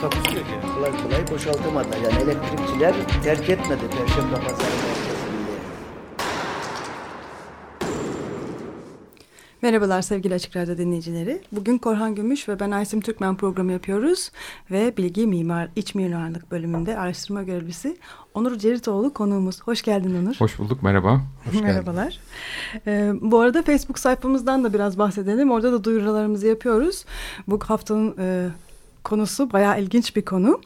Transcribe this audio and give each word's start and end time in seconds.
Takusuyor 0.00 0.44
ki. 0.44 0.52
kolay 0.74 0.90
kolay 1.02 1.30
boşaltamadılar. 1.30 1.96
Yani 1.96 2.22
elektrikçiler 2.22 2.94
terk 3.22 3.50
etmedi 3.50 3.80
Perşembe 3.90 4.34
Pazarı 4.34 4.58
merkezini. 4.58 5.26
Merhabalar 9.62 10.02
sevgili 10.02 10.34
Açık 10.34 10.56
Radyo 10.56 10.78
dinleyicileri. 10.78 11.42
Bugün 11.52 11.78
Korhan 11.78 12.14
Gümüş 12.14 12.48
ve 12.48 12.60
ben 12.60 12.70
Aysim 12.70 13.00
Türkmen 13.00 13.36
programı 13.36 13.72
yapıyoruz. 13.72 14.30
Ve 14.70 14.96
Bilgi 14.96 15.26
Mimar 15.26 15.68
İç 15.76 15.94
Mimarlık 15.94 16.50
bölümünde 16.50 16.98
araştırma 16.98 17.42
görevlisi 17.42 17.96
Onur 18.34 18.58
Ceritoğlu 18.58 19.12
konuğumuz. 19.12 19.62
Hoş 19.62 19.82
geldin 19.82 20.22
Onur. 20.22 20.34
Hoş 20.38 20.58
bulduk, 20.58 20.82
merhaba. 20.82 21.20
Merhabalar. 21.62 22.18
Ee, 22.86 23.12
bu 23.20 23.40
arada 23.40 23.62
Facebook 23.62 23.98
sayfamızdan 23.98 24.64
da 24.64 24.72
biraz 24.72 24.98
bahsedelim. 24.98 25.50
Orada 25.50 25.72
da 25.72 25.84
duyurularımızı 25.84 26.46
yapıyoruz. 26.46 27.04
Bu 27.48 27.60
haftanın 27.66 28.14
e, 28.18 28.48
konusu 29.06 29.52
bayağı 29.52 29.80
ilginç 29.80 30.16
bir 30.16 30.24
konu. 30.24 30.60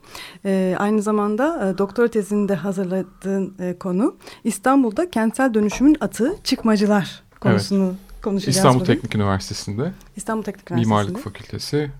Ee, 0.44 0.76
aynı 0.78 1.02
zamanda 1.02 1.70
e, 1.74 1.78
doktora 1.78 2.08
tezinde 2.08 2.54
hazırladığın 2.54 3.54
e, 3.60 3.78
konu 3.78 4.16
İstanbul'da 4.44 5.10
kentsel 5.10 5.54
dönüşümün 5.54 5.96
atı 6.00 6.36
çıkmacılar 6.44 7.22
konusunu 7.40 7.94
konuşacağız. 8.22 8.56
İstanbul 8.56 8.80
bugün. 8.80 8.94
Teknik 8.94 9.14
Üniversitesi'nde 9.14 9.92
İstanbul 10.16 10.42
Teknik 10.42 10.70
Üniversitesi'nde. 10.70 11.02
Mimarlık 11.02 11.24
Fakültesi 11.24 11.90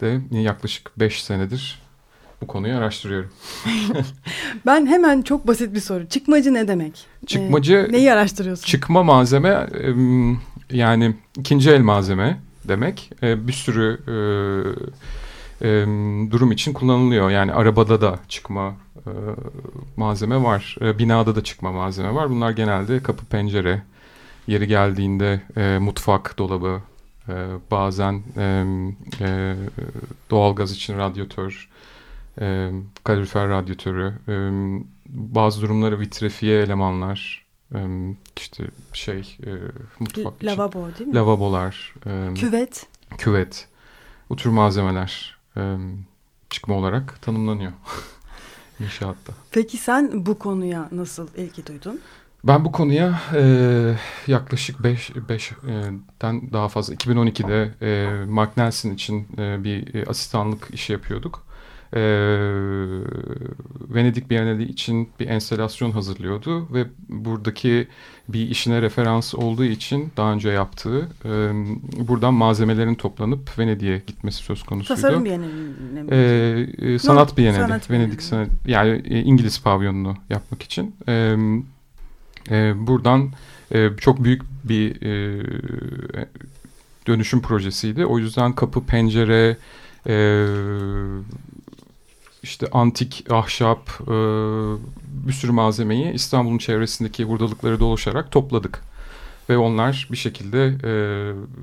de 0.00 0.20
yaklaşık 0.30 0.98
5 0.98 1.24
senedir 1.24 1.82
bu 2.40 2.46
konuyu 2.46 2.76
araştırıyorum. 2.76 3.30
Ben 4.66 4.86
hemen 4.86 5.22
çok 5.22 5.46
basit 5.46 5.74
bir 5.74 5.80
soru. 5.80 6.06
Çıkmacı 6.06 6.54
ne 6.54 6.68
demek? 6.68 7.06
Çıkmacı 7.26 7.86
Ee, 7.88 7.92
neyi 7.92 8.12
araştırıyorsun? 8.12 8.66
çıkma 8.66 9.02
malzeme 9.02 9.68
em, 9.84 10.40
yani 10.70 11.16
ikinci 11.38 11.70
el 11.70 11.80
malzeme 11.80 12.40
demek. 12.68 13.10
E, 13.22 13.46
Bir 13.48 13.52
sürü 13.52 14.00
e, 15.62 15.68
em, 15.68 16.30
durum 16.30 16.52
için 16.52 16.72
kullanılıyor. 16.72 17.30
Yani 17.30 17.52
arabada 17.52 18.00
da 18.00 18.18
çıkma 18.28 18.74
e, 19.06 19.10
malzeme 19.96 20.42
var. 20.42 20.76
E, 20.80 20.98
Binada 20.98 21.36
da 21.36 21.44
çıkma 21.44 21.72
malzeme 21.72 22.14
var. 22.14 22.30
Bunlar 22.30 22.50
genelde 22.50 23.02
kapı 23.02 23.24
pencere, 23.24 23.82
yeri 24.46 24.66
geldiğinde 24.66 25.40
e, 25.56 25.78
mutfak 25.78 26.38
dolabı, 26.38 26.80
e, 27.28 27.34
bazen 27.70 28.22
e, 28.36 28.64
e, 29.20 29.54
doğalgaz 30.30 30.72
için 30.72 30.98
radyatör, 30.98 31.68
e, 32.40 32.70
kalorifer 33.04 33.48
radyatörü, 33.48 34.12
e, 34.28 34.34
bazı 35.08 35.62
durumları 35.62 36.00
vitrifiye 36.00 36.62
elemanlar, 36.62 37.44
e, 37.44 37.49
işte 38.36 38.64
şey 38.92 39.38
e, 39.46 39.50
mutfak 39.98 40.36
için. 40.36 40.46
Lavabo 40.46 40.88
değil 40.98 41.08
mi? 41.10 41.14
Lavabolar, 41.14 41.94
e, 42.06 42.34
Küvet. 42.34 42.86
küvet, 43.18 43.68
bu 44.30 44.36
tür 44.36 44.50
malzemeler 44.50 45.38
e, 45.56 45.76
çıkma 46.50 46.74
olarak 46.74 47.22
tanımlanıyor 47.22 47.72
inşaatta. 48.80 49.32
Peki 49.50 49.76
sen 49.76 50.26
bu 50.26 50.38
konuya 50.38 50.88
nasıl 50.92 51.28
ilgi 51.36 51.66
duydun? 51.66 52.00
Ben 52.44 52.64
bu 52.64 52.72
konuya 52.72 53.20
e, 53.34 53.94
yaklaşık 54.26 54.82
5 54.82 55.10
5'ten 55.10 56.52
daha 56.52 56.68
fazla 56.68 56.94
2012'de 56.94 57.74
e, 57.82 58.24
Mark 58.24 58.56
Nelson 58.56 58.90
için 58.90 59.28
e, 59.38 59.64
bir 59.64 59.94
e, 59.94 60.06
asistanlık 60.06 60.68
işi 60.72 60.92
yapıyorduk. 60.92 61.49
E, 61.94 62.00
Venedik 63.94 64.30
Bienali 64.30 64.62
için 64.64 65.08
bir 65.20 65.28
enstelasyon 65.28 65.90
hazırlıyordu 65.90 66.74
ve 66.74 66.86
buradaki 67.08 67.88
bir 68.28 68.48
işine 68.48 68.82
referans 68.82 69.34
olduğu 69.34 69.64
için 69.64 70.12
daha 70.16 70.32
önce 70.32 70.50
yaptığı 70.50 71.08
e, 71.24 71.30
buradan 72.08 72.34
malzemelerin 72.34 72.94
toplanıp 72.94 73.58
Venedik'e 73.58 74.02
gitmesi 74.06 74.38
söz 74.38 74.62
konusuydu. 74.62 75.00
Tasarım 75.00 75.24
bienalinde 75.24 76.02
mi? 76.02 76.10
E, 76.94 76.98
sanat 76.98 77.28
Yok, 77.28 77.38
bienali. 77.38 77.56
sanat 77.60 77.90
Venedik 77.90 78.08
bienali. 78.10 78.22
sanat 78.22 78.48
yani 78.66 79.02
e, 79.04 79.20
İngiliz 79.20 79.62
pavyonunu 79.62 80.16
yapmak 80.30 80.62
için. 80.62 80.94
Ee, 81.08 81.36
e, 82.50 82.86
buradan 82.86 83.32
e, 83.74 83.88
çok 84.00 84.24
büyük 84.24 84.42
bir 84.64 85.02
e, 85.02 85.44
dönüşüm 87.06 87.42
projesiydi. 87.42 88.06
O 88.06 88.18
yüzden 88.18 88.52
kapı, 88.52 88.84
pencere, 88.86 89.56
e, 90.06 90.14
işte 92.42 92.66
antik 92.72 93.24
ahşap, 93.30 93.90
e, 94.00 94.14
bir 95.26 95.32
sürü 95.32 95.52
malzemeyi 95.52 96.12
İstanbul'un 96.12 96.58
çevresindeki 96.58 97.24
hurdalıkları 97.24 97.80
dolaşarak 97.80 98.30
topladık. 98.32 98.82
Ve 99.50 99.58
onlar 99.58 100.08
bir 100.12 100.16
şekilde 100.16 100.66
e, 100.66 100.92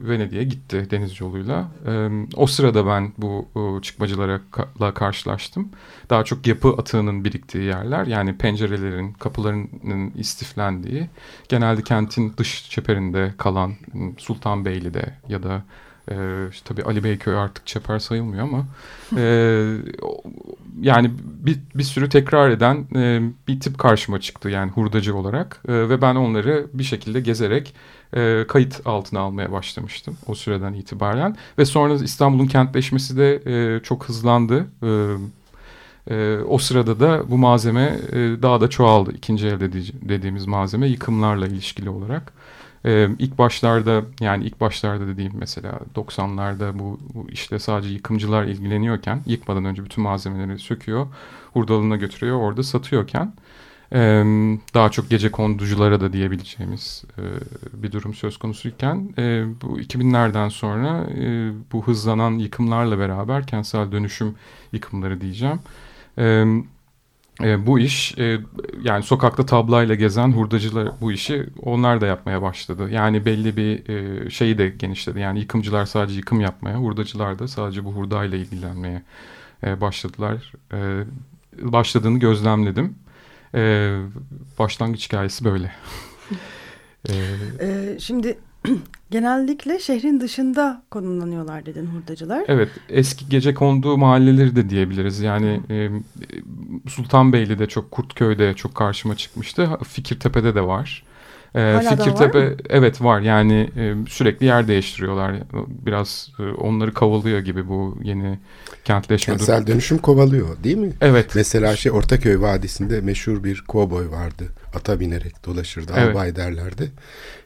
Venedik'e 0.09 0.43
gitti 0.43 0.87
deniz 0.91 1.21
yoluyla. 1.21 1.71
E, 1.87 2.09
o 2.35 2.47
sırada 2.47 2.87
ben 2.87 3.13
bu 3.17 3.47
e, 3.55 3.81
çıkmacılara 3.81 4.41
ka- 4.51 4.93
karşılaştım. 4.93 5.69
Daha 6.09 6.23
çok 6.23 6.47
yapı 6.47 6.69
atığının 6.69 7.23
biriktiği 7.23 7.63
yerler. 7.63 8.07
Yani 8.07 8.37
pencerelerin, 8.37 9.13
kapılarının 9.13 10.11
istiflendiği. 10.15 11.09
Genelde 11.49 11.81
kentin 11.81 12.33
dış 12.37 12.69
çeperinde 12.69 13.33
kalan 13.37 13.73
m, 13.93 14.11
Sultanbeyli'de 14.17 15.13
ya 15.29 15.43
da 15.43 15.63
e, 16.11 16.15
işte 16.51 16.63
tabii 16.65 16.83
Ali 16.83 17.03
Beyköy 17.03 17.35
artık 17.37 17.67
çeper 17.67 17.99
sayılmıyor 17.99 18.43
ama 18.43 18.65
e, 19.17 19.23
yani 20.81 21.11
bir, 21.21 21.59
bir 21.75 21.83
sürü 21.83 22.09
tekrar 22.09 22.49
eden 22.49 22.85
e, 22.95 23.21
bir 23.47 23.59
tip 23.59 23.79
karşıma 23.79 24.21
çıktı 24.21 24.49
yani 24.49 24.71
hurdacı 24.71 25.15
olarak 25.15 25.61
E, 25.67 25.73
ve 25.73 26.01
ben 26.01 26.15
onları 26.15 26.67
bir 26.73 26.83
şekilde 26.83 27.19
gezerek 27.19 27.73
e, 28.15 28.45
kayıt 28.47 28.81
altına 28.85 29.19
almaya 29.19 29.51
başlamıştım 29.51 30.17
o 30.27 30.35
süreden 30.35 30.73
itibaren 30.73 31.35
ve 31.57 31.65
sonra 31.65 31.93
İstanbul'un 31.93 32.47
kentleşmesi 32.47 33.17
de 33.17 33.41
e, 33.45 33.83
çok 33.83 34.05
hızlandı. 34.09 34.67
E, 34.83 34.89
e, 36.11 36.37
o 36.47 36.57
sırada 36.57 36.99
da 36.99 37.29
bu 37.29 37.37
malzeme 37.37 37.99
e, 38.11 38.15
daha 38.17 38.61
da 38.61 38.69
çoğaldı. 38.69 39.11
İkinci 39.11 39.47
el 39.47 39.59
dedi- 39.59 40.09
dediğimiz 40.09 40.45
malzeme 40.45 40.87
yıkımlarla 40.87 41.47
ilişkili 41.47 41.89
olarak. 41.89 42.33
Ee, 42.87 43.09
ilk 43.19 43.37
başlarda 43.37 44.03
yani 44.19 44.45
ilk 44.45 44.61
başlarda 44.61 45.07
dediğim 45.07 45.33
mesela 45.35 45.79
90'larda 45.95 46.79
bu, 46.79 46.99
bu 47.13 47.29
işte 47.29 47.59
sadece 47.59 47.93
yıkımcılar 47.93 48.43
ilgileniyorken 48.43 49.21
yıkmadan 49.25 49.65
önce 49.65 49.85
bütün 49.85 50.03
malzemeleri 50.03 50.59
söküyor, 50.59 51.07
hurdalığına 51.53 51.95
götürüyor, 51.95 52.37
orada 52.37 52.63
satıyorken 52.63 53.33
e, 53.93 53.99
daha 54.73 54.91
çok 54.91 55.09
gece 55.09 55.31
konduculara 55.31 56.01
da 56.01 56.13
diyebileceğimiz 56.13 57.03
e, 57.17 57.23
bir 57.83 57.91
durum 57.91 58.13
söz 58.13 58.37
konusuyken 58.37 59.13
e, 59.17 59.45
bu 59.61 59.79
2000'lerden 59.79 60.49
sonra 60.49 61.07
e, 61.17 61.51
bu 61.71 61.87
hızlanan 61.87 62.31
yıkımlarla 62.31 62.99
beraber 62.99 63.47
kentsel 63.47 63.91
dönüşüm 63.91 64.35
yıkımları 64.71 65.21
diyeceğim. 65.21 65.59
E, 66.17 66.45
e, 67.43 67.65
bu 67.65 67.79
iş 67.79 68.17
e, 68.17 68.39
yani 68.83 69.03
sokakta 69.03 69.45
tablayla 69.45 69.95
gezen 69.95 70.31
hurdacılar 70.31 70.89
bu 71.01 71.11
işi 71.11 71.49
onlar 71.61 72.01
da 72.01 72.05
yapmaya 72.05 72.41
başladı. 72.41 72.89
Yani 72.91 73.25
belli 73.25 73.57
bir 73.57 73.89
e, 73.89 74.29
şeyi 74.29 74.57
de 74.57 74.69
genişledi. 74.69 75.19
Yani 75.19 75.39
yıkımcılar 75.39 75.85
sadece 75.85 76.15
yıkım 76.17 76.41
yapmaya, 76.41 76.77
hurdacılar 76.77 77.39
da 77.39 77.47
sadece 77.47 77.85
bu 77.85 77.93
hurdayla 77.93 78.37
ilgilenmeye 78.37 79.03
e, 79.63 79.81
başladılar. 79.81 80.53
E, 80.73 81.03
başladığını 81.61 82.19
gözlemledim. 82.19 82.95
E, 83.55 83.93
başlangıç 84.59 85.05
hikayesi 85.07 85.45
böyle. 85.45 85.71
e, 87.09 87.13
Ee, 87.61 87.97
şimdi 87.99 88.39
genellikle 89.11 89.79
şehrin 89.79 90.19
dışında 90.19 90.83
konumlanıyorlar 90.91 91.65
dedin 91.65 91.85
hurdacılar. 91.85 92.43
Evet, 92.47 92.69
eski 92.89 93.29
gece 93.29 93.53
konduğu 93.53 93.97
mahalleleri 93.97 94.55
de 94.55 94.69
diyebiliriz. 94.69 95.19
Yani 95.19 95.61
e, 95.69 95.89
Sultanbeyli'de 96.89 97.67
çok, 97.67 97.91
Kurtköy'de 97.91 98.53
çok 98.53 98.75
karşıma 98.75 99.15
çıkmıştı. 99.15 99.69
Fikirtepe'de 99.83 100.55
de 100.55 100.61
var. 100.61 101.03
E, 101.57 101.59
Hala 101.59 101.83
da 101.83 101.89
var 101.89 101.97
Fikirtepe 101.97 102.55
evet 102.69 103.01
var. 103.01 103.21
Yani 103.21 103.69
e, 103.77 103.93
sürekli 104.09 104.45
yer 104.45 104.67
değiştiriyorlar. 104.67 105.35
Biraz 105.85 106.31
e, 106.39 106.43
onları 106.43 106.93
kovalıyor 106.93 107.39
gibi 107.39 107.67
bu 107.67 107.97
yeni 108.03 108.39
kentleşme 108.85 109.37
Kentsel 109.37 109.67
dönüşüm 109.67 109.97
kovalıyor 109.97 110.63
değil 110.63 110.77
mi? 110.77 110.91
Evet. 111.01 111.31
Mesela 111.35 111.75
şey 111.75 111.91
Ortaköy 111.91 112.41
Vadisi'nde 112.41 113.01
meşhur 113.01 113.43
bir 113.43 113.63
kovboy 113.67 114.11
vardı. 114.11 114.43
Ata 114.73 114.99
binerek 114.99 115.45
dolaşırdı. 115.45 115.93
Evet. 115.95 116.09
Albay 116.09 116.35
derlerdi. 116.35 116.91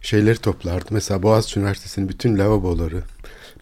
Şeyleri 0.02 0.38
toplardı. 0.38 0.86
Mesela 0.92 1.24
Boğaziçi 1.24 1.60
Üniversitesi'nin 1.60 2.10
bütün 2.10 2.38
lavaboları, 2.38 3.02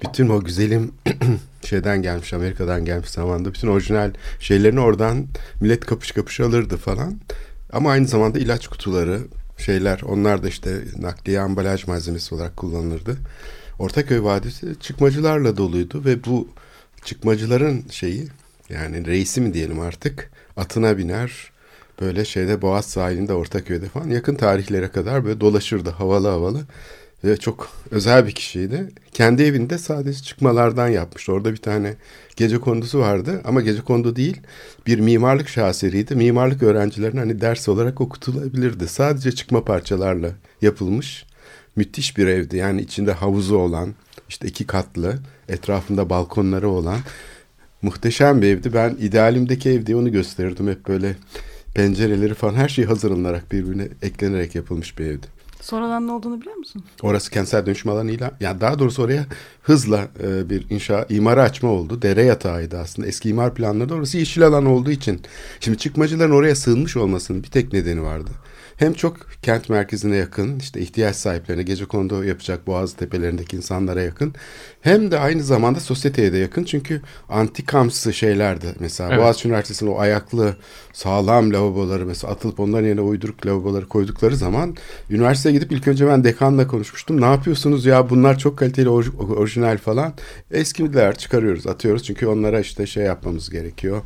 bütün 0.04 0.30
o 0.30 0.44
güzelim 0.44 0.92
şeyden 1.66 2.02
gelmiş 2.02 2.34
Amerika'dan 2.34 2.86
gelmiş 2.86 3.10
zamanda 3.10 3.54
bütün 3.54 3.68
orijinal 3.68 4.12
şeylerini 4.40 4.80
oradan 4.80 5.28
millet 5.62 5.86
kapış 5.86 6.12
kapış 6.12 6.40
alırdı 6.40 6.78
falan. 6.78 7.20
Ama 7.74 7.92
aynı 7.92 8.08
zamanda 8.08 8.40
ilaç 8.40 8.68
kutuları 8.68 9.20
şeyler 9.60 10.02
onlar 10.02 10.44
da 10.44 10.48
işte 10.48 10.80
nakliye 10.98 11.40
ambalaj 11.40 11.88
malzemesi 11.88 12.36
olarak 12.36 12.58
kullanılırdı. 12.58 13.18
Ortaköy 13.80 14.24
Vadisi 14.24 14.80
çıkmacılarla 14.80 15.58
doluydu 15.58 16.06
ve 16.06 16.24
bu 16.24 16.48
çıkmacıların 17.04 17.84
şeyi 17.90 18.28
yani 18.70 19.06
reisi 19.06 19.42
mi 19.42 19.54
diyelim 19.54 19.80
artık 19.80 20.32
atına 20.58 20.98
biner 20.98 21.52
böyle 22.02 22.26
şeyde 22.26 22.62
Boğaz 22.62 22.86
sahilinde 22.86 23.34
Ortaköy'de 23.34 23.90
falan 23.90 24.10
yakın 24.10 24.36
tarihlere 24.36 24.88
kadar 24.88 25.26
böyle 25.26 25.42
dolaşırdı 25.42 25.90
havalı 25.90 26.28
havalı 26.28 26.66
ve 27.24 27.38
çok 27.38 27.70
özel 27.92 28.28
bir 28.28 28.32
kişiydi. 28.32 28.88
Kendi 29.12 29.44
evinde 29.44 29.78
sadece 29.78 30.24
çıkmalardan 30.24 30.88
yapmıştı. 30.88 31.34
Orada 31.34 31.52
bir 31.52 31.58
tane 31.58 31.96
gece 32.36 32.58
kondusu 32.58 33.00
vardı 33.00 33.42
ama 33.46 33.62
gece 33.62 33.82
kondu 33.82 34.16
değil 34.16 34.42
bir 34.88 35.00
mimarlık 35.00 35.50
şaheseriydi. 35.50 36.16
Mimarlık 36.16 36.64
öğrencilerine 36.64 37.20
hani 37.20 37.42
ders 37.42 37.70
olarak 37.70 38.02
okutulabilirdi. 38.02 38.88
Sadece 38.88 39.32
çıkma 39.32 39.66
parçalarla 39.66 40.32
yapılmış 40.62 41.26
müthiş 41.76 42.18
bir 42.18 42.28
evdi. 42.28 42.58
Yani 42.58 42.82
içinde 42.82 43.12
havuzu 43.12 43.58
olan 43.58 43.96
işte 44.30 44.48
iki 44.48 44.68
katlı 44.68 45.20
etrafında 45.50 46.10
balkonları 46.10 46.70
olan 46.70 47.00
muhteşem 47.82 48.42
bir 48.42 48.48
evdi. 48.48 48.74
Ben 48.74 48.98
idealimdeki 49.00 49.70
ev 49.70 49.86
diye 49.86 49.98
onu 49.98 50.12
gösterirdim. 50.12 50.68
Hep 50.68 50.88
böyle 50.88 51.16
pencereleri 51.74 52.34
falan 52.34 52.54
her 52.54 52.70
şey 52.70 52.86
hazırlanarak 52.86 53.52
birbirine 53.52 53.88
eklenerek 54.02 54.56
yapılmış 54.56 55.00
bir 55.00 55.06
evdi. 55.06 55.39
Sonradan 55.70 56.08
ne 56.08 56.12
olduğunu 56.12 56.42
biliyor 56.42 56.56
musun? 56.56 56.84
Orası 57.02 57.32
kentsel 57.32 57.66
dönüşüm 57.66 57.92
alanıyla 57.92 58.32
yani 58.40 58.62
daha 58.62 58.80
doğrusu 58.80 59.04
oraya 59.04 59.26
hızla 59.62 60.08
e, 60.24 60.50
bir 60.50 60.70
inşa 60.70 61.06
imarı 61.10 61.42
açma 61.42 61.70
oldu. 61.70 62.02
Dere 62.02 62.24
yatağıydı 62.24 62.78
aslında. 62.78 63.08
Eski 63.08 63.30
imar 63.30 63.54
planları 63.54 63.90
da 63.90 63.94
orası 63.94 64.18
yeşil 64.18 64.48
alan 64.48 64.66
olduğu 64.66 64.92
için. 64.92 65.22
Şimdi 65.60 65.78
çıkmacıların 65.78 66.32
oraya 66.32 66.56
sığınmış 66.56 66.98
olmasının 66.98 67.44
bir 67.44 67.48
tek 67.48 67.74
nedeni 67.74 68.04
vardı. 68.04 68.30
Hem 68.80 68.94
çok 68.94 69.18
kent 69.42 69.70
merkezine 69.70 70.16
yakın, 70.16 70.60
işte 70.60 70.80
ihtiyaç 70.82 71.16
sahiplerine, 71.16 71.64
gece 71.64 71.86
konuda 71.86 72.26
yapacak 72.26 72.68
Boğaz 72.68 72.94
tepelerindeki 72.94 73.56
insanlara 73.56 74.02
yakın. 74.02 74.34
Hem 74.82 75.12
de 75.12 75.20
aynı 75.20 75.44
zamanda 75.44 75.80
sosyeteye 75.80 76.34
de 76.34 76.38
yakın. 76.38 76.64
Çünkü 76.64 77.02
antikamsı 77.30 78.14
şeylerdi. 78.14 78.76
Mesela 78.80 79.10
evet. 79.10 79.20
Boğaziçi 79.20 79.48
Üniversitesi'nin 79.48 79.92
o 79.92 80.00
ayaklı 80.00 80.56
sağlam 80.94 81.54
lavaboları 81.54 82.06
mesela 82.06 82.34
atılıp 82.34 82.60
onların 82.60 82.88
yerine 82.88 83.02
uyduruk 83.02 83.46
lavaboları 83.46 83.88
koydukları 83.88 84.36
zaman 84.36 84.76
üniversiteye 85.10 85.56
gidip 85.56 85.72
ilk 85.72 85.88
önce 85.88 86.08
ben 86.08 86.24
dekanla 86.24 86.68
konuşmuştum. 86.68 87.22
Ne 87.22 87.26
yapıyorsunuz 87.26 87.86
ya 87.86 88.10
bunlar 88.10 88.38
çok 88.38 88.58
kaliteli 88.58 88.90
orijinal 88.90 89.78
falan. 89.78 90.14
Eskidiler 90.52 91.16
çıkarıyoruz 91.18 91.68
atıyoruz 91.68 92.04
çünkü 92.04 92.28
onlara 92.28 92.60
işte 92.60 92.88
şey 92.88 93.04
yapmamız 93.04 93.50
gerekiyor. 93.50 94.02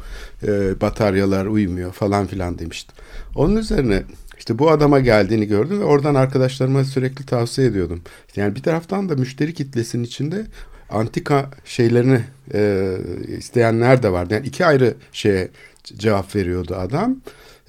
E, 0.48 0.82
bataryalar 0.82 1.46
uymuyor 1.46 1.92
falan 1.92 2.28
filan 2.28 2.60
demiştim. 2.60 2.96
Onun 3.36 3.56
üzerine 3.56 4.04
işte 4.44 4.60
bu 4.60 4.72
adama 4.72 5.00
geldiğini 5.00 5.48
gördüm 5.48 5.80
ve 5.80 5.84
oradan 5.84 6.16
arkadaşlarıma 6.16 6.84
sürekli 6.84 7.26
tavsiye 7.26 7.68
ediyordum. 7.68 8.02
Yani 8.36 8.56
bir 8.56 8.64
taraftan 8.64 9.10
da 9.10 9.16
müşteri 9.16 9.54
kitlesinin 9.54 10.04
içinde 10.04 10.46
antika 10.90 11.50
şeylerini 11.66 12.22
e, 12.54 12.92
isteyenler 13.38 14.04
de 14.04 14.12
vardı. 14.12 14.34
Yani 14.34 14.48
iki 14.48 14.66
ayrı 14.66 14.94
şeye 15.12 15.50
cevap 15.84 16.36
veriyordu 16.36 16.76
adam. 16.76 17.18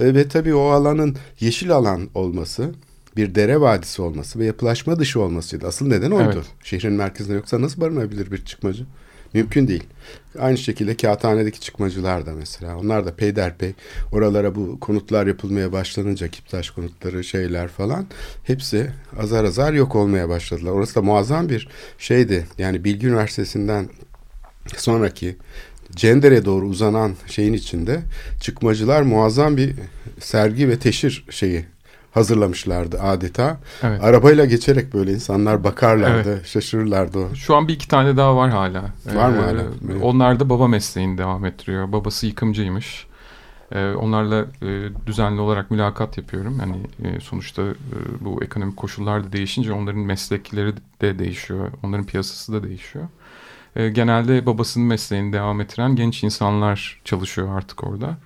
E, 0.01 0.15
ve 0.15 0.29
tabii 0.29 0.55
o 0.55 0.69
alanın 0.69 1.17
yeşil 1.41 1.71
alan 1.71 2.09
olması, 2.15 2.71
bir 3.17 3.35
dere 3.35 3.61
vadisi 3.61 4.03
olması 4.03 4.39
ve 4.39 4.45
yapılaşma 4.45 4.99
dışı 4.99 5.21
olmasıydı. 5.21 5.67
Asıl 5.67 5.87
neden 5.87 6.11
oydu. 6.11 6.33
Evet. 6.35 6.47
Şehrin 6.65 6.93
merkezinde 6.93 7.35
yoksa 7.35 7.61
nasıl 7.61 7.81
barınabilir 7.81 8.31
bir 8.31 8.45
çıkmacı? 8.45 8.87
Mümkün 9.35 9.69
değil. 9.69 9.85
Aynı 10.39 10.59
şekilde 10.59 10.97
kağıthanedeki 10.97 11.61
çıkmacılar 11.61 12.27
da 12.27 12.33
mesela. 12.33 12.79
Onlar 12.79 13.07
da 13.07 13.15
peyderpey 13.15 13.73
oralara 14.13 14.55
bu 14.55 14.81
konutlar 14.81 15.27
yapılmaya 15.27 15.73
başlanınca 15.73 16.29
kiptaş 16.29 16.71
konutları 16.71 17.25
şeyler 17.25 17.69
falan 17.69 18.07
hepsi 18.45 18.91
azar 19.19 19.45
azar 19.45 19.73
yok 19.73 19.97
olmaya 19.97 20.29
başladılar. 20.29 20.71
Orası 20.71 20.95
da 20.95 21.03
muazzam 21.03 21.49
bir 21.49 21.69
şeydi. 21.99 22.47
Yani 22.59 22.85
Bilgi 22.85 23.07
Üniversitesi'nden 23.07 23.89
sonraki 24.77 25.37
Cendere'ye 25.97 26.45
doğru 26.45 26.67
uzanan 26.67 27.15
şeyin 27.27 27.53
içinde 27.53 28.01
çıkmacılar 28.41 29.03
muazzam 29.03 29.57
bir 29.57 29.75
sergi 30.21 30.69
ve 30.69 30.79
teşhir 30.79 31.25
şeyi 31.31 31.65
hazırlamışlardı 32.15 33.01
adeta. 33.01 33.57
Evet. 33.83 34.05
Arabayla 34.05 34.45
geçerek 34.45 34.95
böyle 34.95 35.13
insanlar 35.13 35.65
bakarlardı, 35.65 36.33
evet. 36.33 36.47
şaşırırlardı. 36.47 37.37
Şu 37.37 37.57
an 37.57 37.69
bir 37.69 37.73
iki 37.73 37.89
tane 37.89 38.17
daha 38.17 38.37
var 38.37 38.51
hala. 38.51 38.85
Var 39.15 39.29
mı 39.29 39.41
hala? 39.41 39.63
Ee, 39.63 40.03
onlar 40.03 40.41
da 40.41 40.51
baba 40.51 40.69
mesleğini 40.69 41.19
devam 41.19 41.45
ettiriyor. 41.45 41.93
Babası 41.93 42.27
yıkımcıymış. 42.27 43.07
Ee, 43.73 43.93
onlarla 43.93 44.47
e, 44.63 44.89
düzenli 45.07 45.41
olarak 45.41 45.71
mülakat 45.71 46.19
yapıyorum. 46.19 46.61
Yani 46.61 46.77
e, 47.05 47.21
sonuçta 47.21 47.63
e, 47.63 47.75
bu 48.21 48.45
ekonomik 48.45 48.77
koşullar 48.77 49.25
da 49.25 49.33
değişince 49.33 49.73
onların 49.73 50.01
meslekleri 50.01 50.73
de 51.01 51.19
değişiyor. 51.19 51.71
Onların 51.83 52.07
piyasası 52.07 52.53
da 52.53 52.63
değişiyor. 52.63 53.05
E, 53.77 53.89
genelde 53.89 54.47
babasının 54.47 54.87
mesleğini 54.87 55.33
devam 55.33 55.61
ettiren 55.61 55.97
genç 55.97 56.25
insanlar 56.25 57.01
çalışıyor 57.05 57.57
artık 57.57 57.85
orada. 57.85 58.17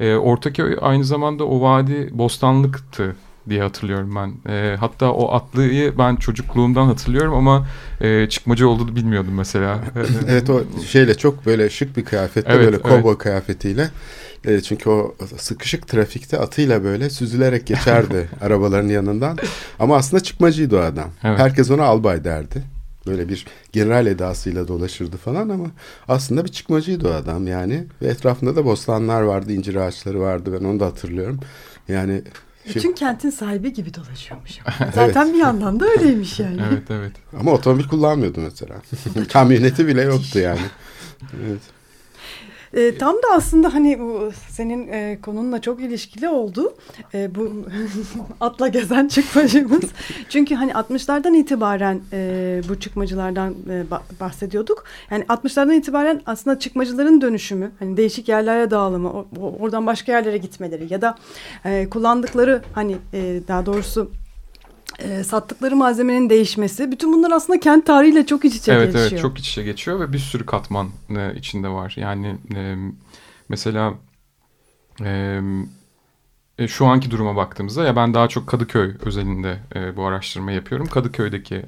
E, 0.00 0.14
Ortaköy 0.14 0.78
aynı 0.80 1.04
zamanda 1.04 1.44
o 1.44 1.60
vadi 1.60 2.08
bostanlıktı 2.12 3.16
diye 3.48 3.62
hatırlıyorum 3.62 4.14
ben. 4.16 4.52
E, 4.52 4.76
hatta 4.76 5.12
o 5.12 5.32
atlıyı 5.32 5.98
ben 5.98 6.16
çocukluğumdan 6.16 6.86
hatırlıyorum 6.86 7.34
ama 7.34 7.66
e, 8.00 8.28
çıkmacı 8.28 8.68
olduğunu 8.68 8.96
bilmiyordum 8.96 9.34
mesela. 9.34 9.80
evet 10.28 10.50
o 10.50 10.62
şeyle 10.86 11.14
çok 11.14 11.46
böyle 11.46 11.70
şık 11.70 11.96
bir 11.96 12.04
kıyafetle 12.04 12.52
evet, 12.52 12.66
böyle 12.66 12.78
kovboy 12.78 13.12
evet. 13.12 13.18
kıyafetiyle. 13.18 13.90
E, 14.44 14.60
çünkü 14.60 14.90
o 14.90 15.14
sıkışık 15.36 15.88
trafikte 15.88 16.38
atıyla 16.38 16.84
böyle 16.84 17.10
süzülerek 17.10 17.66
geçerdi 17.66 18.28
arabaların 18.40 18.88
yanından. 18.88 19.38
Ama 19.78 19.96
aslında 19.96 20.22
çıkmacıydı 20.22 20.78
o 20.78 20.80
adam. 20.80 21.10
Evet. 21.24 21.38
Herkes 21.38 21.70
ona 21.70 21.84
albay 21.84 22.24
derdi. 22.24 22.62
Böyle 23.06 23.28
bir 23.28 23.46
general 23.72 24.06
edasıyla 24.06 24.68
dolaşırdı 24.68 25.16
falan 25.16 25.48
ama 25.48 25.66
aslında 26.08 26.44
bir 26.44 26.50
çıkmacıydı 26.50 27.08
o 27.08 27.12
adam 27.12 27.46
yani. 27.46 27.84
Ve 28.02 28.06
etrafında 28.06 28.56
da 28.56 28.64
bostanlar 28.64 29.22
vardı, 29.22 29.52
incir 29.52 29.74
ağaçları 29.74 30.20
vardı 30.20 30.58
ben 30.60 30.64
onu 30.64 30.80
da 30.80 30.86
hatırlıyorum. 30.86 31.40
Yani 31.88 32.22
bütün 32.68 32.80
şey... 32.80 32.94
kentin 32.94 33.30
sahibi 33.30 33.72
gibi 33.72 33.94
dolaşıyormuş. 33.94 34.50
Zaten 34.94 35.24
evet. 35.24 35.34
bir 35.34 35.38
yandan 35.38 35.80
da 35.80 35.86
öyleymiş 35.86 36.40
yani. 36.40 36.60
evet 36.68 36.90
evet. 36.90 37.12
Ama 37.40 37.52
otomobil 37.52 37.84
kullanmıyordu 37.84 38.40
mesela. 38.40 38.74
Kamyoneti 39.32 39.86
bile 39.86 40.02
yoktu 40.02 40.38
yani. 40.38 40.60
Evet. 41.46 41.60
E, 42.74 42.98
tam 42.98 43.16
da 43.16 43.26
aslında 43.32 43.74
hani 43.74 44.00
bu 44.00 44.30
senin 44.50 44.88
e, 44.88 45.18
konunla 45.22 45.60
çok 45.60 45.80
ilişkili 45.80 46.28
oldu. 46.28 46.74
E, 47.14 47.34
bu 47.34 47.52
atla 48.40 48.68
gezen 48.68 49.08
çıkmacımız. 49.08 49.84
Çünkü 50.28 50.54
hani 50.54 50.72
60'lardan 50.72 51.36
itibaren 51.36 52.00
e, 52.12 52.60
bu 52.68 52.80
çıkmacılardan 52.80 53.54
e, 53.70 53.84
bahsediyorduk. 54.20 54.84
Yani 55.10 55.24
60'lardan 55.24 55.74
itibaren 55.74 56.20
aslında 56.26 56.58
çıkmacıların 56.58 57.20
dönüşümü, 57.20 57.72
hani 57.78 57.96
değişik 57.96 58.28
yerlere 58.28 58.70
dağılımı, 58.70 59.10
o, 59.10 59.26
oradan 59.60 59.86
başka 59.86 60.12
yerlere 60.12 60.38
gitmeleri 60.38 60.92
ya 60.92 61.02
da 61.02 61.14
e, 61.64 61.90
kullandıkları 61.90 62.62
hani 62.74 62.96
e, 63.12 63.40
daha 63.48 63.66
doğrusu 63.66 64.10
e, 64.98 65.24
sattıkları 65.24 65.76
malzemenin 65.76 66.30
değişmesi. 66.30 66.92
Bütün 66.92 67.12
bunlar 67.12 67.30
aslında 67.30 67.60
kent 67.60 67.86
tarihiyle 67.86 68.26
çok 68.26 68.44
iç 68.44 68.56
içe 68.56 68.72
evet, 68.72 68.86
geçiyor. 68.86 69.10
Evet 69.10 69.20
çok 69.20 69.38
iç 69.38 69.48
içe 69.48 69.62
geçiyor 69.62 70.00
ve 70.00 70.12
bir 70.12 70.18
sürü 70.18 70.46
katman 70.46 70.90
e, 71.10 71.34
içinde 71.34 71.68
var. 71.68 71.94
Yani 71.96 72.36
e, 72.54 72.74
mesela 73.48 73.94
e, 75.04 75.40
e, 76.58 76.68
şu 76.68 76.86
anki 76.86 77.10
duruma 77.10 77.36
baktığımızda 77.36 77.84
ya 77.84 77.96
ben 77.96 78.14
daha 78.14 78.28
çok 78.28 78.46
Kadıköy 78.46 78.94
özelinde 79.04 79.58
e, 79.74 79.96
bu 79.96 80.06
araştırma 80.06 80.52
yapıyorum. 80.52 80.86
Kadıköy'deki 80.86 81.62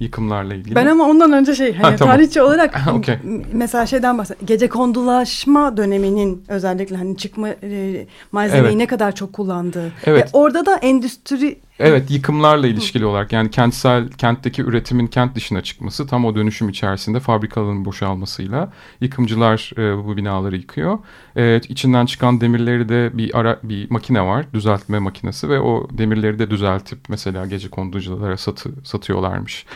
yıkımlarla 0.00 0.54
ilgili. 0.54 0.74
Ben 0.74 0.86
ama 0.86 1.04
ondan 1.04 1.32
önce 1.32 1.54
şey 1.54 1.74
hani 1.74 1.90
ha, 1.90 1.96
tamam. 1.96 2.14
tarihçi 2.14 2.42
olarak 2.42 2.80
okay. 2.94 3.18
mesela 3.52 3.86
şeyden 3.86 4.18
bahsediyorum. 4.18 4.46
Gece 4.46 4.68
kondulaşma 4.68 5.76
döneminin 5.76 6.44
özellikle 6.48 6.96
hani 6.96 7.16
çıkma 7.16 7.48
e, 7.48 8.06
malzemeyi 8.32 8.66
evet. 8.66 8.76
ne 8.76 8.86
kadar 8.86 9.14
çok 9.14 9.32
kullandığı. 9.32 9.92
Evet. 10.04 10.24
Ve 10.24 10.28
orada 10.32 10.66
da 10.66 10.76
endüstri 10.76 11.58
Evet 11.78 12.10
yıkımlarla 12.10 12.66
ilişkili 12.66 13.06
olarak 13.06 13.32
yani 13.32 13.50
kentsel 13.50 14.08
kentteki 14.08 14.62
üretimin 14.62 15.06
kent 15.06 15.34
dışına 15.34 15.60
çıkması 15.62 16.06
tam 16.06 16.24
o 16.24 16.34
dönüşüm 16.34 16.68
içerisinde 16.68 17.20
fabrikaların 17.20 17.84
boşalmasıyla 17.84 18.72
yıkımcılar 19.00 19.72
e, 19.78 20.04
bu 20.04 20.16
binaları 20.16 20.56
yıkıyor. 20.56 20.98
Evet 21.36 21.70
içinden 21.70 22.06
çıkan 22.06 22.40
demirleri 22.40 22.88
de 22.88 23.10
bir 23.14 23.38
ara 23.38 23.58
bir 23.62 23.90
makine 23.90 24.22
var 24.22 24.46
düzeltme 24.52 24.98
makinesi 24.98 25.48
ve 25.48 25.60
o 25.60 25.88
demirleri 25.90 26.38
de 26.38 26.50
düzeltip 26.50 26.98
mesela 27.08 27.46
gece 27.46 27.68
konduculara 27.68 28.36
satı, 28.36 28.70
satıyorlarmış 28.84 29.66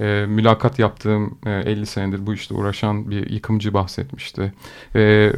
e, 0.00 0.26
mülakat 0.26 0.78
yaptığım 0.78 1.38
e, 1.46 1.50
50 1.50 1.86
senedir 1.86 2.26
bu 2.26 2.34
işte 2.34 2.54
uğraşan 2.54 3.10
bir 3.10 3.30
yıkımcı 3.30 3.74
bahsetmişti. 3.74 4.52
E, 4.96 5.32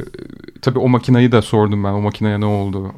tabii 0.61 0.79
o 0.79 0.89
makinayı 0.89 1.31
da 1.31 1.41
sordum 1.41 1.83
ben 1.83 1.91
o 1.91 2.01
makineye 2.01 2.39
ne 2.39 2.45
oldu 2.45 2.91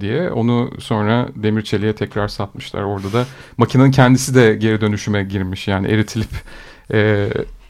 diye. 0.00 0.30
Onu 0.30 0.70
sonra 0.78 1.28
demir 1.36 1.62
çeliğe 1.62 1.94
tekrar 1.94 2.28
satmışlar. 2.28 2.82
Orada 2.82 3.12
da 3.12 3.26
makinenin 3.56 3.90
kendisi 3.90 4.34
de 4.34 4.54
geri 4.54 4.80
dönüşüme 4.80 5.24
girmiş 5.24 5.68
yani 5.68 5.88
eritilip 5.88 6.30
e, 6.92 7.28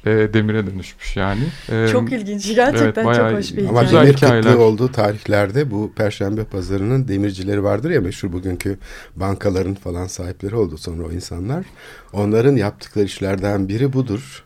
e, 0.08 0.34
demire 0.34 0.66
dönüşmüş 0.66 1.16
yani. 1.16 1.42
E, 1.72 1.88
Çok 1.92 2.12
ilginç. 2.12 2.54
Gerçekten 2.54 2.84
evet, 2.84 3.04
bayağı 3.04 3.30
çok 3.30 3.38
hoş 3.38 3.56
bir. 3.56 3.68
Ama 3.68 3.70
hikaye. 3.70 3.84
Güzel 3.84 4.02
demir 4.02 4.16
hikayeler. 4.16 4.42
kıtlığı 4.42 4.64
olduğu 4.64 4.92
tarihlerde 4.92 5.70
bu 5.70 5.92
Perşembe 5.96 6.44
Pazarı'nın 6.44 7.08
demircileri 7.08 7.62
vardır 7.62 7.90
ya 7.90 8.00
meşhur 8.00 8.32
bugünkü 8.32 8.78
bankaların 9.16 9.74
falan 9.74 10.06
sahipleri 10.06 10.56
oldu 10.56 10.78
sonra 10.78 11.02
o 11.02 11.12
insanlar. 11.12 11.64
Onların 12.12 12.56
yaptıkları 12.56 13.04
işlerden 13.04 13.68
biri 13.68 13.92
budur. 13.92 14.44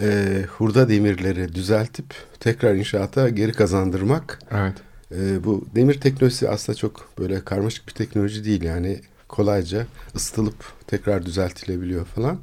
Ee, 0.00 0.44
hurda 0.58 0.88
demirleri 0.88 1.54
düzeltip 1.54 2.06
tekrar 2.40 2.74
inşaata 2.74 3.28
geri 3.28 3.52
kazandırmak. 3.52 4.38
Evet. 4.50 4.74
Ee, 5.12 5.44
bu 5.44 5.64
demir 5.74 6.00
teknolojisi 6.00 6.48
aslında 6.48 6.76
çok 6.76 7.08
böyle 7.18 7.44
karmaşık 7.44 7.88
bir 7.88 7.92
teknoloji 7.92 8.44
değil 8.44 8.62
yani 8.62 9.00
kolayca 9.28 9.86
ısıtılıp 10.16 10.54
tekrar 10.86 11.26
düzeltilebiliyor 11.26 12.04
falan. 12.04 12.38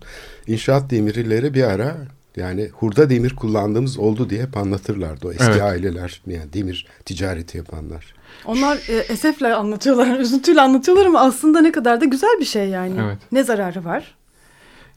İnşaat 0.47 0.91
demirleri 0.91 1.53
bir 1.53 1.63
ara 1.63 1.97
yani 2.37 2.69
hurda 2.73 3.09
demir 3.09 3.35
kullandığımız 3.35 3.97
oldu 3.97 4.29
diye 4.29 4.41
hep 4.41 4.57
anlatırlardı 4.57 5.27
o 5.27 5.31
eski 5.31 5.43
Evet. 5.45 5.61
aileler 5.61 6.21
yani 6.27 6.53
demir 6.53 6.87
ticareti 7.05 7.57
yapanlar. 7.57 8.13
Onlar 8.45 8.77
e, 8.89 8.93
esefle 8.97 9.55
anlatıyorlar, 9.55 10.19
üzüntüyle 10.19 10.61
anlatıyorlar 10.61 11.05
ama 11.05 11.19
aslında 11.19 11.61
ne 11.61 11.71
kadar 11.71 12.01
da 12.01 12.05
güzel 12.05 12.37
bir 12.39 12.45
şey 12.45 12.69
yani. 12.69 12.95
Evet. 13.03 13.17
Ne 13.31 13.43
zararı 13.43 13.85
var? 13.85 14.15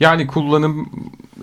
Yani 0.01 0.27
kullanım 0.27 0.91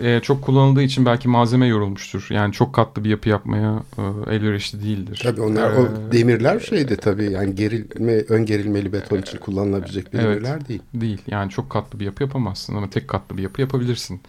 e, 0.01 0.19
çok 0.19 0.43
kullanıldığı 0.43 0.81
için 0.81 1.05
belki 1.05 1.27
malzeme 1.27 1.67
yorulmuştur. 1.67 2.27
Yani 2.29 2.53
çok 2.53 2.75
katlı 2.75 3.03
bir 3.03 3.09
yapı 3.09 3.29
yapmaya 3.29 3.83
e, 3.97 4.01
elverişli 4.35 4.83
değildir. 4.83 5.19
Tabii 5.23 5.41
onlar 5.41 5.71
Ee, 5.73 5.75
o 5.75 5.87
demirler 6.11 6.59
şeydi 6.59 6.97
tabii 6.97 7.31
yani 7.31 7.55
gerilme 7.55 8.13
ön 8.13 8.45
gerilmeli 8.45 8.93
beton 8.93 9.17
için 9.17 9.37
kullanılabilecek 9.37 10.07
Evet. 10.13 10.23
demirler 10.23 10.67
değil. 10.67 10.81
değil. 10.93 11.21
Yani 11.27 11.49
çok 11.49 11.69
katlı 11.69 11.99
bir 11.99 12.05
yapı 12.05 12.23
yapamazsın 12.23 12.75
ama 12.75 12.89
tek 12.89 13.07
katlı 13.07 13.37
bir 13.37 13.43
yapı 13.43 13.61
yapabilirsin 13.61 14.21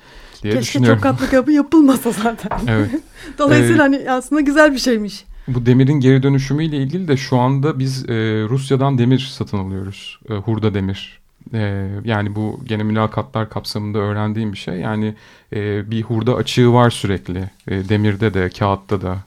diye 0.42 0.52
Keşke 0.52 0.62
düşünüyorum. 0.62 0.97
çok 0.97 1.02
katlı 1.02 1.30
kapı 1.30 1.52
yapılmasa 1.52 2.11
zaten. 2.12 2.50
Evet. 2.68 2.90
Dolayısıyla 3.38 3.76
Ee, 3.76 3.97
hani 3.97 4.11
aslında 4.11 4.40
güzel 4.40 4.73
bir 4.73 4.78
şeymiş. 4.78 5.25
Bu 5.49 5.66
demirin 5.66 6.00
geri 6.00 6.23
dönüşümüyle 6.23 6.76
ilgili 6.76 7.09
de 7.09 7.16
şu 7.16 7.38
anda 7.38 7.78
biz 7.78 8.04
e, 8.11 8.14
Rusya'dan 8.49 8.99
demir 8.99 9.18
satın 9.18 9.59
alıyoruz. 9.59 10.21
E, 10.30 10.35
hurda 10.35 10.75
demir. 10.75 11.18
E, 11.54 11.88
yani 12.04 12.35
bu 12.35 12.61
gene 12.64 12.83
mülakatlar 12.83 13.50
kapsamında 13.50 13.99
öğrendiğim 13.99 14.52
bir 14.52 14.59
şey. 14.59 14.75
Yani 14.75 15.14
e, 15.52 15.90
bir 15.90 16.02
hurda 16.02 16.35
açığı 16.35 16.73
var 16.73 16.90
sürekli. 16.90 17.50
E, 17.68 17.88
demirde 17.88 18.35
de, 18.35 18.50
kağıtta 18.50 19.02
da. 19.02 19.18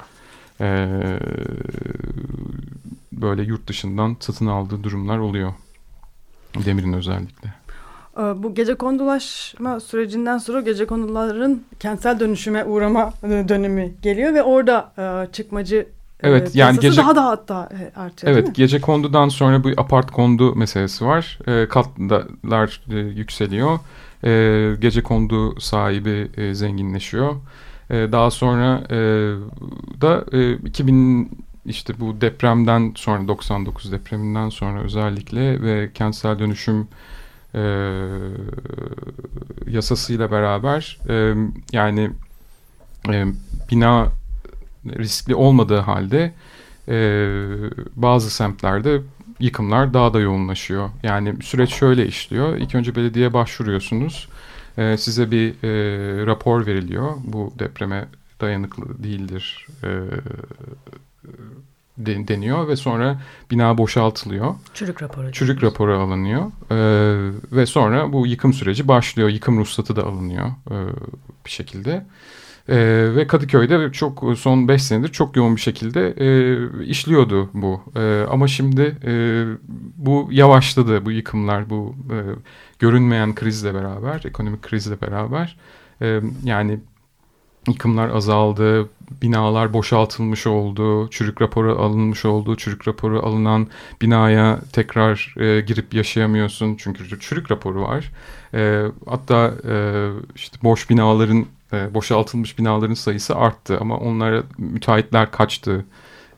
E, 0.62 0.88
böyle 3.12 3.44
yurt 3.44 3.68
dışından 3.68 4.18
satın 4.20 4.46
aldığı 4.48 4.84
durumlar 4.84 5.18
oluyor. 5.18 5.54
Demirin 6.66 6.94
özellikle. 6.94 7.54
Ee, 8.18 8.44
Bu 8.44 8.56
gece 8.56 8.76
kondulaşma 8.76 9.80
sürecinden 9.80 10.38
sonra 10.38 10.62
gece 10.62 10.86
konduların 10.86 11.62
kentsel 11.80 12.20
dönüşüme 12.20 12.66
uğrama 12.66 13.14
e, 13.24 13.46
dönemi 13.50 13.94
geliyor 14.02 14.34
ve 14.34 14.44
orada 14.44 14.92
e, 14.98 15.32
çıkmacı 15.32 15.76
e, 15.76 16.30
Evet, 16.30 16.56
yani 16.56 16.80
gece- 16.80 17.02
daha 17.02 17.16
da 17.16 17.26
hatta 17.26 17.70
artıyor 17.96 18.34
Evet 18.34 18.56
gece 18.56 18.82
kondudan 18.82 19.30
sonra 19.30 19.64
bu 19.64 19.70
apart 19.78 20.12
kondu 20.12 20.56
meselesi 20.56 21.06
var. 21.06 21.40
E, 21.48 21.68
katlar 21.68 22.82
e, 22.92 22.96
yükseliyor. 22.96 23.80
E, 24.24 24.76
gece 24.82 25.04
kondu 25.04 25.60
sahibi 25.60 26.32
e, 26.38 26.54
zenginleşiyor. 26.54 27.36
E, 27.90 27.94
daha 28.12 28.32
sonra 28.32 28.84
e, 28.90 28.96
da 30.02 30.26
e, 30.32 30.54
2000 30.54 31.32
işte 31.66 31.94
bu 32.00 32.22
depremden 32.22 32.92
sonra 32.96 33.28
99 33.28 33.92
depreminden 33.92 34.50
sonra 34.50 34.82
özellikle 34.82 35.62
ve 35.62 35.90
kentsel 35.94 36.40
dönüşüm 36.40 36.88
e, 37.56 37.62
yasasıyla 39.68 40.32
beraber 40.32 41.00
e, 41.10 41.34
yani 41.72 42.12
e, 43.10 43.26
bina 43.72 44.08
riskli 44.86 45.36
olmadığı 45.36 45.80
halde 45.80 46.34
e, 46.88 46.96
bazı 47.96 48.30
semtlerde 48.30 49.02
yıkımlar 49.40 49.94
daha 49.94 50.14
da 50.14 50.20
yoğunlaşıyor. 50.20 50.90
Yani 51.04 51.44
süreç 51.44 51.74
şöyle 51.74 52.08
işliyor. 52.08 52.58
İlk 52.58 52.76
önce 52.76 52.96
belediye 52.96 53.34
başvuruyorsunuz. 53.34 54.30
E, 54.78 54.98
size 54.98 55.32
bir 55.32 55.50
e, 55.64 56.26
rapor 56.26 56.66
veriliyor. 56.66 57.12
Bu 57.24 57.54
depreme 57.60 58.08
dayanıklı 58.42 59.04
değildir 59.04 59.68
e, 59.84 59.90
de- 62.06 62.28
deniyor 62.28 62.68
ve 62.68 62.76
sonra 62.76 63.22
bina 63.52 63.78
boşaltılıyor. 63.78 64.56
Çürük 64.74 65.04
raporu. 65.04 65.32
Çürük 65.32 65.64
raporu 65.64 65.98
alınıyor 66.00 66.42
E, 66.72 66.78
ve 67.52 67.66
sonra 67.66 68.14
bu 68.14 68.28
yıkım 68.28 68.54
süreci 68.54 68.88
başlıyor. 68.88 69.30
Yıkım 69.30 69.60
ruhsatı 69.60 69.96
da 69.96 70.04
alınıyor 70.04 70.48
e, 70.72 70.76
bir 71.46 71.52
şekilde. 71.52 72.06
E, 72.70 72.78
ve 73.16 73.28
Kadıköy'de 73.28 73.92
çok 73.92 74.24
son 74.38 74.68
5 74.68 74.84
senedir 74.84 75.08
çok 75.12 75.36
yoğun 75.36 75.56
bir 75.56 75.62
şekilde 75.62 76.14
e, 76.18 76.86
işliyordu 76.86 77.50
bu. 77.54 77.82
E, 77.96 78.26
ama 78.30 78.48
şimdi 78.48 78.98
e, 79.06 79.44
bu 79.98 80.28
yavaşladı 80.32 81.06
bu 81.06 81.12
yıkımlar 81.12 81.70
bu 81.70 81.96
e, 82.12 82.18
görünmeyen 82.80 83.36
krizle 83.36 83.74
beraber 83.74 84.22
ekonomik 84.26 84.62
krizle 84.62 85.02
beraber 85.02 85.58
e, 86.02 86.22
yani 86.44 86.80
yıkımlar 87.68 88.10
azaldı, 88.10 88.90
binalar 89.22 89.74
boşaltılmış 89.74 90.48
oldu, 90.48 91.10
çürük 91.10 91.42
raporu 91.42 91.82
alınmış 91.82 92.26
oldu, 92.26 92.56
çürük 92.56 92.88
raporu 92.88 93.26
alınan 93.26 93.68
binaya 94.02 94.60
tekrar 94.74 95.36
e, 95.38 95.62
girip 95.62 95.94
yaşayamıyorsun 95.94 96.76
çünkü 96.76 97.20
çürük 97.20 97.52
raporu 97.52 97.82
var. 97.82 98.12
E, 98.54 98.84
hatta 99.06 99.54
e, 99.70 99.76
işte 100.36 100.58
boş 100.64 100.90
binaların, 100.90 101.46
e, 101.74 101.94
boşaltılmış 101.94 102.60
binaların 102.60 102.94
sayısı 102.94 103.36
arttı 103.36 103.78
ama 103.82 103.98
onlara 103.98 104.44
müteahhitler 104.58 105.32
kaçtı, 105.32 105.86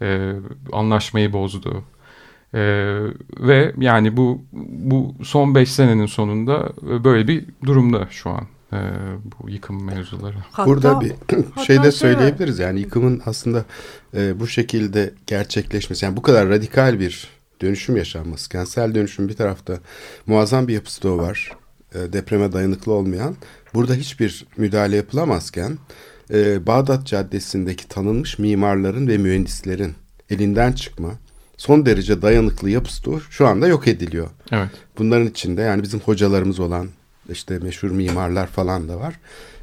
e, 0.02 0.34
anlaşmayı 0.72 1.34
bozdu. 1.34 1.84
Ee, 2.56 3.00
ve 3.40 3.74
yani 3.78 4.18
bu 4.18 4.42
bu 4.52 5.16
son 5.24 5.56
5 5.56 5.72
senenin 5.72 6.06
sonunda 6.06 6.74
böyle 6.82 7.28
bir 7.28 7.46
durumda 7.66 8.08
şu 8.12 8.30
an 8.30 8.48
e, 8.74 8.78
bu 9.26 9.50
yıkım 9.50 9.86
mevzuları. 9.86 10.36
Hatta- 10.52 10.70
Burada 10.70 11.02
bir 11.02 11.14
şey 11.66 11.84
de 11.84 11.92
söyleyebiliriz 11.92 12.60
yani 12.60 12.80
yıkımın 12.80 13.22
aslında 13.26 13.66
e, 14.18 14.40
bu 14.40 14.48
şekilde 14.48 15.14
gerçekleşmesi 15.28 16.06
yani 16.06 16.18
bu 16.18 16.22
kadar 16.22 16.50
radikal 16.50 17.00
bir 17.00 17.28
dönüşüm 17.62 17.98
yaşanması 17.98 18.50
kentsel 18.50 18.96
dönüşüm 18.96 19.30
bir 19.30 19.34
tarafta 19.36 19.80
muazzam 20.28 20.68
bir 20.68 20.74
yapısı 20.74 21.04
da 21.04 21.18
var 21.18 21.52
e, 21.96 22.14
depreme 22.14 22.52
dayanıklı 22.52 22.92
olmayan 22.92 23.36
burada 23.74 23.94
hiçbir 23.94 24.46
müdahale 24.58 24.96
yapılamazken 24.96 25.78
e, 26.34 26.68
Bağdat 26.68 27.06
Caddesi'ndeki 27.08 27.88
tanınmış 27.88 28.40
mimarların 28.40 29.08
ve 29.08 29.18
mühendislerin 29.18 29.94
elinden 30.30 30.72
çıkma 30.72 31.12
son 31.58 31.86
derece 31.86 32.22
dayanıklı 32.22 32.70
yapısı 32.70 33.06
da 33.12 33.20
şu 33.30 33.48
anda 33.48 33.68
yok 33.68 33.88
ediliyor. 33.88 34.30
Evet. 34.52 34.70
Bunların 34.98 35.28
içinde 35.28 35.62
yani 35.62 35.84
bizim 35.84 36.00
hocalarımız 36.00 36.60
olan 36.60 36.90
işte 37.32 37.60
meşhur 37.60 37.92
mimarlar 37.92 38.48
falan 38.48 38.90
da 38.90 39.00
var. 39.00 39.20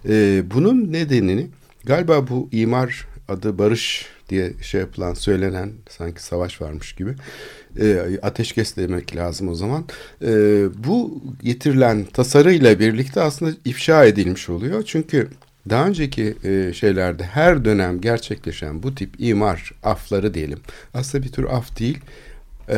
Ee, 0.09 0.43
bunun 0.55 0.93
nedenini 0.93 1.47
galiba 1.85 2.29
bu 2.29 2.49
imar 2.53 3.07
adı 3.29 3.59
barış 3.59 4.07
diye 4.29 4.53
şey 4.63 4.81
yapılan 4.81 5.15
söylenen 5.15 5.73
sanki 5.89 6.23
savaş 6.23 6.61
varmış 6.61 6.93
gibi 6.93 7.15
e, 7.81 8.19
ateşkes 8.23 8.77
demek 8.77 9.17
lazım 9.17 9.49
o 9.49 9.55
zaman. 9.55 9.85
E, 10.23 10.29
bu 10.85 11.23
getirilen 11.43 12.05
tasarıyla 12.05 12.79
birlikte 12.79 13.21
aslında 13.21 13.53
ifşa 13.65 14.05
edilmiş 14.05 14.49
oluyor. 14.49 14.83
Çünkü 14.83 15.29
daha 15.71 15.87
önceki 15.87 16.37
e, 16.45 16.73
şeylerde 16.73 17.25
her 17.25 17.65
dönem 17.65 18.01
gerçekleşen 18.01 18.83
bu 18.83 18.95
tip 18.95 19.15
imar 19.19 19.73
afları 19.83 20.35
diyelim. 20.35 20.59
Aslında 20.95 21.25
bir 21.25 21.33
tür 21.33 21.45
af 21.45 21.79
değil, 21.79 21.99
e, 22.69 22.77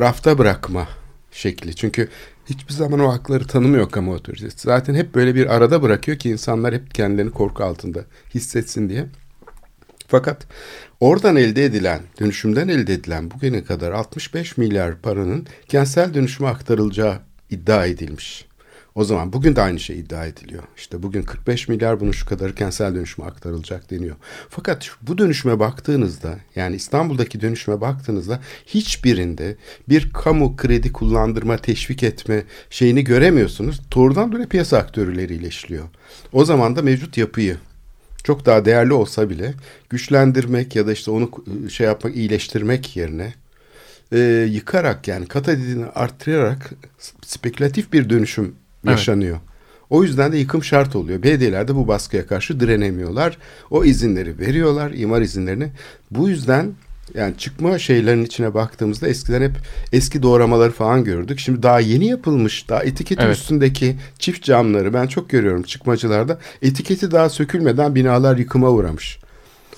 rafta 0.00 0.38
bırakma 0.38 0.88
şekli. 1.32 1.74
Çünkü 1.76 2.08
hiçbir 2.46 2.72
zaman 2.72 3.00
o 3.00 3.12
hakları 3.12 3.46
tanımıyor 3.46 3.90
kamu 3.90 4.14
otoritesi. 4.14 4.58
Zaten 4.58 4.94
hep 4.94 5.14
böyle 5.14 5.34
bir 5.34 5.54
arada 5.54 5.82
bırakıyor 5.82 6.18
ki 6.18 6.30
insanlar 6.30 6.74
hep 6.74 6.94
kendilerini 6.94 7.30
korku 7.30 7.64
altında 7.64 8.04
hissetsin 8.34 8.88
diye. 8.88 9.06
Fakat 10.08 10.46
oradan 11.00 11.36
elde 11.36 11.64
edilen, 11.64 12.00
dönüşümden 12.20 12.68
elde 12.68 12.94
edilen 12.94 13.30
bugüne 13.30 13.64
kadar 13.64 13.92
65 13.92 14.56
milyar 14.56 14.98
paranın 14.98 15.46
kentsel 15.68 16.14
dönüşüme 16.14 16.48
aktarılacağı 16.48 17.18
iddia 17.50 17.86
edilmiş. 17.86 18.51
O 18.94 19.04
zaman 19.04 19.32
bugün 19.32 19.56
de 19.56 19.62
aynı 19.62 19.80
şey 19.80 19.98
iddia 19.98 20.26
ediliyor. 20.26 20.62
İşte 20.76 21.02
bugün 21.02 21.22
45 21.22 21.68
milyar 21.68 22.00
bunun 22.00 22.12
şu 22.12 22.26
kadar 22.26 22.54
kentsel 22.54 22.94
dönüşüme 22.94 23.28
aktarılacak 23.28 23.90
deniyor. 23.90 24.16
Fakat 24.48 24.90
bu 25.02 25.18
dönüşüme 25.18 25.58
baktığınızda 25.58 26.38
yani 26.56 26.76
İstanbul'daki 26.76 27.40
dönüşüme 27.40 27.80
baktığınızda 27.80 28.40
hiçbirinde 28.66 29.56
bir 29.88 30.10
kamu 30.10 30.56
kredi 30.56 30.92
kullandırma 30.92 31.56
teşvik 31.56 32.02
etme 32.02 32.44
şeyini 32.70 33.04
göremiyorsunuz. 33.04 33.80
Doğrudan 33.94 34.32
böyle 34.32 34.46
piyasa 34.46 34.78
aktörleriyle 34.78 35.48
işliyor. 35.48 35.84
O 36.32 36.44
zaman 36.44 36.76
da 36.76 36.82
mevcut 36.82 37.16
yapıyı 37.18 37.56
çok 38.24 38.46
daha 38.46 38.64
değerli 38.64 38.92
olsa 38.92 39.30
bile 39.30 39.54
güçlendirmek 39.90 40.76
ya 40.76 40.86
da 40.86 40.92
işte 40.92 41.10
onu 41.10 41.30
e, 41.66 41.68
şey 41.68 41.86
yapmak 41.86 42.16
iyileştirmek 42.16 42.96
yerine 42.96 43.34
e, 44.12 44.18
yıkarak 44.50 45.08
yani 45.08 45.26
kat 45.26 45.48
edilini 45.48 45.86
arttırarak 45.86 46.70
spekülatif 47.22 47.92
bir 47.92 48.10
dönüşüm 48.10 48.54
Evet. 48.84 48.98
yaşanıyor. 48.98 49.38
O 49.90 50.02
yüzden 50.02 50.32
de 50.32 50.38
yıkım 50.38 50.64
şart 50.64 50.96
oluyor. 50.96 51.22
Belediyeler 51.22 51.68
de 51.68 51.74
bu 51.74 51.88
baskıya 51.88 52.26
karşı 52.26 52.60
direnemiyorlar. 52.60 53.38
O 53.70 53.84
izinleri 53.84 54.38
veriyorlar, 54.38 54.90
imar 54.90 55.20
izinlerini. 55.20 55.68
Bu 56.10 56.28
yüzden 56.28 56.72
yani 57.14 57.34
çıkma 57.38 57.78
şeylerin 57.78 58.24
içine 58.24 58.54
baktığımızda 58.54 59.08
eskiden 59.08 59.42
hep 59.42 59.52
eski 59.92 60.22
doğramaları 60.22 60.72
falan 60.72 61.04
gördük. 61.04 61.38
Şimdi 61.38 61.62
daha 61.62 61.80
yeni 61.80 62.06
yapılmış, 62.06 62.68
daha 62.68 62.82
etiketin 62.82 63.22
Evet. 63.22 63.36
üstündeki 63.36 63.96
çift 64.18 64.44
camları 64.44 64.94
ben 64.94 65.06
çok 65.06 65.30
görüyorum 65.30 65.62
çıkmacılarda. 65.62 66.38
Etiketi 66.62 67.10
daha 67.10 67.28
sökülmeden 67.28 67.94
binalar 67.94 68.36
yıkıma 68.36 68.70
uğramış. 68.70 69.18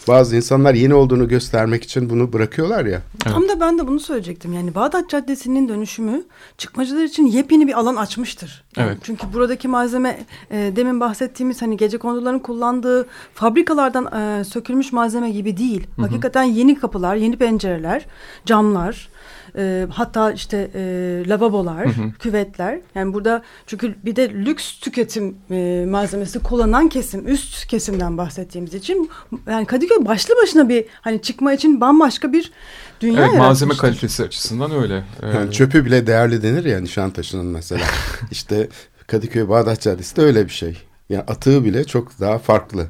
Bazı 0.09 0.37
insanlar 0.37 0.75
yeni 0.75 0.95
olduğunu 0.95 1.29
göstermek 1.29 1.85
için 1.85 2.11
bunu 2.11 2.33
bırakıyorlar 2.33 2.85
ya. 2.85 3.03
Tam 3.19 3.49
da 3.49 3.61
ben 3.61 3.79
de 3.79 3.87
bunu 3.87 4.01
söyleyecektim. 4.01 4.53
Yani 4.53 4.75
Bağdat 4.75 5.11
Caddesi'nin 5.11 5.69
dönüşümü 5.69 6.25
çıkmacılar 6.59 7.05
için 7.05 7.27
yepyeni 7.27 7.67
bir 7.69 7.79
alan 7.79 7.97
açmıştır. 7.97 8.65
Yani 8.77 8.89
Evet. 8.89 8.99
Çünkü 9.03 9.33
buradaki 9.33 9.69
malzeme 9.69 10.19
e, 10.51 10.73
demin 10.77 11.01
bahsettiğimiz 11.01 11.63
hani 11.63 11.77
gece 11.77 11.99
konduların 11.99 12.39
kullandığı 12.39 13.07
fabrikalardan 13.35 14.07
e, 14.21 14.45
sökülmüş 14.45 14.93
malzeme 14.93 15.31
gibi 15.31 15.57
değil. 15.57 15.87
Hakikaten 15.97 16.43
yeni 16.43 16.79
kapılar, 16.79 17.17
yeni 17.17 17.37
pencereler, 17.37 18.07
camlar, 18.47 19.09
e, 19.57 19.87
hatta 19.91 20.33
işte 20.33 20.71
e, 20.75 21.23
lavabolar, 21.29 21.89
küvetler. 22.19 22.81
Yani 22.95 23.15
burada 23.15 23.43
çünkü 23.67 23.95
bir 24.05 24.17
de 24.17 24.31
lüks 24.31 24.81
tüketim 24.81 25.37
e, 25.51 25.87
malzemesi 25.89 26.39
kullanan 26.39 26.89
kesim, 26.89 27.29
üst 27.29 27.67
kesimden 27.67 28.19
bahsettiğimiz 28.19 28.75
için 28.75 29.11
yani 29.47 29.67
Kadıköy 29.67 30.07
başlı 30.07 30.35
başına 30.43 30.69
bir 30.69 30.85
hani 31.01 31.23
çıkma 31.23 31.53
için 31.53 31.81
bambaşka 31.81 32.33
bir 32.33 32.53
dünya 33.01 33.27
Evet 33.27 33.39
malzeme 33.39 33.77
kalitesi 33.77 34.23
açısından 34.25 34.71
öyle. 34.71 35.05
Ee, 35.23 35.29
Yani 35.29 35.53
çöpü 35.53 35.85
bile 35.85 36.07
değerli 36.07 36.43
denir 36.43 36.65
ya 36.65 36.81
Nişantaşı'nın 36.81 37.47
mesela. 37.47 37.85
işte 38.31 38.69
Kadıköy 39.07 39.49
Bağdat 39.49 39.81
Caddesi 39.81 40.17
de 40.17 40.23
öyle 40.23 40.45
bir 40.45 40.53
şey. 40.53 40.77
Yani 41.09 41.23
atığı 41.23 41.65
bile 41.65 41.85
çok 41.85 42.21
daha 42.21 42.39
farklı. 42.39 42.87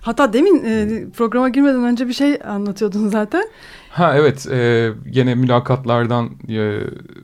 Hatta 0.00 0.32
demin 0.32 0.64
e, 0.64 1.04
programa 1.10 1.48
girmeden 1.48 1.84
önce 1.84 2.08
bir 2.08 2.12
şey 2.12 2.38
anlatıyordun 2.44 3.08
zaten. 3.08 3.48
Ha 3.94 4.14
evet 4.16 4.46
e, 4.46 4.92
gene 5.10 5.34
mülakatlardan 5.34 6.30
e, 6.48 6.80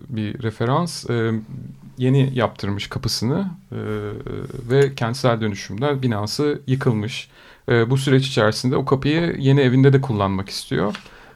bir 0.08 0.42
referans. 0.42 1.10
E, 1.10 1.32
yeni 1.98 2.30
yaptırmış 2.34 2.88
kapısını 2.88 3.50
e, 3.72 3.78
ve 4.70 4.94
kentsel 4.94 5.40
dönüşümden 5.40 6.02
binası 6.02 6.62
yıkılmış. 6.66 7.30
E, 7.68 7.90
bu 7.90 7.96
süreç 7.96 8.26
içerisinde 8.26 8.76
o 8.76 8.84
kapıyı 8.84 9.36
yeni 9.38 9.60
evinde 9.60 9.92
de 9.92 10.00
kullanmak 10.00 10.48
istiyor. 10.48 10.94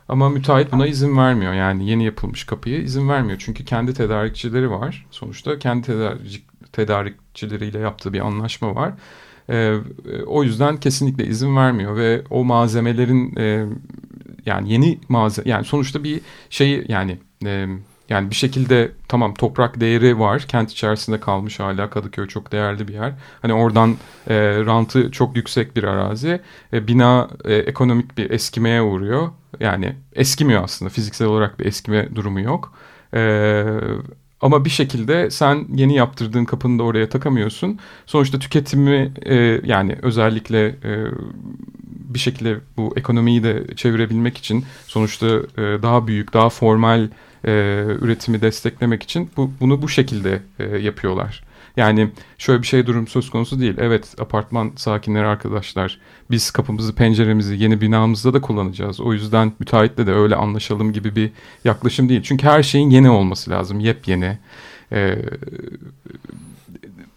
Ama 0.09 0.29
müteahhit 0.29 0.73
buna 0.73 0.87
izin 0.87 1.17
vermiyor. 1.17 1.53
Yani 1.53 1.91
yeni 1.91 2.05
yapılmış 2.05 2.45
kapıya 2.45 2.79
izin 2.79 3.09
vermiyor. 3.09 3.39
Çünkü 3.45 3.65
kendi 3.65 3.95
tedarikçileri 3.95 4.71
var. 4.71 5.07
Sonuçta 5.11 5.59
kendi 5.59 5.87
tedarik, 5.87 6.45
tedarikçileriyle 6.73 7.79
yaptığı 7.79 8.13
bir 8.13 8.21
anlaşma 8.21 8.75
var. 8.75 8.93
E, 9.49 9.57
e, 9.57 9.79
o 10.27 10.45
yüzden 10.45 10.77
kesinlikle 10.77 11.27
izin 11.27 11.57
vermiyor 11.57 11.97
ve 11.97 12.23
o 12.31 12.45
malzemelerin 12.45 13.37
e, 13.37 13.67
yani 14.47 14.73
yeni 14.73 14.99
malzeme 15.09 15.51
yani 15.51 15.65
sonuçta 15.65 16.05
bir 16.05 16.21
şey 16.51 16.85
yani 16.89 17.19
e, 17.47 17.67
yani 18.09 18.31
bir 18.31 18.35
şekilde 18.35 18.93
tamam 19.09 19.35
toprak 19.35 19.81
değeri 19.81 20.19
var. 20.19 20.43
Kent 20.49 20.71
içerisinde 20.71 21.21
kalmış 21.21 21.61
hala 21.61 21.91
Kadıköy 21.91 22.27
çok 22.29 22.53
değerli 22.53 22.89
bir 22.89 22.95
yer. 22.95 23.13
Hani 23.43 23.55
oradan 23.55 23.97
e, 24.29 24.37
rantı 24.67 25.11
çok 25.11 25.37
yüksek 25.37 25.77
bir 25.77 25.85
arazi. 25.85 26.41
E, 26.73 26.89
bina 26.89 27.29
e, 27.45 27.55
ekonomik 27.55 28.19
bir 28.19 28.31
eskimeye 28.31 28.83
uğruyor. 28.83 29.29
Yani 29.61 29.97
eskimiyor 30.13 30.65
aslında 30.65 30.89
fiziksel 30.89 31.29
olarak 31.29 31.59
bir 31.59 31.67
eskime 31.67 32.17
durumu 32.17 32.41
yok. 32.41 32.73
E, 33.15 33.65
ama 34.41 34.65
bir 34.65 34.71
şekilde 34.71 35.31
sen 35.31 35.67
yeni 35.75 35.95
yaptırdığın 35.97 36.45
kapını 36.45 36.79
da 36.79 36.83
oraya 36.83 37.09
takamıyorsun. 37.09 37.79
Sonuçta 38.07 38.39
tüketimi 38.39 39.13
e, 39.23 39.61
yani 39.65 39.97
özellikle 40.03 40.67
e, 40.67 41.07
bir 42.15 42.19
şekilde 42.19 42.59
bu 42.77 42.93
ekonomiyi 42.97 43.43
de 43.43 43.67
çevirebilmek 43.77 44.39
için 44.39 44.65
sonuçta 44.87 45.27
e, 45.27 45.83
daha 45.83 46.07
büyük, 46.07 46.35
daha 46.35 46.51
formal 46.51 47.09
e, 47.45 47.85
üretimi 48.01 48.41
desteklemek 48.41 49.03
için 49.03 49.31
bu, 49.37 49.51
bunu 49.61 49.83
bu 49.83 49.89
şekilde 49.89 50.43
e, 50.59 50.65
yapıyorlar. 50.65 51.45
Yani 51.77 52.11
şöyle 52.39 52.63
bir 52.63 52.67
şey 52.67 52.87
durum 52.87 53.09
söz 53.09 53.31
konusu 53.31 53.61
değil. 53.61 53.75
Evet 53.79 54.15
apartman 54.21 54.73
sakinleri 54.77 55.27
arkadaşlar 55.27 56.01
biz 56.31 56.51
kapımızı 56.51 56.95
penceremizi 56.95 57.57
yeni 57.57 57.81
binamızda 57.81 58.35
da 58.35 58.41
kullanacağız. 58.41 59.01
O 59.01 59.13
yüzden 59.13 59.53
müteahhitle 59.59 60.07
de 60.07 60.13
öyle 60.13 60.37
anlaşalım 60.37 60.93
gibi 60.93 61.17
bir 61.17 61.31
yaklaşım 61.65 62.09
değil. 62.09 62.23
Çünkü 62.23 62.47
her 62.47 62.63
şeyin 62.63 62.91
yeni 62.91 63.11
olması 63.11 63.51
lazım. 63.51 63.81
Yepyeni. 63.81 64.39
Ee, 64.93 65.19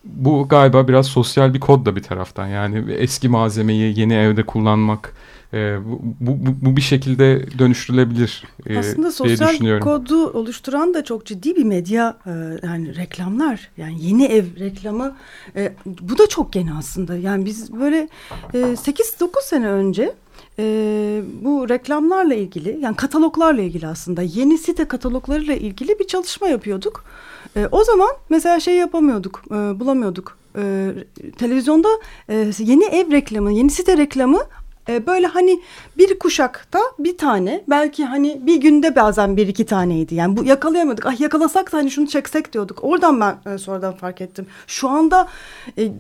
bu 0.04 0.48
galiba 0.48 0.88
biraz 0.88 1.08
sosyal 1.08 1.54
bir 1.54 1.60
kod 1.60 1.86
da 1.86 1.96
bir 1.96 2.04
taraftan. 2.04 2.48
Yani 2.48 2.92
eski 2.94 3.30
malzemeyi 3.30 4.00
yeni 4.00 4.14
evde 4.14 4.44
kullanmak 4.44 5.14
e, 5.54 5.78
bu, 5.86 6.00
bu, 6.20 6.56
bu- 6.62 6.78
bir 6.78 6.82
şekilde 6.82 7.46
dönüştürülebilir 7.60 8.44
e, 8.66 8.78
Aslında 8.78 9.12
sosyal 9.12 9.80
kodu 9.80 10.28
oluşturan 10.30 10.94
da 10.94 11.04
çok 11.04 11.26
ciddi 11.26 11.56
bir 11.56 11.64
medya 11.64 12.18
e, 12.26 12.32
yani 12.68 12.96
reklamlar 12.96 13.70
yani 13.78 14.06
yeni 14.06 14.26
ev 14.26 14.46
reklamı 14.60 15.16
e, 15.56 15.74
bu 15.86 16.18
da 16.18 16.28
çok 16.28 16.56
yeni 16.56 16.74
aslında. 16.74 17.16
Yani 17.16 17.46
biz 17.46 17.74
böyle 17.74 18.10
e, 18.54 18.58
8-9 18.58 19.28
sene 19.44 19.68
önce 19.70 20.14
e, 20.60 20.64
bu 21.42 21.70
reklamlarla 21.70 22.34
ilgili 22.36 22.78
yani 22.82 22.96
kataloglarla 22.96 23.62
ilgili 23.62 23.88
aslında 23.88 24.22
yeni 24.22 24.58
site 24.58 24.86
kataloglarıyla 24.88 25.56
ilgili 25.56 26.00
bir 26.00 26.08
çalışma 26.08 26.48
yapıyorduk. 26.48 27.04
E, 27.56 27.68
o 27.72 27.84
zaman 27.84 28.10
mesela 28.30 28.60
şey 28.60 28.76
yapamıyorduk 28.76 29.44
e, 29.52 29.56
bulamıyorduk. 29.80 30.38
E, 30.58 30.92
televizyonda 31.38 31.88
e, 32.30 32.52
yeni 32.60 32.86
ev 32.86 33.12
reklamı 33.12 33.52
yeni 33.54 33.70
site 33.70 33.98
reklamı 33.98 34.40
e, 34.90 35.08
böyle 35.08 35.28
hani 35.28 35.62
bir 35.98 36.20
kuşakta 36.20 36.80
bir 37.00 37.18
tane 37.18 37.64
belki 37.68 38.06
hani 38.06 38.42
bir 38.42 38.56
günde 38.56 38.96
bazen 38.96 39.38
bir 39.38 39.48
iki 39.48 39.66
taneydi. 39.66 40.16
Yani 40.16 40.38
bu 40.38 40.44
yakalayamadık. 40.44 41.06
Ah 41.06 41.20
yakalasak 41.20 41.72
da 41.72 41.78
hani 41.78 41.92
şunu 41.92 42.08
çeksek 42.08 42.54
diyorduk. 42.54 42.80
Oradan 42.82 43.22
ben 43.22 43.54
e, 43.54 43.58
sonradan 43.58 43.96
fark 43.96 44.22
ettim. 44.22 44.48
Şu 44.68 44.90
anda 44.90 45.28
e, 45.78 45.84
e, 45.84 45.92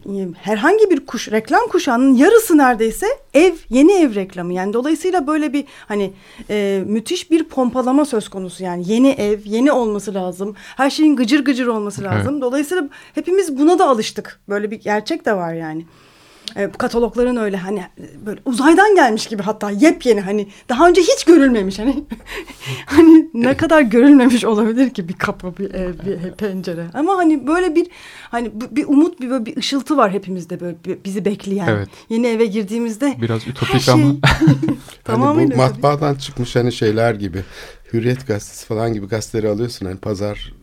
herhangi 0.42 0.90
bir 0.90 1.06
kuş 1.06 1.32
reklam 1.32 1.68
kuşağının 1.68 2.16
yarısı 2.16 2.58
neredeyse 2.58 3.08
ev 3.34 3.54
yeni 3.70 3.94
ev 3.94 4.16
reklamı. 4.16 4.54
Yani 4.54 4.74
dolayısıyla 4.74 5.28
böyle 5.28 5.54
bir 5.54 5.66
hani 5.88 6.14
e, 6.50 6.84
müthiş 6.86 7.32
bir 7.32 7.44
pompalama 7.44 8.06
söz 8.06 8.30
konusu. 8.30 8.64
Yani 8.64 8.84
yeni 8.92 9.10
ev 9.10 9.40
yeni 9.46 9.72
olması 9.72 10.14
lazım. 10.14 10.56
Her 10.78 10.90
şeyin 10.90 11.16
gıcır 11.16 11.46
gıcır 11.46 11.68
olması 11.68 12.04
lazım. 12.04 12.42
Dolayısıyla 12.42 12.90
hepimiz 13.16 13.58
buna 13.58 13.80
da 13.80 13.90
alıştık. 13.90 14.40
Böyle 14.50 14.72
bir 14.72 14.80
gerçek 14.80 15.26
de 15.26 15.34
var 15.34 15.54
yani. 15.54 15.86
E, 16.56 16.72
katalogların 16.72 17.38
öyle 17.38 17.58
hani 17.58 17.84
böyle 18.26 18.40
uzaydan 18.46 18.96
gelmiş 18.96 19.28
gibi 19.28 19.44
hatta 19.44 19.72
yepyeni 19.72 20.22
hani 20.22 20.48
daha 20.70 20.88
önce 20.88 21.02
hiç 21.02 21.24
görülmemiş 21.24 21.80
hani 21.80 22.04
hani 22.86 23.30
ne 23.34 23.58
kadar 23.58 23.82
görülmemiş 23.82 24.46
olabilir 24.46 24.90
ki 24.90 25.10
bir 25.10 25.14
kapı 25.14 25.58
bir 25.58 25.74
ev 25.74 25.94
bir 25.94 26.32
pencere 26.32 26.86
ama 26.94 27.18
hani 27.18 27.48
böyle 27.48 27.76
bir 27.76 27.88
hani 28.32 28.52
bir 28.72 28.86
umut 28.88 29.22
bir 29.22 29.30
böyle 29.30 29.46
bir 29.46 29.58
ışıltı 29.58 29.98
var 29.98 30.12
hepimizde 30.12 30.60
böyle 30.60 30.76
bizi 31.06 31.26
bekleyen 31.26 31.68
Evet. 31.68 31.90
yeni 32.10 32.28
eve 32.28 32.46
girdiğimizde 32.46 33.16
Biraz 33.22 33.46
her 33.46 33.52
ütopik 33.52 33.82
şey 33.82 33.94
ama 33.94 34.14
tamamen 35.04 35.40
hani 35.42 35.54
bu 35.54 35.58
matbaadan 35.58 36.16
çıkmış 36.16 36.56
hani 36.56 36.72
şeyler 36.72 37.14
gibi. 37.14 37.44
Hürriyet 37.94 38.28
gazetesi 38.28 38.66
falan 38.66 38.94
gibi 38.94 39.08
gazeteleri 39.08 39.50
alıyorsun. 39.52 39.86
Hani 39.86 39.98
pazar 39.98 40.54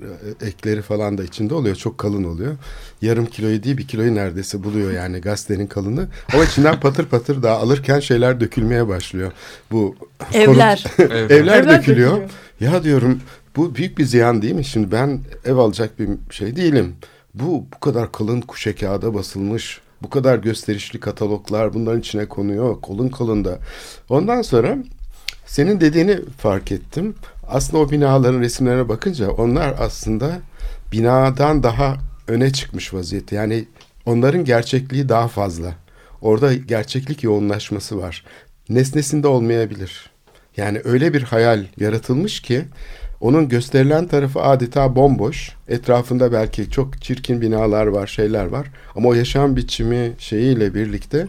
e, 0.40 0.46
ekleri 0.46 0.82
falan 0.82 1.18
da 1.18 1.24
içinde 1.24 1.54
oluyor. 1.54 1.76
Çok 1.76 1.98
kalın 1.98 2.24
oluyor. 2.24 2.56
Yarım 3.02 3.26
kiloyu 3.26 3.62
değil 3.62 3.76
bir 3.78 3.88
kiloyu 3.88 4.14
neredeyse 4.14 4.64
buluyor 4.64 4.92
yani 4.92 5.20
gazetenin 5.20 5.66
kalını. 5.66 6.08
Ama 6.34 6.44
içinden 6.44 6.80
patır 6.80 7.06
patır 7.06 7.42
daha 7.42 7.56
alırken 7.56 8.00
şeyler 8.00 8.40
dökülmeye 8.40 8.88
başlıyor. 8.88 9.32
Bu 9.70 9.96
evler 10.32 10.84
Evet. 10.98 11.10
Evler, 11.30 11.30
Evler 11.30 11.68
dökülüyor. 11.68 12.12
dökülüyor. 12.12 12.30
Ya 12.60 12.84
diyorum 12.84 13.20
bu 13.56 13.74
büyük 13.74 13.98
bir 13.98 14.04
ziyan 14.04 14.42
değil 14.42 14.54
mi? 14.54 14.64
Şimdi 14.64 14.92
ben 14.92 15.20
ev 15.44 15.56
alacak 15.56 15.98
bir 15.98 16.08
şey 16.30 16.56
değilim. 16.56 16.96
Bu 17.34 17.66
bu 17.74 17.80
kadar 17.80 18.12
kalın 18.12 18.40
kuşe 18.40 18.74
kağıda 18.74 19.14
basılmış. 19.14 19.80
Bu 20.02 20.10
kadar 20.10 20.38
gösterişli 20.38 21.00
kataloglar 21.00 21.74
bunların 21.74 22.00
içine 22.00 22.26
konuyor. 22.28 22.80
Kolun 22.80 23.08
kolunda. 23.08 23.58
Ondan 24.08 24.42
sonra 24.42 24.78
senin 25.46 25.80
dediğini 25.80 26.18
fark 26.38 26.72
ettim. 26.72 27.14
Aslında 27.48 27.78
o 27.82 27.90
binaların 27.90 28.40
resimlerine 28.40 28.88
bakınca 28.88 29.30
onlar 29.30 29.74
aslında 29.78 30.40
binadan 30.92 31.62
daha 31.62 31.96
öne 32.28 32.52
çıkmış 32.52 32.94
vaziyette. 32.94 33.36
Yani 33.36 33.64
onların 34.06 34.44
gerçekliği 34.44 35.08
daha 35.08 35.28
fazla. 35.28 35.74
Orada 36.20 36.54
gerçeklik 36.54 37.24
yoğunlaşması 37.24 37.98
var. 37.98 38.24
Nesnesinde 38.68 39.28
olmayabilir. 39.28 40.10
Yani 40.56 40.80
öyle 40.84 41.14
bir 41.14 41.22
hayal 41.22 41.64
yaratılmış 41.80 42.42
ki 42.42 42.64
onun 43.20 43.48
gösterilen 43.48 44.06
tarafı 44.06 44.42
adeta 44.42 44.96
bomboş. 44.96 45.52
Etrafında 45.68 46.32
belki 46.32 46.70
çok 46.70 47.02
çirkin 47.02 47.40
binalar 47.40 47.86
var, 47.86 48.06
şeyler 48.06 48.46
var. 48.46 48.66
Ama 48.96 49.08
o 49.08 49.14
yaşam 49.14 49.56
biçimi 49.56 50.12
şeyiyle 50.18 50.74
birlikte 50.74 51.26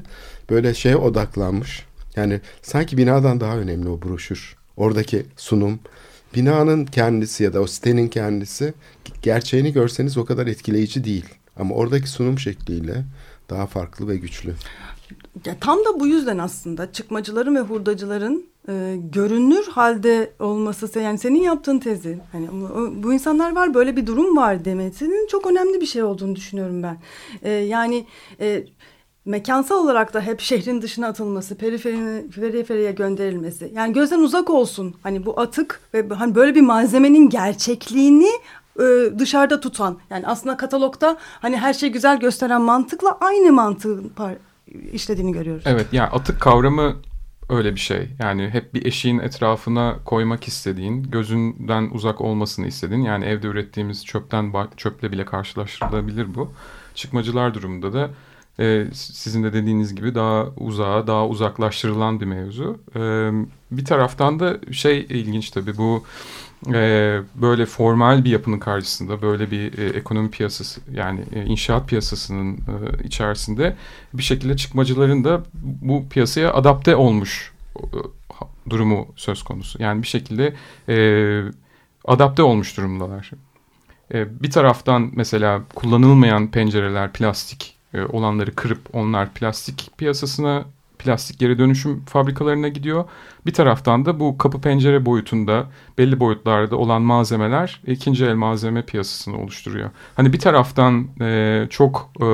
böyle 0.49 0.73
şeye 0.73 0.97
odaklanmış. 0.97 1.85
Yani 2.15 2.41
sanki 2.61 2.97
binadan 2.97 3.39
daha 3.39 3.57
önemli 3.57 3.89
o 3.89 4.01
broşür. 4.01 4.55
Oradaki 4.77 5.25
sunum. 5.37 5.79
Binanın 6.35 6.85
kendisi 6.85 7.43
ya 7.43 7.53
da 7.53 7.61
o 7.61 7.67
sitenin 7.67 8.07
kendisi 8.07 8.73
gerçeğini 9.21 9.73
görseniz 9.73 10.17
o 10.17 10.25
kadar 10.25 10.47
etkileyici 10.47 11.03
değil. 11.03 11.25
Ama 11.57 11.75
oradaki 11.75 12.09
sunum 12.09 12.39
şekliyle 12.39 13.05
daha 13.49 13.65
farklı 13.65 14.07
ve 14.07 14.17
güçlü. 14.17 14.53
Ya 15.45 15.55
tam 15.61 15.79
da 15.79 15.99
bu 15.99 16.07
yüzden 16.07 16.37
aslında 16.37 16.91
çıkmacıların 16.91 17.55
ve 17.55 17.59
hurdacıların 17.59 18.45
e, 18.69 18.95
görünür 19.13 19.67
halde 19.67 20.31
olması 20.39 20.99
yani 20.99 21.17
senin 21.17 21.39
yaptığın 21.39 21.79
tezi 21.79 22.19
hani 22.31 22.47
bu, 23.03 23.13
insanlar 23.13 23.55
var 23.55 23.73
böyle 23.73 23.95
bir 23.95 24.07
durum 24.07 24.37
var 24.37 24.65
demesinin 24.65 25.27
çok 25.27 25.47
önemli 25.47 25.81
bir 25.81 25.85
şey 25.85 26.03
olduğunu 26.03 26.35
düşünüyorum 26.35 26.83
ben. 26.83 26.97
E, 27.43 27.51
yani 27.51 28.05
e, 28.39 28.63
mekansal 29.25 29.75
olarak 29.75 30.13
da 30.13 30.21
hep 30.21 30.41
şehrin 30.41 30.81
dışına 30.81 31.07
atılması, 31.07 31.57
periferi, 31.57 32.29
periferiye 32.29 32.91
gönderilmesi. 32.91 33.71
Yani 33.75 33.93
gözden 33.93 34.19
uzak 34.19 34.49
olsun. 34.49 34.95
Hani 35.03 35.25
bu 35.25 35.39
atık 35.39 35.81
ve 35.93 36.09
hani 36.09 36.35
böyle 36.35 36.55
bir 36.55 36.61
malzemenin 36.61 37.29
gerçekliğini 37.29 38.29
e, 38.79 38.83
dışarıda 39.19 39.59
tutan. 39.59 39.97
Yani 40.09 40.27
aslında 40.27 40.57
katalogda 40.57 41.17
hani 41.21 41.57
her 41.57 41.73
şey 41.73 41.89
güzel 41.89 42.19
gösteren 42.19 42.61
mantıkla 42.61 43.17
aynı 43.21 43.51
mantığın 43.51 44.11
işlediğini 44.91 45.31
görüyoruz. 45.31 45.63
Evet 45.67 45.87
yani 45.91 46.09
atık 46.09 46.41
kavramı 46.41 46.95
öyle 47.49 47.75
bir 47.75 47.79
şey. 47.79 48.09
Yani 48.19 48.49
hep 48.49 48.73
bir 48.73 48.85
eşiğin 48.85 49.19
etrafına 49.19 49.95
koymak 50.05 50.47
istediğin, 50.47 51.03
gözünden 51.03 51.89
uzak 51.93 52.21
olmasını 52.21 52.67
istediğin. 52.67 53.01
Yani 53.01 53.25
evde 53.25 53.47
ürettiğimiz 53.47 54.05
çöpten 54.05 54.53
çöple 54.77 55.11
bile 55.11 55.25
karşılaştırılabilir 55.25 56.35
bu. 56.35 56.51
Çıkmacılar 56.95 57.53
durumunda 57.53 57.93
da 57.93 58.09
e, 58.59 58.85
sizin 58.93 59.43
de 59.43 59.53
dediğiniz 59.53 59.95
gibi 59.95 60.15
daha 60.15 60.45
uzağa, 60.57 61.07
daha 61.07 61.27
uzaklaştırılan 61.27 62.21
bir 62.21 62.25
mevzu. 62.25 62.79
E, 62.95 62.99
bir 63.71 63.85
taraftan 63.85 64.39
da 64.39 64.59
şey 64.71 64.99
ilginç 65.09 65.49
tabii 65.51 65.77
bu 65.77 66.03
e, 66.73 67.19
böyle 67.35 67.65
formal 67.65 68.25
bir 68.25 68.29
yapının 68.29 68.59
karşısında 68.59 69.21
böyle 69.21 69.51
bir 69.51 69.77
e, 69.77 69.85
ekonomi 69.85 70.31
piyasası 70.31 70.81
yani 70.93 71.23
e, 71.33 71.45
inşaat 71.45 71.89
piyasasının 71.89 72.53
e, 72.53 73.03
içerisinde 73.03 73.75
bir 74.13 74.23
şekilde 74.23 74.57
çıkmacıların 74.57 75.23
da 75.23 75.43
bu 75.63 76.09
piyasaya 76.09 76.53
adapte 76.53 76.95
olmuş 76.95 77.53
e, 77.79 77.85
durumu 78.69 79.07
söz 79.15 79.43
konusu. 79.43 79.83
Yani 79.83 80.01
bir 80.01 80.07
şekilde 80.07 80.53
e, 80.89 80.97
adapte 82.05 82.43
olmuş 82.43 82.77
durumdalar. 82.77 83.31
E, 84.13 84.43
bir 84.43 84.51
taraftan 84.51 85.11
mesela 85.15 85.61
kullanılmayan 85.75 86.51
pencereler 86.51 87.13
plastik 87.13 87.74
olanları 88.03 88.55
kırıp 88.55 88.79
onlar 88.93 89.33
plastik 89.33 89.91
piyasasına 89.97 90.65
plastik 90.99 91.39
geri 91.39 91.57
dönüşüm 91.57 92.05
fabrikalarına 92.05 92.67
gidiyor. 92.67 93.05
Bir 93.45 93.53
taraftan 93.53 94.05
da 94.05 94.19
bu 94.19 94.37
kapı 94.37 94.61
pencere 94.61 95.05
boyutunda 95.05 95.65
belli 95.97 96.19
boyutlarda 96.19 96.75
olan 96.75 97.01
malzemeler 97.01 97.81
ikinci 97.87 98.25
el 98.25 98.35
malzeme 98.35 98.81
piyasasını 98.81 99.37
oluşturuyor. 99.37 99.89
Hani 100.15 100.33
bir 100.33 100.39
taraftan 100.39 101.07
e, 101.21 101.67
çok 101.69 102.11
e, 102.21 102.27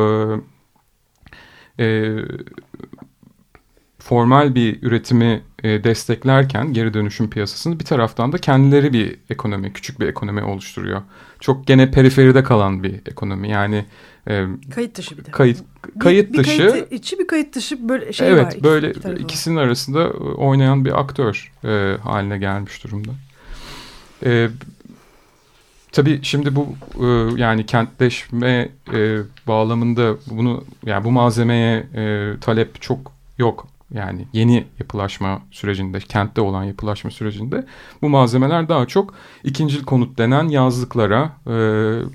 e, 1.80 2.15
formal 4.00 4.56
bir 4.56 4.84
üretimi 4.84 5.41
e, 5.63 5.84
desteklerken 5.84 6.74
geri 6.74 6.93
dönüşüm 6.93 7.30
piyasasını 7.30 7.80
bir 7.80 7.86
taraftan 7.86 8.32
da 8.32 8.38
kendileri 8.38 8.93
bir 8.93 9.19
ekonomi, 9.30 9.74
küçük 9.74 10.00
bir 10.00 10.08
ekonomi 10.08 10.43
oluşturuyor. 10.43 11.02
Çok 11.39 11.67
gene 11.67 11.91
periferide 11.91 12.43
kalan 12.43 12.84
bir 12.84 13.02
ekonomi. 13.06 13.50
Yani 13.50 13.86
e, 14.27 14.45
kayıt 14.75 14.97
dışı 14.97 15.17
bir 15.17 15.25
de. 15.25 15.31
Kayıt 15.31 15.57
kayıt 15.99 16.34
bir, 16.34 16.38
dışı. 16.38 16.63
Bir 16.63 16.69
kayıt 16.69 16.91
içi 16.91 17.19
bir 17.19 17.27
kayıt 17.27 17.55
dışı 17.55 17.89
böyle 17.89 18.13
şey 18.13 18.27
evet, 18.27 18.45
var. 18.45 18.51
Evet 18.51 18.63
böyle 18.63 18.91
iki 18.91 19.23
ikisinin 19.23 19.55
var. 19.55 19.63
arasında 19.63 20.10
oynayan 20.38 20.86
bir 20.86 20.99
aktör 20.99 21.51
e, 21.63 21.97
haline 22.03 22.38
gelmiş 22.38 22.84
durumda. 22.84 23.12
E, 24.25 24.49
tabii 25.91 26.19
şimdi 26.23 26.55
bu 26.55 26.75
e, 26.99 27.05
yani 27.41 27.65
kentleşme 27.65 28.69
e, 28.93 29.19
bağlamında 29.47 30.15
bunu 30.27 30.63
yani 30.86 31.03
bu 31.03 31.12
malzemeye 31.12 31.88
e, 31.95 32.34
talep 32.41 32.81
çok 32.81 33.12
yok 33.38 33.70
yani 33.93 34.27
yeni 34.34 34.67
yapılaşma 34.80 35.41
sürecinde, 35.51 35.99
kentte 35.99 36.41
olan 36.41 36.63
yapılaşma 36.63 37.12
sürecinde 37.12 37.65
bu 38.01 38.10
malzemeler 38.10 38.69
daha 38.69 38.86
çok 38.86 39.13
ikincil 39.43 39.84
konut 39.84 40.17
denen 40.17 40.47
yazlıklara, 40.47 41.32
e, 41.47 41.56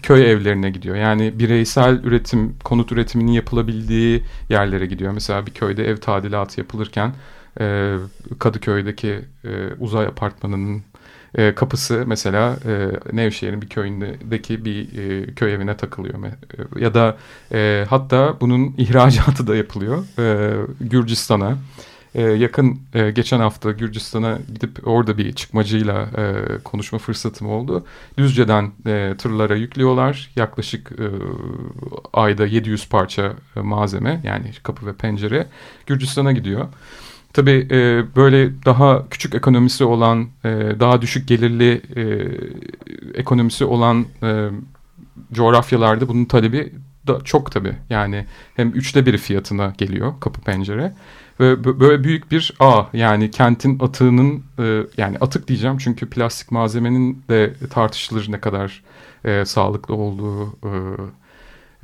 köy 0.02 0.30
evlerine 0.30 0.70
gidiyor. 0.70 0.96
Yani 0.96 1.38
bireysel 1.38 2.00
üretim, 2.04 2.56
konut 2.64 2.92
üretiminin 2.92 3.32
yapılabildiği 3.32 4.22
yerlere 4.48 4.86
gidiyor. 4.86 5.12
Mesela 5.12 5.46
bir 5.46 5.52
köyde 5.52 5.84
ev 5.84 5.96
tadilatı 5.96 6.60
yapılırken 6.60 7.12
e, 7.60 7.96
Kadıköy'deki 8.38 9.20
e, 9.44 9.74
uzay 9.80 10.06
apartmanının 10.06 10.82
e, 11.36 11.54
kapısı 11.54 12.04
mesela 12.06 12.56
e, 12.66 12.90
Nevşehir'in 13.16 13.62
bir 13.62 13.68
köyündeki 13.68 14.64
bir 14.64 14.98
e, 14.98 15.34
köy 15.34 15.54
evine 15.54 15.76
takılıyor. 15.76 16.14
E, 16.24 16.30
ya 16.84 16.94
da 16.94 17.16
e, 17.52 17.86
hatta 17.90 18.40
bunun 18.40 18.74
ihracatı 18.78 19.46
da 19.46 19.56
yapılıyor 19.56 20.04
e, 20.18 20.54
Gürcistan'a. 20.80 21.56
E, 22.14 22.22
yakın 22.22 22.80
e, 22.94 23.10
geçen 23.10 23.40
hafta 23.40 23.72
Gürcistan'a 23.72 24.38
gidip 24.54 24.88
orada 24.88 25.18
bir 25.18 25.32
çıkmacıyla 25.32 26.02
e, 26.02 26.44
konuşma 26.64 26.98
fırsatım 26.98 27.48
oldu. 27.48 27.84
Düzce'den 28.18 28.72
e, 28.86 29.14
tırlara 29.18 29.54
yüklüyorlar. 29.56 30.30
Yaklaşık 30.36 30.92
e, 30.92 31.06
ayda 32.12 32.46
700 32.46 32.88
parça 32.88 33.32
e, 33.56 33.60
malzeme 33.60 34.20
yani 34.24 34.50
kapı 34.62 34.86
ve 34.86 34.92
pencere 34.92 35.46
Gürcistan'a 35.86 36.32
gidiyor. 36.32 36.68
Tabii 37.36 37.68
e, 37.70 38.04
böyle 38.16 38.64
daha 38.64 39.08
küçük 39.08 39.34
ekonomisi 39.34 39.84
olan, 39.84 40.28
e, 40.44 40.48
daha 40.80 41.02
düşük 41.02 41.28
gelirli 41.28 41.82
e, 41.96 42.02
ekonomisi 43.20 43.64
olan 43.64 44.06
e, 44.22 44.48
coğrafyalarda 45.32 46.08
bunun 46.08 46.24
talebi 46.24 46.72
da 47.06 47.20
çok 47.24 47.52
tabii. 47.52 47.76
Yani 47.90 48.26
hem 48.54 48.68
üçte 48.68 49.06
biri 49.06 49.18
fiyatına 49.18 49.72
geliyor 49.78 50.14
kapı 50.20 50.40
pencere. 50.40 50.92
Ve 51.40 51.80
böyle 51.80 52.04
büyük 52.04 52.30
bir 52.30 52.52
ağ 52.60 52.86
yani 52.92 53.30
kentin 53.30 53.78
atığının 53.78 54.42
e, 54.58 54.82
yani 54.96 55.18
atık 55.20 55.48
diyeceğim 55.48 55.78
çünkü 55.78 56.10
plastik 56.10 56.50
malzemenin 56.50 57.22
de 57.30 57.54
tartışılır 57.70 58.32
ne 58.32 58.40
kadar 58.40 58.82
e, 59.24 59.44
sağlıklı 59.44 59.94
olduğu 59.94 60.46
e, 60.46 60.72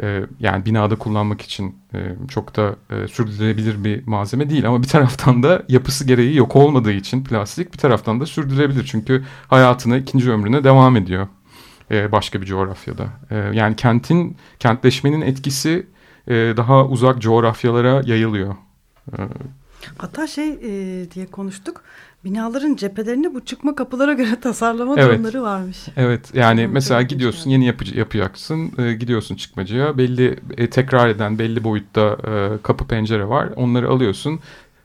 e, 0.03 0.23
yani 0.41 0.67
binada 0.67 0.97
kullanmak 0.97 1.43
için 1.43 1.77
e, 1.95 1.99
çok 2.29 2.57
da 2.57 2.77
e, 2.91 3.09
sürdürülebilir 3.09 3.85
bir 3.85 4.07
malzeme 4.07 4.51
değil 4.51 4.69
ama 4.69 4.83
bir 4.83 4.89
taraftan 4.89 5.43
da 5.43 5.63
yapısı 5.69 6.07
gereği 6.07 6.37
yok 6.37 6.57
olmadığı 6.57 6.93
için 6.93 7.25
plastik 7.25 7.73
bir 7.73 7.79
taraftan 7.79 8.21
da 8.21 8.27
sürdürülebilir 8.27 8.85
çünkü 8.85 9.25
hayatını 9.49 9.99
ikinci 9.99 10.31
ömrüne 10.31 10.65
devam 10.65 10.97
ediyor 10.97 11.29
e, 11.91 12.13
başka 12.13 12.41
bir 12.41 12.47
coğrafyada. 12.47 13.07
Yani 13.53 13.77
kentin 13.77 14.37
kentleşmenin 14.59 15.21
etkisi 15.21 15.87
daha 16.29 16.87
uzak 16.87 17.21
coğrafyalara 17.23 18.03
yayılıyor. 18.05 18.55
Hatta 19.99 20.27
şey 20.27 20.61
diye 21.11 21.27
konuştuk. 21.27 21.83
Binaların 22.25 22.77
cephelerinde 22.77 23.35
bu 23.35 23.45
çıkma 23.45 23.75
kapılara 23.75 24.13
göre 24.13 24.37
tasarlama 24.41 24.95
evet. 24.99 25.13
durumları 25.13 25.43
varmış. 25.43 25.79
Evet 25.97 26.35
yani 26.35 26.65
Çok 26.65 26.73
mesela 26.73 27.03
gidiyorsun 27.03 27.51
yeni 27.51 27.67
yapıcı, 27.67 27.99
yapacaksın 27.99 28.73
e, 28.79 28.93
gidiyorsun 28.93 29.35
çıkmacıya 29.35 29.99
belli 29.99 30.39
e, 30.57 30.71
tekrar 30.71 31.09
eden 31.09 31.39
belli 31.39 31.65
boyutta 31.65 32.17
e, 32.29 32.63
kapı 32.63 32.87
pencere 32.87 33.29
var 33.29 33.49
onları 33.57 33.89
alıyorsun 33.89 34.41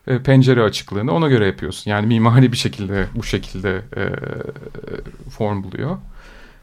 e, 0.07 0.19
pencere 0.19 0.63
açıklığını 0.63 1.11
ona 1.11 1.27
göre 1.27 1.45
yapıyorsun. 1.45 1.91
Yani 1.91 2.07
mimari 2.07 2.51
bir 2.51 2.57
şekilde 2.57 3.05
bu 3.15 3.23
şekilde 3.23 3.81
e, 3.97 4.03
form 5.29 5.63
buluyor. 5.63 5.97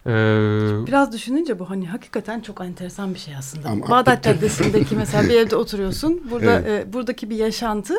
Ee, 0.06 0.86
Biraz 0.86 1.12
düşününce 1.12 1.58
bu 1.58 1.70
hani 1.70 1.86
hakikaten 1.86 2.40
çok 2.40 2.60
enteresan 2.60 3.14
bir 3.14 3.18
şey 3.18 3.36
aslında. 3.36 3.68
Ama, 3.68 3.88
Bağdat 3.88 4.24
Caddesi'ndeki 4.24 4.96
mesela 4.96 5.28
bir 5.28 5.34
evde 5.34 5.56
oturuyorsun. 5.56 6.22
Burada 6.30 6.60
evet. 6.60 6.86
e, 6.86 6.92
buradaki 6.92 7.30
bir 7.30 7.36
yaşantı 7.36 7.94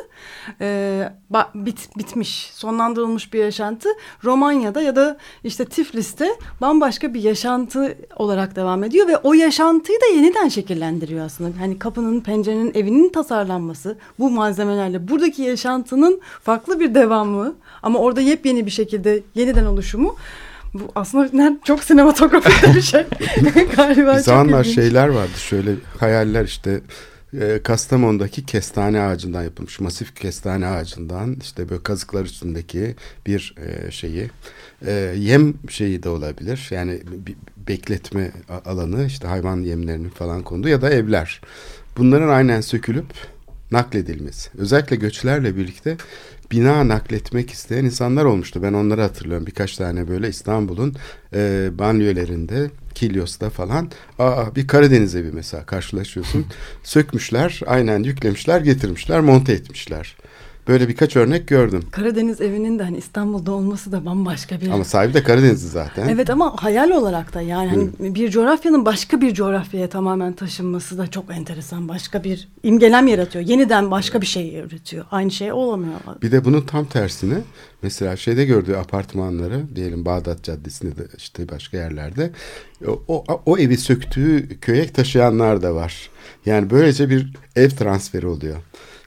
e, 0.61 1.09
bit, 1.55 1.97
bitmiş, 1.97 2.49
sonlandırılmış 2.53 3.33
bir 3.33 3.39
yaşantı. 3.39 3.89
Romanya'da 4.23 4.81
ya 4.81 4.95
da 4.95 5.17
işte 5.43 5.65
Tiflis'te 5.65 6.29
bambaşka 6.61 7.13
bir 7.13 7.21
yaşantı 7.21 7.97
olarak 8.15 8.55
devam 8.55 8.83
ediyor 8.83 9.07
ve 9.07 9.17
o 9.17 9.33
yaşantıyı 9.33 10.01
da 10.01 10.15
yeniden 10.15 10.47
şekillendiriyor 10.47 11.25
aslında. 11.25 11.59
Hani 11.59 11.79
kapının, 11.79 12.21
pencerenin, 12.21 12.71
evinin 12.75 13.09
tasarlanması 13.09 13.97
bu 14.19 14.29
malzemelerle 14.29 15.07
buradaki 15.07 15.41
yaşantının 15.41 16.21
farklı 16.43 16.79
bir 16.79 16.95
devamı 16.95 17.55
ama 17.83 17.99
orada 17.99 18.21
yepyeni 18.21 18.65
bir 18.65 18.71
şekilde 18.71 19.23
yeniden 19.35 19.65
oluşumu 19.65 20.15
bu 20.79 20.91
aslında 20.95 21.57
çok 21.63 21.83
sinematografik 21.83 22.75
bir 22.75 22.81
şey. 22.91 23.05
Galiba 23.75 24.15
bir 24.15 24.19
zamanlar 24.19 24.63
şeyler 24.63 25.07
vardı 25.07 25.37
şöyle 25.37 25.71
hayaller 25.99 26.45
işte 26.45 26.81
e, 27.41 27.59
Kastamonu'daki 27.63 28.45
kestane 28.45 29.01
ağacından 29.01 29.43
yapılmış 29.43 29.79
masif 29.79 30.15
kestane 30.15 30.67
ağacından 30.67 31.37
işte 31.41 31.69
böyle 31.69 31.83
kazıklar 31.83 32.25
üstündeki 32.25 32.95
bir 33.25 33.55
e, 33.57 33.91
şeyi 33.91 34.29
e, 34.85 34.91
yem 35.17 35.53
şeyi 35.69 36.03
de 36.03 36.09
olabilir. 36.09 36.67
Yani 36.71 37.01
bir 37.07 37.35
bekletme 37.67 38.31
alanı 38.65 39.05
işte 39.05 39.27
hayvan 39.27 39.57
yemlerinin 39.57 40.09
falan 40.09 40.43
konduğu 40.43 40.67
ya 40.67 40.81
da 40.81 40.89
evler. 40.89 41.41
Bunların 41.97 42.29
aynen 42.29 42.61
sökülüp 42.61 43.05
nakledilmesi. 43.71 44.49
Özellikle 44.57 44.95
göçlerle 44.95 45.55
birlikte 45.55 45.97
bina 46.51 46.87
nakletmek 46.87 47.51
isteyen 47.51 47.85
insanlar 47.85 48.25
olmuştu. 48.25 48.63
Ben 48.63 48.73
onları 48.73 49.01
hatırlıyorum. 49.01 49.47
Birkaç 49.47 49.77
tane 49.77 50.07
böyle 50.07 50.29
İstanbul'un 50.29 50.95
e, 51.33 51.69
banliyölerinde 51.71 52.71
Kilyos'ta 52.95 53.49
falan 53.49 53.91
aa, 54.19 54.55
bir 54.55 54.67
Karadeniz 54.67 55.15
evi 55.15 55.31
mesela 55.31 55.65
karşılaşıyorsun. 55.65 56.45
Sökmüşler, 56.83 57.61
aynen 57.65 58.03
yüklemişler, 58.03 58.61
getirmişler, 58.61 59.19
monte 59.19 59.53
etmişler. 59.53 60.17
Böyle 60.67 60.87
birkaç 60.87 61.15
örnek 61.15 61.47
gördüm. 61.47 61.83
Karadeniz 61.91 62.41
evinin 62.41 62.79
de 62.79 62.83
hani 62.83 62.97
İstanbul'da 62.97 63.51
olması 63.51 63.91
da 63.91 64.05
bambaşka 64.05 64.61
bir... 64.61 64.69
Ama 64.69 64.83
sahibi 64.83 65.13
de 65.13 65.23
Karadenizli 65.23 65.69
zaten. 65.69 66.07
Evet 66.07 66.29
ama 66.29 66.63
hayal 66.63 66.91
olarak 66.91 67.33
da 67.33 67.41
yani 67.41 67.69
hani 67.69 68.15
bir 68.15 68.31
coğrafyanın 68.31 68.85
başka 68.85 69.21
bir 69.21 69.33
coğrafyaya 69.33 69.89
tamamen 69.89 70.33
taşınması 70.33 70.97
da 70.97 71.07
çok 71.07 71.31
enteresan. 71.31 71.89
Başka 71.89 72.23
bir 72.23 72.47
imgelem 72.63 73.07
yaratıyor. 73.07 73.45
Yeniden 73.45 73.91
başka 73.91 74.21
bir 74.21 74.25
şey 74.25 74.59
üretiyor. 74.59 75.05
Aynı 75.11 75.31
şey 75.31 75.51
olamıyor. 75.51 75.95
Bir 76.21 76.31
de 76.31 76.45
bunun 76.45 76.61
tam 76.61 76.85
tersini 76.85 77.37
mesela 77.81 78.15
şeyde 78.15 78.45
gördüğü 78.45 78.75
apartmanları 78.75 79.75
diyelim 79.75 80.05
Bağdat 80.05 80.43
Caddesi'nde 80.43 80.97
de 80.97 81.07
işte 81.17 81.49
başka 81.49 81.77
yerlerde 81.77 82.31
o, 82.87 83.03
o, 83.07 83.23
o 83.45 83.57
evi 83.57 83.77
söktüğü 83.77 84.59
köye 84.59 84.87
taşıyanlar 84.87 85.61
da 85.61 85.75
var. 85.75 86.09
Yani 86.45 86.69
böylece 86.69 87.09
bir 87.09 87.33
ev 87.55 87.69
transferi 87.69 88.27
oluyor. 88.27 88.57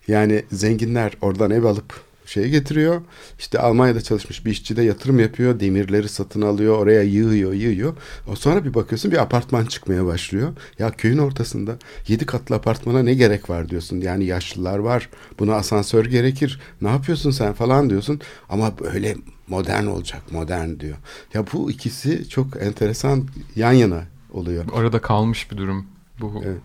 Yani 0.08 0.44
zenginler 0.52 1.12
oradan 1.20 1.50
ev 1.50 1.64
alıp 1.64 2.08
şeye 2.28 2.48
getiriyor. 2.48 3.00
İşte 3.38 3.58
Almanya'da 3.58 4.00
çalışmış 4.00 4.44
bir 4.44 4.50
işçi 4.50 4.76
de 4.76 4.82
yatırım 4.82 5.18
yapıyor. 5.18 5.60
Demirleri 5.60 6.08
satın 6.08 6.42
alıyor. 6.42 6.78
Oraya 6.78 7.02
yığıyor, 7.02 7.52
yığıyor. 7.52 7.94
O 8.28 8.36
sonra 8.36 8.64
bir 8.64 8.74
bakıyorsun 8.74 9.10
bir 9.10 9.16
apartman 9.22 9.64
çıkmaya 9.64 10.06
başlıyor. 10.06 10.52
Ya 10.78 10.90
köyün 10.90 11.18
ortasında 11.18 11.76
yedi 12.08 12.26
katlı 12.26 12.54
apartmana 12.54 13.02
ne 13.02 13.14
gerek 13.14 13.50
var 13.50 13.68
diyorsun. 13.68 14.00
Yani 14.00 14.24
yaşlılar 14.24 14.78
var. 14.78 15.08
Buna 15.38 15.54
asansör 15.54 16.04
gerekir. 16.04 16.60
Ne 16.80 16.88
yapıyorsun 16.88 17.30
sen 17.30 17.52
falan 17.52 17.90
diyorsun. 17.90 18.20
Ama 18.48 18.78
böyle 18.78 19.16
modern 19.48 19.86
olacak. 19.86 20.22
Modern 20.32 20.80
diyor. 20.80 20.96
Ya 21.34 21.44
bu 21.52 21.70
ikisi 21.70 22.28
çok 22.28 22.62
enteresan 22.62 23.28
yan 23.56 23.72
yana 23.72 24.04
oluyor. 24.32 24.64
Arada 24.74 25.00
kalmış 25.00 25.50
bir 25.50 25.56
durum 25.56 25.86
bu. 26.20 26.42
Evet. 26.46 26.58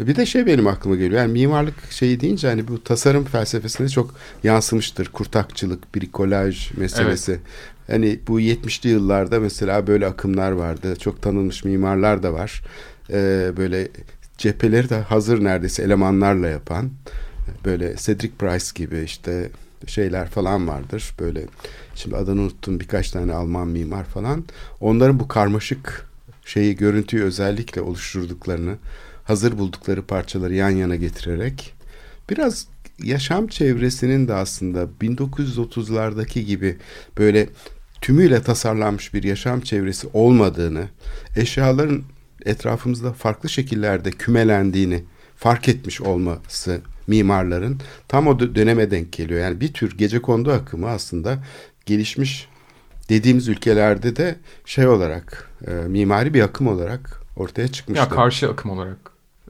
Bir 0.00 0.16
de 0.16 0.26
şey 0.26 0.46
benim 0.46 0.66
aklıma 0.66 0.96
geliyor. 0.96 1.20
Yani 1.20 1.32
mimarlık 1.32 1.92
şeyi 1.92 2.20
deyince 2.20 2.48
hani 2.48 2.68
bu 2.68 2.84
tasarım 2.84 3.24
felsefesine 3.24 3.88
çok 3.88 4.14
yansımıştır. 4.44 5.08
Kurtakçılık, 5.08 5.94
brikolaj 5.94 6.70
meselesi. 6.76 7.32
Evet. 7.32 7.40
Hani 7.86 8.20
bu 8.28 8.40
70'li 8.40 8.90
yıllarda 8.90 9.40
mesela 9.40 9.86
böyle 9.86 10.06
akımlar 10.06 10.52
vardı. 10.52 10.96
Çok 10.96 11.22
tanınmış 11.22 11.64
mimarlar 11.64 12.22
da 12.22 12.32
var. 12.32 12.62
Ee, 13.10 13.52
böyle 13.56 13.88
cepheleri 14.38 14.90
de 14.90 15.00
hazır 15.00 15.44
neredeyse 15.44 15.82
elemanlarla 15.82 16.48
yapan. 16.48 16.90
Böyle 17.64 17.96
Cedric 17.96 18.32
Price 18.38 18.66
gibi 18.74 19.00
işte 19.00 19.50
şeyler 19.86 20.28
falan 20.28 20.68
vardır. 20.68 21.14
Böyle 21.20 21.44
şimdi 21.94 22.16
adını 22.16 22.40
unuttum 22.40 22.80
birkaç 22.80 23.10
tane 23.10 23.32
Alman 23.32 23.68
mimar 23.68 24.04
falan. 24.04 24.44
Onların 24.80 25.20
bu 25.20 25.28
karmaşık 25.28 26.06
şeyi 26.44 26.76
görüntüyü 26.76 27.22
özellikle 27.22 27.80
oluşturduklarını 27.80 28.76
hazır 29.28 29.58
buldukları 29.58 30.02
parçaları 30.02 30.54
yan 30.54 30.70
yana 30.70 30.96
getirerek 30.96 31.74
biraz 32.30 32.66
yaşam 33.02 33.46
çevresinin 33.46 34.28
de 34.28 34.34
aslında 34.34 34.88
1930'lardaki 35.00 36.40
gibi 36.40 36.76
böyle 37.18 37.48
tümüyle 38.00 38.42
tasarlanmış 38.42 39.14
bir 39.14 39.22
yaşam 39.22 39.60
çevresi 39.60 40.08
olmadığını, 40.12 40.88
eşyaların 41.36 42.02
etrafımızda 42.44 43.12
farklı 43.12 43.48
şekillerde 43.48 44.10
kümelendiğini 44.10 45.04
fark 45.36 45.68
etmiş 45.68 46.00
olması 46.00 46.80
mimarların 47.06 47.80
tam 48.08 48.26
o 48.26 48.40
döneme 48.40 48.90
denk 48.90 49.12
geliyor. 49.12 49.40
Yani 49.40 49.60
bir 49.60 49.72
tür 49.72 49.98
gece 49.98 50.22
kondu 50.22 50.52
akımı 50.52 50.88
aslında 50.88 51.38
gelişmiş 51.86 52.48
dediğimiz 53.08 53.48
ülkelerde 53.48 54.16
de 54.16 54.36
şey 54.64 54.88
olarak 54.88 55.50
e, 55.66 55.70
mimari 55.70 56.34
bir 56.34 56.40
akım 56.40 56.66
olarak 56.66 57.22
ortaya 57.36 57.68
çıkmıştı. 57.68 58.04
Ya 58.04 58.08
karşı 58.08 58.50
akım 58.50 58.70
olarak 58.70 59.07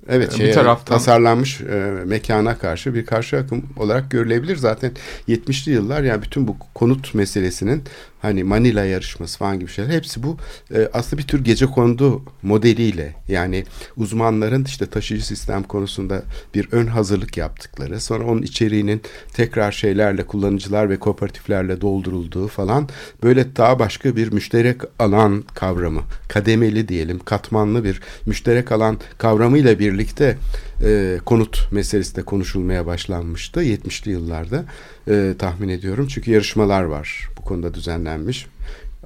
Evet, 0.09 0.37
şeye, 0.37 0.49
bir 0.49 0.55
taraftan 0.55 0.95
tasarlanmış 0.95 1.61
e, 1.61 1.65
mekana 2.05 2.59
karşı 2.59 2.95
bir 2.95 3.07
karşı 3.07 3.37
akım 3.37 3.67
olarak 3.77 4.11
görülebilir. 4.11 4.57
Zaten 4.57 4.93
70'li 5.29 5.73
yıllar 5.73 6.03
yani 6.03 6.23
bütün 6.23 6.49
bu 6.49 6.57
konut 6.75 7.15
meselesinin 7.15 7.83
hani 8.23 8.45
Manila 8.45 8.85
yarışması 8.85 9.39
falan 9.39 9.61
gibi 9.61 9.71
şeyler. 9.71 9.91
Hepsi 9.91 10.23
bu 10.23 10.37
e, 10.75 10.89
aslında 10.93 11.23
bir 11.23 11.27
tür 11.27 11.45
gece 11.45 11.67
kondu 11.67 12.23
modeliyle. 12.43 13.15
Yani 13.29 13.65
uzmanların 13.97 14.65
işte 14.65 14.87
taşıyıcı 14.87 15.27
sistem 15.27 15.63
konusunda 15.63 16.23
bir 16.55 16.69
ön 16.73 16.87
hazırlık 16.87 17.37
yaptıkları 17.37 18.01
sonra 18.01 18.25
onun 18.25 18.43
içeriğinin 18.43 19.03
tekrar 19.33 19.73
şeylerle 19.73 20.27
kullanıcılar 20.27 20.91
ve 20.91 20.97
kooperatiflerle 20.97 21.81
doldurulduğu 21.81 22.49
falan 22.49 22.89
böyle 23.23 23.57
daha 23.57 23.79
başka 23.79 24.17
bir 24.17 24.33
müşterek 24.33 24.81
alan 24.99 25.45
kavramı. 25.55 26.03
Kademeli 26.29 26.89
diyelim 26.89 27.19
katmanlı 27.19 27.85
bir 27.85 28.01
müşterek 28.27 28.73
alan 28.73 28.99
kavramıyla 29.19 29.79
birlikte 29.79 30.39
e, 30.85 31.19
konut 31.25 31.73
meselesi 31.73 32.17
de 32.17 32.23
konuşulmaya 32.23 32.87
başlanmıştı 32.87 33.63
70'li 33.63 34.11
yıllarda 34.11 34.65
e, 35.09 35.35
tahmin 35.39 35.69
ediyorum. 35.69 36.07
Çünkü 36.07 36.31
yarışmalar 36.31 36.83
var 36.83 37.29
bu 37.39 37.43
konuda 37.43 37.75
düzenlenmiş. 37.75 38.47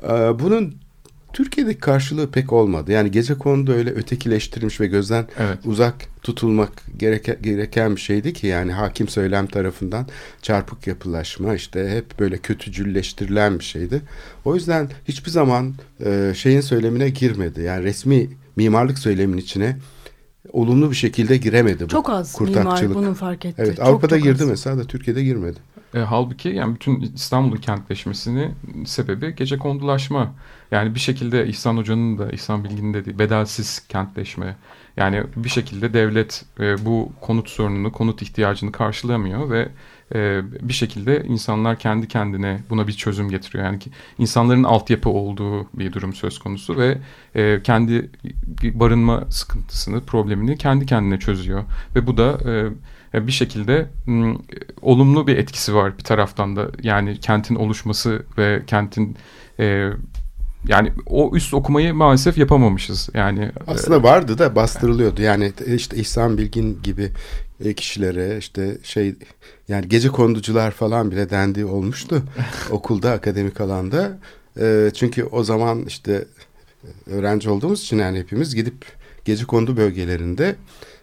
E, 0.03 0.09
bunun 0.11 0.75
Türkiye'deki 1.33 1.81
karşılığı 1.81 2.31
pek 2.31 2.53
olmadı. 2.53 2.93
Yani 2.93 3.11
gece 3.11 3.35
konuda 3.35 3.73
öyle 3.73 3.91
ötekileştirilmiş 3.91 4.81
ve 4.81 4.87
gözden 4.87 5.27
evet. 5.39 5.59
uzak 5.65 5.95
tutulmak 6.23 6.73
gereken, 6.97 7.37
gereken 7.43 7.97
bir 7.97 8.01
şeydi 8.01 8.33
ki 8.33 8.47
yani 8.47 8.73
hakim 8.73 9.09
söylem 9.09 9.47
tarafından 9.47 10.07
çarpık 10.43 10.87
yapılaşma 10.87 11.55
işte 11.55 11.91
hep 11.91 12.21
böyle 12.21 12.39
kötücülleştirilen 12.39 13.59
bir 13.59 13.65
şeydi. 13.65 14.03
O 14.45 14.55
yüzden 14.55 14.89
hiçbir 15.09 15.31
zaman 15.31 15.75
e, 16.05 16.33
şeyin 16.37 16.61
söylemine 16.61 17.09
girmedi. 17.09 17.61
Yani 17.63 17.85
resmi 17.85 18.31
mimarlık 18.57 18.99
söylemin 18.99 19.39
içine 19.39 19.77
olumlu 20.53 20.91
bir 20.91 20.97
şekilde 20.97 21.37
giremedi. 21.37 21.89
Çok 21.89 22.09
bu 22.09 22.13
az 22.13 22.41
mimar 22.41 22.95
bunu 22.95 23.15
fark 23.15 23.45
etti. 23.45 23.63
Evet 23.63 23.77
çok, 23.77 23.87
Avrupa'da 23.87 24.19
çok 24.19 24.25
girdi 24.25 24.43
az. 24.43 24.49
mesela 24.49 24.79
da 24.79 24.85
Türkiye'de 24.85 25.25
girmedi. 25.25 25.59
E, 25.95 25.99
halbuki 25.99 26.49
yani 26.49 26.75
bütün 26.75 27.01
İstanbul'un 27.01 27.61
kentleşmesini 27.61 28.51
sebebi 28.87 29.35
gece 29.35 29.59
kondulaşma. 29.59 30.35
Yani 30.71 30.95
bir 30.95 31.01
şekilde 31.01 31.47
İhsan 31.47 31.77
Hoca'nın 31.77 32.19
da 32.19 32.31
İhsan 32.31 32.65
Bilgin'in 32.65 32.95
de 32.95 33.19
bedelsiz 33.19 33.87
kentleşme. 33.89 34.57
Yani 34.97 35.23
bir 35.37 35.49
şekilde 35.49 35.95
devlet 35.95 36.45
e, 36.61 36.85
bu 36.85 37.13
konut 37.21 37.49
sorununu, 37.49 37.93
konut 37.93 38.23
ihtiyacını 38.23 38.73
karşılamıyor 38.73 39.51
ve 39.51 39.69
e, 40.15 40.43
bir 40.69 40.73
şekilde 40.73 41.25
insanlar 41.29 41.79
kendi 41.79 42.09
kendine 42.09 42.61
buna 42.71 42.87
bir 42.87 42.93
çözüm 42.93 43.29
getiriyor. 43.29 43.65
Yani 43.65 43.79
ki 43.79 43.91
insanların 44.19 44.65
altyapı 44.65 45.11
olduğu 45.11 45.67
bir 45.75 45.93
durum 45.93 46.13
söz 46.13 46.39
konusu 46.39 46.77
ve 46.77 46.99
e, 47.35 47.63
kendi 47.63 48.11
barınma 48.75 49.25
sıkıntısını, 49.31 50.01
problemini 50.01 50.59
kendi 50.59 50.87
kendine 50.87 51.19
çözüyor. 51.19 51.65
Ve 51.97 52.07
bu 52.07 52.17
da 52.17 52.39
e, 53.15 53.27
bir 53.27 53.33
şekilde 53.33 53.91
olumlu 54.83 55.27
bir 55.27 55.37
etkisi 55.37 55.75
var 55.75 55.99
bir 55.99 56.05
taraftan 56.05 56.57
da. 56.57 56.71
Yani 56.83 57.21
kentin 57.21 57.55
oluşması 57.55 58.23
ve 58.39 58.63
kentin 58.67 59.17
yani 60.69 60.93
o 61.07 61.37
üst 61.37 61.55
okumayı 61.55 61.95
maalesef 61.95 62.39
yapamamışız. 62.39 63.09
Yani 63.15 63.51
aslında 63.67 64.03
vardı 64.03 64.39
da 64.39 64.57
bastırılıyordu. 64.57 65.23
Yani 65.23 65.53
işte 65.67 65.97
İhsan 65.97 66.39
Bilgin 66.39 66.83
gibi 66.83 67.11
kişilere 67.77 68.39
işte 68.39 68.79
şey 68.83 69.15
yani 69.69 69.89
gece 69.89 70.09
konducular 70.09 70.71
falan 70.71 71.11
bile 71.11 71.31
dendiği 71.31 71.67
olmuştu 71.67 72.23
okulda 72.71 73.13
akademik 73.13 73.61
alanda. 73.61 74.19
E, 74.61 74.91
çünkü 74.95 75.25
o 75.25 75.45
zaman 75.45 75.85
işte 75.87 76.25
öğrenci 77.07 77.51
olduğumuz 77.51 77.83
için 77.83 77.99
yani 77.99 78.19
hepimiz 78.19 78.55
gidip 78.55 78.85
gece 79.25 79.45
kondu 79.45 79.77
bölgelerinde 79.77 80.57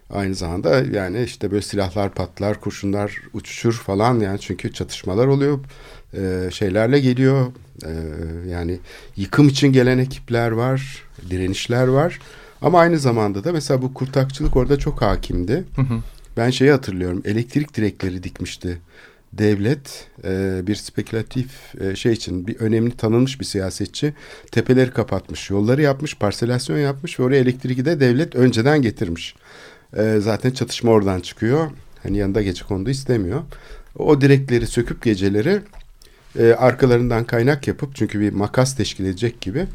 aynı 0.10 0.36
zamanda 0.36 0.80
yani 0.80 1.24
işte 1.24 1.52
böyle 1.52 1.62
silahlar 1.62 2.14
patlar, 2.14 2.62
kurşunlar 2.62 3.22
uçuşur 3.34 3.74
falan 3.74 4.20
yani 4.20 4.40
çünkü 4.40 4.74
çatışmalar 4.74 5.28
oluyor. 5.28 5.60
E, 6.14 6.50
şeylerle 6.52 7.00
geliyor. 7.00 7.48
E, 7.86 7.92
yani 8.50 8.80
yıkım 9.16 9.48
için 9.48 9.72
gelen 9.72 9.98
ekipler 9.98 10.52
var, 10.52 11.04
direnişler 11.30 11.88
var. 11.88 12.20
Ama 12.62 12.80
aynı 12.80 13.00
zamanda 13.00 13.44
da 13.44 13.52
mesela 13.52 13.82
bu 13.82 13.94
kurtakçılık 13.94 14.56
orada 14.56 14.80
çok 14.80 15.02
hakimdi. 15.02 15.64
Hı 15.76 15.82
hı. 15.82 16.00
Ben 16.40 16.50
şeyi 16.50 16.72
hatırlıyorum. 16.72 17.22
Elektrik 17.26 17.76
direkleri 17.76 18.24
dikmişti. 18.24 18.78
Devlet 19.34 20.08
e, 20.24 20.62
bir 20.68 20.76
spekülatif 20.76 21.76
e, 21.82 21.96
şey 21.96 22.14
için 22.14 22.48
bir 22.48 22.56
önemli 22.56 22.98
tanınmış 22.98 23.40
bir 23.40 23.46
siyasetçi 23.46 24.14
tepeleri 24.52 24.92
kapatmış, 24.92 25.50
yolları 25.50 25.82
yapmış, 25.82 26.16
parselasyon 26.16 26.78
yapmış 26.78 27.20
ve 27.20 27.24
oraya 27.24 27.40
elektriği 27.40 27.86
de 27.86 28.00
devlet 28.00 28.36
önceden 28.36 28.82
getirmiş. 28.82 29.36
E, 29.98 30.18
zaten 30.20 30.52
çatışma 30.52 30.92
oradan 30.92 31.20
çıkıyor. 31.20 31.72
Hani 32.04 32.18
yanında 32.18 32.42
gece 32.42 32.64
kondu 32.66 32.90
istemiyor. 32.90 33.42
O 33.98 34.22
direkleri 34.22 34.68
söküp 34.68 35.04
geceleri 35.04 35.62
e, 36.40 36.54
arkalarından 36.54 37.24
kaynak 37.24 37.68
yapıp 37.68 37.96
çünkü 37.96 38.20
bir 38.20 38.34
makas 38.34 38.76
teşkil 38.76 39.06
edecek 39.06 39.42
gibi 39.42 39.66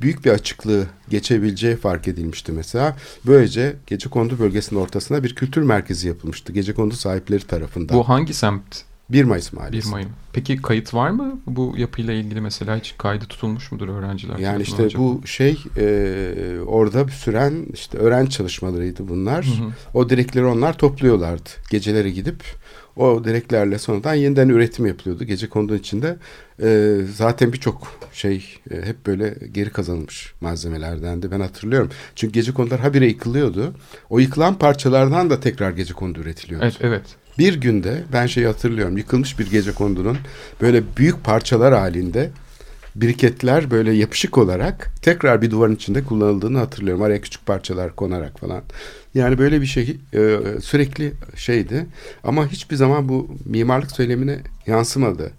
büyük 0.00 0.24
bir 0.24 0.30
açıklığı 0.30 0.86
geçebileceği 1.08 1.76
fark 1.76 2.08
edilmişti 2.08 2.52
mesela. 2.52 2.96
Böylece 3.26 3.76
Gecekondu 3.86 4.38
bölgesinin 4.38 4.80
ortasına 4.80 5.24
bir 5.24 5.34
kültür 5.34 5.62
merkezi 5.62 6.08
yapılmıştı. 6.08 6.52
Gecekondu 6.52 6.94
sahipleri 6.94 7.46
tarafından. 7.46 7.98
Bu 7.98 8.08
hangi 8.08 8.34
semt? 8.34 8.88
1 9.10 9.24
Mayıs 9.24 9.52
1 9.52 9.56
Mahallesi. 9.56 9.90
Mayıs. 9.90 10.08
Peki 10.32 10.56
kayıt 10.56 10.94
var 10.94 11.10
mı 11.10 11.40
bu 11.46 11.74
yapıyla 11.76 12.14
ilgili 12.14 12.40
mesela 12.40 12.76
hiç 12.76 12.94
kaydı 12.98 13.24
tutulmuş 13.24 13.72
mudur 13.72 13.88
öğrenciler? 13.88 14.38
Yani 14.38 14.62
işte 14.62 14.82
acaba? 14.82 15.02
bu 15.02 15.22
şey 15.26 15.58
e, 15.76 16.60
orada 16.66 17.08
süren 17.08 17.66
işte 17.74 17.98
öğrenci 17.98 18.30
çalışmalarıydı 18.30 19.08
bunlar. 19.08 19.46
Hı 19.46 19.50
hı. 19.50 19.72
O 19.94 20.10
direkleri 20.10 20.44
onlar 20.44 20.78
topluyorlardı. 20.78 21.50
Geceleri 21.70 22.14
gidip 22.14 22.42
o 22.98 23.24
direklerle 23.24 23.78
sonradan 23.78 24.14
yeniden 24.14 24.48
üretim 24.48 24.86
yapılıyordu. 24.86 25.24
Gece 25.24 25.48
konduğu 25.48 25.76
içinde 25.76 26.16
e, 26.62 26.96
zaten 27.14 27.52
birçok 27.52 27.92
şey 28.12 28.54
e, 28.70 28.74
hep 28.86 29.06
böyle 29.06 29.34
geri 29.52 29.70
kazanılmış 29.70 30.32
malzemelerden 30.40 31.22
de 31.22 31.30
ben 31.30 31.40
hatırlıyorum. 31.40 31.90
Çünkü 32.14 32.32
gece 32.32 32.52
konular 32.52 32.80
habire 32.80 33.06
yıkılıyordu. 33.06 33.74
O 34.10 34.18
yıkılan 34.18 34.58
parçalardan 34.58 35.30
da 35.30 35.40
tekrar 35.40 35.70
gece 35.70 35.94
kondu 35.94 36.20
üretiliyordu. 36.20 36.64
Evet, 36.64 36.76
evet. 36.80 37.02
Bir 37.38 37.54
günde 37.54 38.04
ben 38.12 38.26
şeyi 38.26 38.46
hatırlıyorum. 38.46 38.96
Yıkılmış 38.96 39.38
bir 39.38 39.50
gece 39.50 39.72
kondunun 39.72 40.18
böyle 40.60 40.82
büyük 40.96 41.24
parçalar 41.24 41.74
halinde 41.74 42.30
biriketler 43.00 43.70
böyle 43.70 43.92
yapışık 43.92 44.38
olarak 44.38 44.90
tekrar 45.02 45.42
bir 45.42 45.50
duvarın 45.50 45.74
içinde 45.74 46.04
kullanıldığını 46.04 46.58
hatırlıyorum. 46.58 47.02
Araya 47.02 47.20
küçük 47.20 47.46
parçalar 47.46 47.96
konarak 47.96 48.40
falan. 48.40 48.62
Yani 49.14 49.38
böyle 49.38 49.60
bir 49.60 49.66
şey 49.66 49.96
e, 50.14 50.38
sürekli 50.60 51.12
şeydi. 51.36 51.86
Ama 52.24 52.48
hiçbir 52.48 52.76
zaman 52.76 53.08
bu 53.08 53.30
mimarlık 53.44 53.90
söylemine 53.90 54.38
yansımadı. 54.66 55.32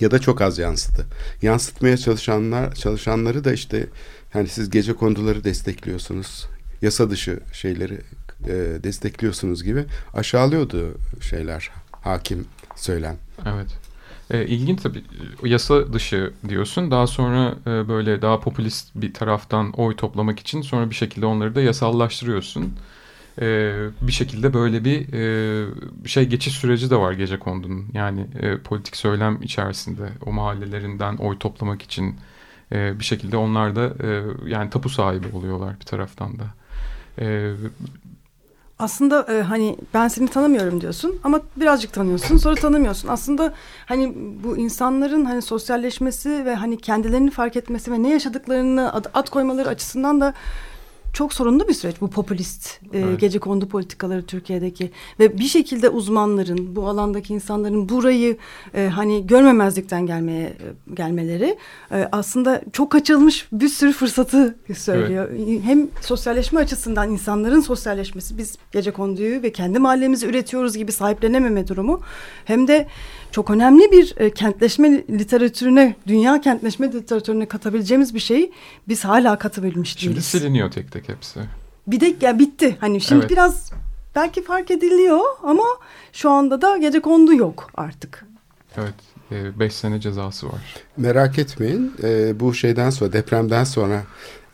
Ya 0.00 0.10
da 0.10 0.18
çok 0.18 0.40
az 0.40 0.58
yansıdı. 0.58 1.06
Yansıtmaya 1.42 1.96
çalışanlar 1.96 2.74
çalışanları 2.74 3.44
da 3.44 3.52
işte 3.52 3.86
yani 4.34 4.48
siz 4.48 4.70
gece 4.70 4.92
konduları 4.92 5.44
destekliyorsunuz. 5.44 6.46
Yasa 6.82 7.10
dışı 7.10 7.40
şeyleri 7.52 7.98
e, 8.44 8.54
destekliyorsunuz 8.84 9.64
gibi 9.64 9.84
aşağılıyordu 10.14 10.98
şeyler 11.20 11.70
hakim 11.90 12.46
söylem. 12.76 13.16
Evet. 13.46 13.85
E, 14.30 14.46
ilginç 14.46 14.82
tabii. 14.82 15.04
O 15.42 15.46
Yasa 15.46 15.92
dışı 15.92 16.32
diyorsun. 16.48 16.90
Daha 16.90 17.06
sonra 17.06 17.54
e, 17.66 17.88
böyle 17.88 18.22
daha 18.22 18.40
popülist 18.40 18.90
bir 18.94 19.14
taraftan 19.14 19.72
oy 19.72 19.96
toplamak 19.96 20.40
için 20.40 20.62
sonra 20.62 20.90
bir 20.90 20.94
şekilde 20.94 21.26
onları 21.26 21.54
da 21.54 21.60
yasallaştırıyorsun. 21.60 22.72
E, 23.40 23.72
bir 24.00 24.12
şekilde 24.12 24.54
böyle 24.54 24.84
bir 24.84 25.12
e, 25.12 26.08
şey 26.08 26.26
geçiş 26.26 26.54
süreci 26.54 26.90
de 26.90 26.96
var 26.96 27.12
gece 27.12 27.38
kondunun. 27.38 27.86
Yani 27.92 28.26
e, 28.40 28.58
politik 28.58 28.96
söylem 28.96 29.42
içerisinde 29.42 30.08
o 30.26 30.32
mahallelerinden 30.32 31.16
oy 31.16 31.38
toplamak 31.38 31.82
için 31.82 32.16
e, 32.72 32.98
bir 32.98 33.04
şekilde 33.04 33.36
onlar 33.36 33.76
da 33.76 33.94
e, 34.06 34.22
yani 34.46 34.70
tapu 34.70 34.88
sahibi 34.88 35.26
oluyorlar 35.36 35.80
bir 35.80 35.84
taraftan 35.84 36.38
da. 36.38 36.44
E, 37.20 37.52
Aslında 38.78 39.26
e, 39.32 39.42
hani 39.42 39.76
ben 39.94 40.08
seni 40.08 40.28
tanımıyorum 40.28 40.80
diyorsun 40.80 41.20
ama 41.24 41.40
birazcık 41.56 41.92
tanıyorsun 41.92 42.36
sonra 42.36 42.54
tanımıyorsun. 42.54 43.08
Aslında 43.08 43.52
hani 43.86 44.12
bu 44.44 44.56
insanların 44.56 45.24
hani 45.24 45.42
sosyalleşmesi 45.42 46.44
ve 46.44 46.54
hani 46.54 46.78
kendilerini 46.78 47.30
fark 47.30 47.56
etmesi 47.56 47.92
ve 47.92 48.02
ne 48.02 48.10
yaşadıklarını 48.10 48.92
ad, 48.92 49.04
ad 49.14 49.28
koymaları 49.30 49.68
açısından 49.68 50.20
da 50.20 50.34
çok 51.16 51.34
sorunlu 51.34 51.68
bir 51.68 51.74
süreç 51.74 52.00
bu 52.00 52.10
popülist 52.10 52.80
e, 52.92 52.98
Evet. 52.98 53.20
gece 53.20 53.38
kondu 53.38 53.68
politikaları 53.68 54.26
Türkiye'deki 54.26 54.90
ve 55.20 55.38
bir 55.38 55.44
şekilde 55.44 55.88
uzmanların 55.88 56.76
bu 56.76 56.88
alandaki 56.88 57.34
insanların 57.34 57.88
burayı 57.88 58.36
e, 58.74 58.86
hani 58.86 59.26
görmemezlikten 59.26 60.06
gelmeye 60.06 60.46
e, 60.46 60.94
gelmeleri 60.94 61.58
e, 61.92 62.08
aslında 62.12 62.62
çok 62.72 62.90
kaçırılmış 62.92 63.48
bir 63.52 63.68
sürü 63.68 63.92
fırsatı 63.92 64.56
söylüyor. 64.74 65.30
Hem 65.62 65.88
sosyalleşme 66.00 66.60
açısından 66.60 67.10
insanların 67.10 67.60
sosyalleşmesi 67.60 68.38
biz 68.38 68.58
gece 68.72 68.90
konduyu 68.90 69.42
ve 69.42 69.52
kendi 69.52 69.78
mahallemizi 69.78 70.26
üretiyoruz 70.26 70.76
gibi 70.76 70.92
sahiplenememe 70.92 71.68
durumu 71.68 72.00
hem 72.44 72.68
de 72.68 72.86
çok 73.36 73.50
önemli 73.50 73.92
bir 73.92 74.14
e, 74.16 74.30
kentleşme 74.30 75.04
literatürüne, 75.10 75.96
dünya 76.06 76.40
kentleşme 76.40 76.92
literatürüne 76.92 77.46
katabileceğimiz 77.46 78.14
bir 78.14 78.20
şeyi 78.20 78.52
biz 78.88 79.04
hala 79.04 79.38
katabilmiş 79.38 79.90
şimdi 79.96 80.08
değiliz. 80.14 80.24
siliniyor 80.24 80.70
tek 80.70 80.92
tek 80.92 81.08
hepsi. 81.08 81.40
Bir 81.86 82.00
de 82.00 82.16
ya 82.20 82.38
bitti. 82.38 82.76
Hani 82.80 83.00
şimdi 83.00 83.20
Evet. 83.20 83.30
biraz 83.30 83.72
belki 84.14 84.42
fark 84.44 84.70
ediliyor 84.70 85.20
ama 85.42 85.64
şu 86.12 86.30
anda 86.30 86.62
da 86.62 86.76
gece 86.76 87.00
kondu 87.00 87.34
yok 87.34 87.70
artık. 87.74 88.26
Evet. 88.76 88.94
5 89.30 89.72
sene 89.72 90.00
cezası 90.00 90.46
var. 90.46 90.74
Merak 90.96 91.38
etmeyin 91.38 91.92
e, 92.02 92.40
bu 92.40 92.54
şeyden 92.54 92.90
sonra 92.90 93.12
depremden 93.12 93.64
sonra 93.64 94.02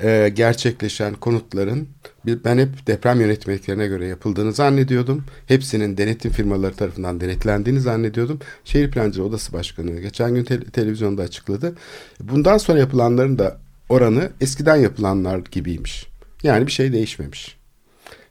e, 0.03 0.33
gerçekleşen 0.35 1.15
konutların 1.15 1.89
ben 2.27 2.59
hep 2.59 2.87
deprem 2.87 3.21
yönetmeliklerine 3.21 3.87
göre 3.87 4.07
yapıldığını 4.07 4.53
zannediyordum. 4.53 5.25
Hepsinin 5.47 5.97
denetim 5.97 6.33
firmaları 6.33 6.75
tarafından 6.75 7.21
denetlendiğini 7.21 7.81
zannediyordum. 7.81 8.39
Şehir 8.65 8.91
Plancıları 8.91 9.29
Odası 9.29 9.53
Başkanı 9.53 10.01
geçen 10.01 10.35
gün 10.35 10.45
te- 10.45 10.65
televizyonda 10.65 11.23
açıkladı. 11.23 11.75
Bundan 12.21 12.59
sonra 12.59 12.79
yapılanların 12.79 13.39
da 13.39 13.59
oranı 13.89 14.31
eskiden 14.41 14.77
yapılanlar 14.77 15.39
gibiymiş. 15.39 16.07
Yani 16.43 16.67
bir 16.67 16.73
şey 16.73 16.93
değişmemiş. 16.93 17.57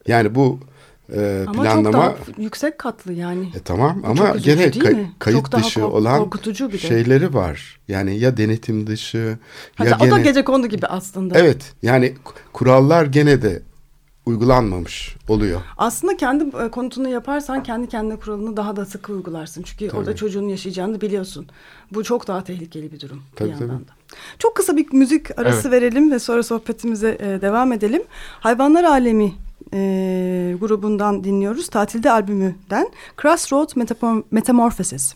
Yani 0.07 0.35
bu 0.35 0.59
e, 1.15 1.43
Ama 1.47 1.63
planlama 1.63 1.83
çok 1.83 1.93
daha 1.93 2.15
yüksek 2.37 2.77
katlı 2.79 3.13
yani. 3.13 3.49
e 3.55 3.59
tamam 3.59 4.03
Bu 4.03 4.07
ama 4.07 4.35
üzücü 4.35 4.55
gene 4.79 4.89
mi? 4.93 5.11
kayıt 5.19 5.39
Çok 5.39 5.51
dışı 5.51 5.79
kork- 5.81 5.93
olan 5.93 6.19
korkutucu 6.19 6.67
bir 6.67 6.73
de. 6.73 6.77
şeyleri 6.77 7.33
var. 7.33 7.79
Yani 7.87 8.19
ya 8.19 8.37
denetim 8.37 8.87
dışı 8.87 9.37
Hatta 9.75 9.89
ya 9.89 9.95
o 9.97 9.99
da 9.99 10.05
gene 10.05 10.21
gece 10.21 10.43
kondu 10.43 10.67
gibi 10.67 10.85
aslında. 10.87 11.39
Evet 11.39 11.73
yani 11.81 12.13
kurallar 12.53 13.05
gene 13.05 13.41
de 13.41 13.61
uygulanmamış 14.25 15.15
oluyor. 15.27 15.61
Aslında 15.77 16.17
kendi 16.17 16.43
e, 16.65 16.69
konutunu 16.69 17.09
yaparsan 17.09 17.63
kendi 17.63 17.89
kendine 17.89 18.15
kuralını 18.15 18.57
daha 18.57 18.75
da 18.75 18.85
sıkı 18.85 19.13
uygularsın. 19.13 19.63
Çünkü 19.63 19.87
Tabii. 19.87 19.99
orada 19.99 20.15
çocuğun 20.15 20.47
yaşayacağını 20.47 21.01
biliyorsun. 21.01 21.47
Bu 21.93 22.03
çok 22.03 22.27
daha 22.27 22.43
tehlikeli 22.43 22.91
bir 22.91 22.99
durum 22.99 23.23
Tabii, 23.35 23.49
bir 23.49 23.53
yandan 23.53 23.67
tabii. 23.77 23.87
da. 23.87 23.91
Çok 24.39 24.55
kısa 24.55 24.77
bir 24.77 24.93
müzik 24.93 25.39
arası 25.39 25.67
Evet. 25.69 25.81
verelim 25.81 26.11
ve 26.11 26.19
sonra 26.19 26.43
sohbetimize 26.43 27.17
e, 27.19 27.41
devam 27.41 27.71
edelim. 27.73 28.03
Hayvanlar 28.39 28.83
Alemi 28.83 29.33
e, 29.73 30.55
grubundan 30.59 31.23
dinliyoruz. 31.23 31.67
Tatilde 31.67 32.11
albümünden 32.11 32.91
Crossroad 33.21 33.69
Metamor 33.75 34.23
Metamorphosis. 34.31 35.15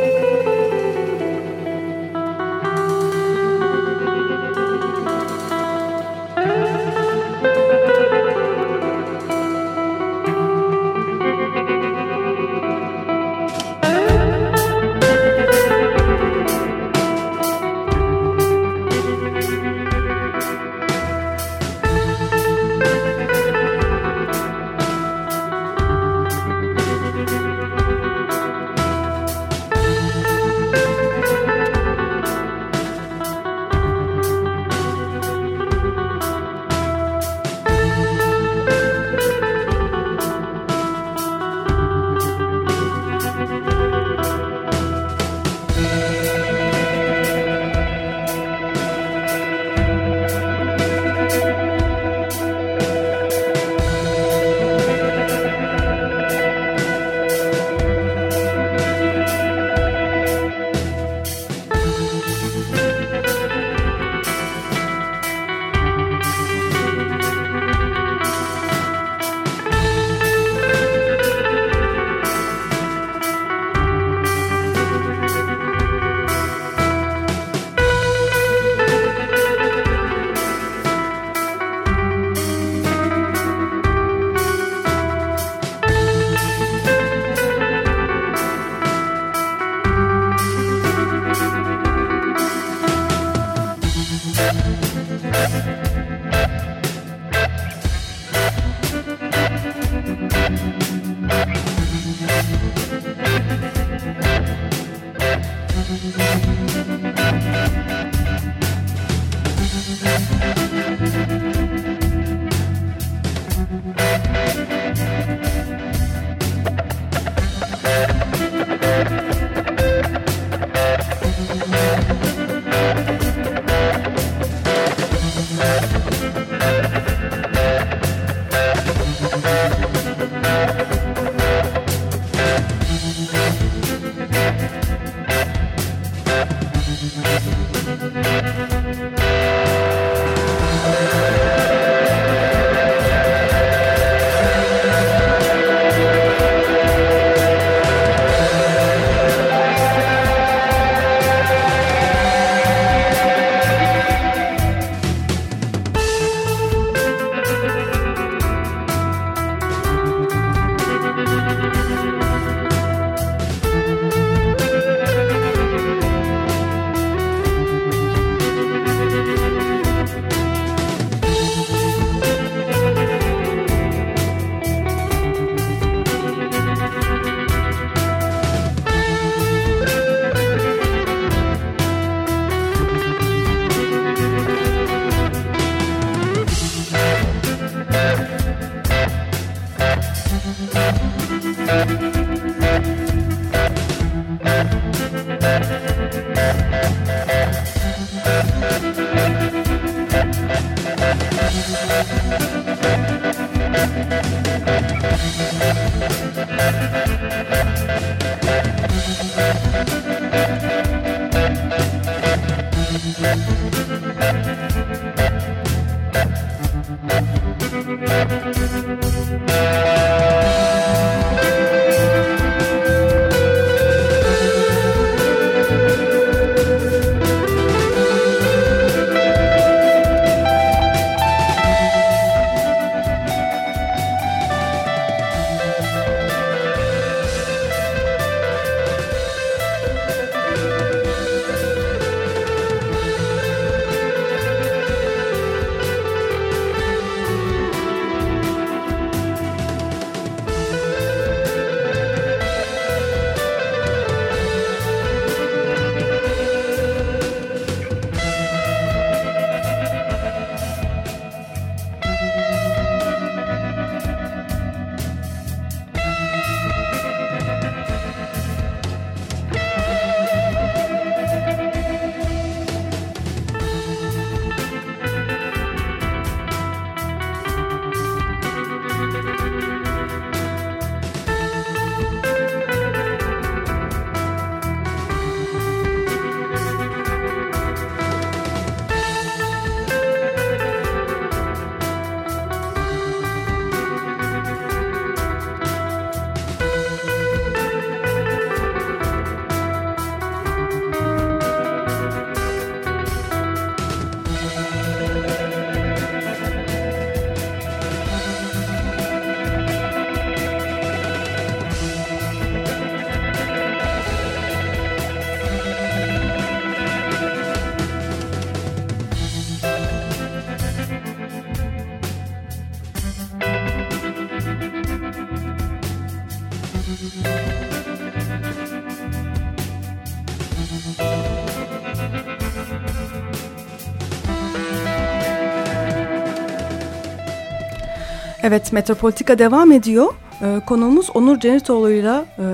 Evet, 338.43 338.73
Metropolitika 338.73 339.39
devam 339.39 339.71
ediyor. 339.71 340.13
Ee, 340.41 340.61
konuğumuz 340.67 341.09
Onur 341.13 341.39
Cenitoğlu'yla 341.39 342.25
e, 342.39 342.45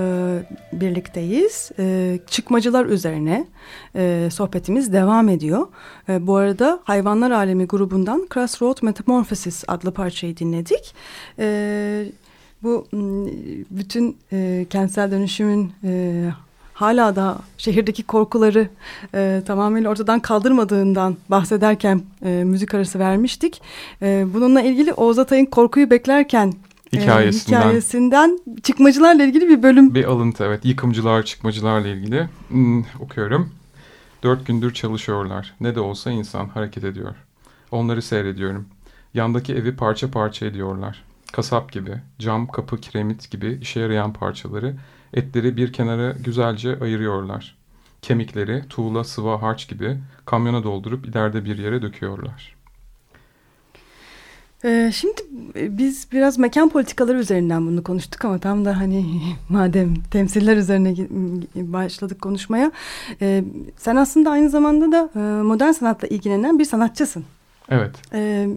birlikteyiz. 0.81 1.71
E, 1.79 2.19
çıkmacılar 2.27 2.85
üzerine 2.85 3.47
e, 3.95 4.29
sohbetimiz 4.31 4.93
devam 4.93 5.29
ediyor. 5.29 5.67
E, 6.09 6.27
bu 6.27 6.35
arada 6.35 6.79
Hayvanlar 6.83 7.31
Alemi 7.31 7.65
grubundan 7.67 8.27
Crossroad 8.33 8.77
Metamorphosis 8.81 9.63
adlı 9.67 9.91
parçayı 9.91 10.37
dinledik. 10.37 10.95
E, 11.39 12.05
bu 12.63 12.87
bütün 13.71 14.17
e, 14.31 14.65
kentsel 14.69 15.11
dönüşümün... 15.11 15.71
E, 15.83 16.23
hala 16.77 17.15
da 17.15 17.37
şehirdeki 17.57 18.03
korkuları 18.03 18.69
e, 19.13 19.41
tamamıyla 19.45 19.89
ortadan 19.89 20.19
kaldırmadığından 20.19 21.17
bahsederken 21.29 22.01
e, 22.25 22.29
müzik 22.29 22.73
arası 22.73 22.99
vermiştik. 22.99 23.61
E, 24.01 24.25
bununla 24.33 24.61
ilgili 24.61 24.93
Oğuz 24.93 25.19
Atay'ın 25.19 25.45
Korkuyu 25.45 25.89
Beklerken 25.89 26.53
e, 26.93 27.01
hikayesinden. 27.01 27.57
E, 27.57 27.59
hikayesinden 27.59 28.39
çıkmacılarla 28.63 29.23
ilgili 29.23 29.49
bir 29.49 29.63
bölüm. 29.63 29.95
Bir 29.95 30.05
alıntı 30.05 30.43
evet 30.43 30.65
yıkımcılar 30.65 31.23
çıkmacılarla 31.23 31.87
ilgili 31.87 32.29
hmm, 32.49 32.83
okuyorum. 32.99 33.49
Dört 34.23 34.47
gündür 34.47 34.73
çalışıyorlar. 34.73 35.53
Ne 35.61 35.75
de 35.75 35.79
olsa 35.79 36.11
insan 36.11 36.47
hareket 36.47 36.83
ediyor. 36.83 37.15
Onları 37.71 38.01
seyrediyorum. 38.01 38.65
Yandaki 39.13 39.53
evi 39.53 39.75
parça 39.75 40.11
parça 40.11 40.45
ediyorlar. 40.45 41.03
Kasap 41.33 41.71
gibi, 41.71 42.01
cam, 42.19 42.47
kapı, 42.47 42.77
kiremit 42.77 43.31
gibi 43.31 43.59
işe 43.61 43.79
yarayan 43.79 44.13
parçaları 44.13 44.75
Etleri 45.13 45.57
bir 45.57 45.73
kenara 45.73 46.11
güzelce 46.11 46.79
ayırıyorlar. 46.79 47.57
Kemikleri 48.01 48.63
tuğla, 48.69 49.03
sıva, 49.03 49.41
harç 49.41 49.67
gibi 49.67 49.97
kamyona 50.25 50.63
doldurup 50.63 51.07
ileride 51.07 51.45
bir 51.45 51.57
yere 51.57 51.81
döküyorlar. 51.81 52.57
Ee, 54.65 54.91
şimdi 54.93 55.21
biz 55.55 56.07
biraz 56.11 56.37
mekan 56.37 56.69
politikaları 56.69 57.19
üzerinden 57.19 57.67
bunu 57.67 57.83
konuştuk 57.83 58.25
ama 58.25 58.39
tam 58.39 58.65
da 58.65 58.79
hani 58.79 59.21
madem 59.49 59.93
temsiller 60.11 60.57
üzerine 60.57 60.95
başladık 61.55 62.21
konuşmaya. 62.21 62.71
E, 63.21 63.43
sen 63.77 63.95
aslında 63.95 64.31
aynı 64.31 64.49
zamanda 64.49 64.91
da 64.91 65.09
e, 65.15 65.43
modern 65.43 65.71
sanatla 65.71 66.07
ilgilenen 66.07 66.59
bir 66.59 66.65
sanatçısın. 66.65 67.25
Evet. 67.69 67.91
Ee, 68.13 68.47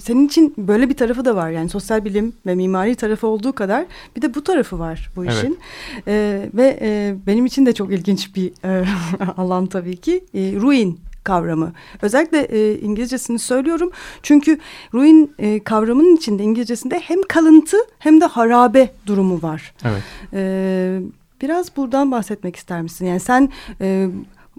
senin 0.00 0.26
için 0.26 0.54
böyle 0.58 0.88
bir 0.88 0.96
tarafı 0.96 1.24
da 1.24 1.36
var. 1.36 1.50
Yani 1.50 1.68
sosyal 1.68 2.04
bilim 2.04 2.32
ve 2.46 2.54
mimari 2.54 2.94
tarafı 2.94 3.26
olduğu 3.26 3.52
kadar 3.52 3.86
bir 4.16 4.22
de 4.22 4.34
bu 4.34 4.44
tarafı 4.44 4.78
var 4.78 5.10
bu 5.16 5.24
Evet. 5.24 5.34
işin. 5.34 5.58
Ee, 6.06 6.48
ve 6.54 6.78
e, 6.82 7.14
benim 7.26 7.46
için 7.46 7.66
de 7.66 7.72
çok 7.74 7.92
ilginç 7.92 8.36
bir 8.36 8.52
e, 8.64 8.84
alan 9.36 9.66
tabii 9.66 9.96
ki. 9.96 10.24
E, 10.34 10.52
ruin 10.56 11.00
kavramı. 11.24 11.72
Özellikle 12.02 12.40
e, 12.40 12.78
İngilizcesini 12.80 13.38
söylüyorum. 13.38 13.90
Çünkü 14.22 14.58
ruin 14.94 15.32
e, 15.38 15.64
kavramının 15.64 16.16
içinde 16.16 16.42
İngilizcesinde 16.42 16.98
hem 17.00 17.22
kalıntı 17.22 17.76
hem 17.98 18.20
de 18.20 18.24
harabe 18.24 18.88
durumu 19.06 19.42
var. 19.42 19.74
Evet. 19.84 20.02
Ee, 20.32 21.00
biraz 21.42 21.76
buradan 21.76 22.10
bahsetmek 22.12 22.56
ister 22.56 22.82
misin? 22.82 23.06
Yani 23.06 23.20
sen 23.20 23.50
e, 23.80 24.08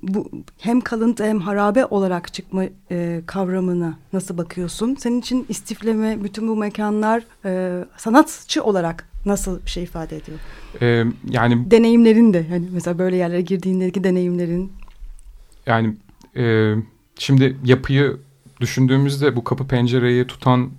bu 0.02 0.32
hem 0.58 0.82
kalıntı 0.82 1.24
hem 1.24 1.40
harabe 1.40 1.86
olarak 1.86 2.34
çıkma 2.34 2.64
e, 2.92 3.22
kavramına 3.26 3.98
nasıl 4.14 4.38
bakıyorsun? 4.38 4.96
Senin 4.96 5.20
için 5.20 5.46
istifleme, 5.50 6.24
bütün 6.24 6.48
bu 6.48 6.56
mekanlar 6.56 7.24
e, 7.46 7.84
sanatçı 7.98 8.64
olarak 8.64 9.10
nasıl 9.26 9.66
bir 9.66 9.70
şey 9.70 9.84
ifade 9.84 10.18
ediyor? 10.18 10.38
Ee, 10.82 11.04
yani 11.30 11.72
Deneyimlerin 11.72 12.34
de 12.34 12.46
hani 12.50 12.68
mesela 12.72 13.00
böyle 13.00 13.16
yerlere 13.16 13.42
girdiğindeki 13.42 14.04
deneyimlerin. 14.04 14.72
yani 15.66 15.96
e, 16.38 16.76
şimdi 17.20 17.58
yapıyı 17.66 18.18
düşündüğümüzde 18.62 19.36
bu 19.36 19.44
kapı 19.44 19.68
pencereyi 19.68 20.28
tutan 20.28 20.70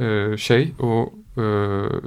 e, 0.00 0.36
şey 0.36 0.72
o 0.80 1.12
e, 1.36 1.42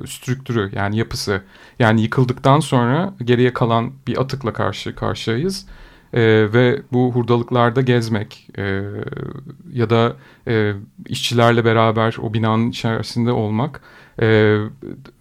strüktürü 0.08 0.72
yani 0.76 0.98
yapısı 0.98 1.42
yani 1.80 2.02
yıkıldıktan 2.02 2.60
sonra 2.60 3.14
geriye 3.24 3.54
kalan 3.54 3.92
bir 4.08 4.22
atıkla 4.22 4.54
karşı 4.54 4.96
karşıyayız. 4.96 5.66
E, 6.14 6.22
ve 6.53 6.82
bu 6.91 7.11
hurdalıklarda 7.11 7.82
gezmek 7.82 8.47
e, 8.57 8.82
ya 9.74 9.89
da 9.89 10.16
e, 10.47 10.74
işçilerle 11.05 11.66
beraber 11.66 12.18
o 12.22 12.34
binanın 12.34 12.70
içerisinde 12.70 13.32
olmak 13.32 13.82
e, 14.22 14.57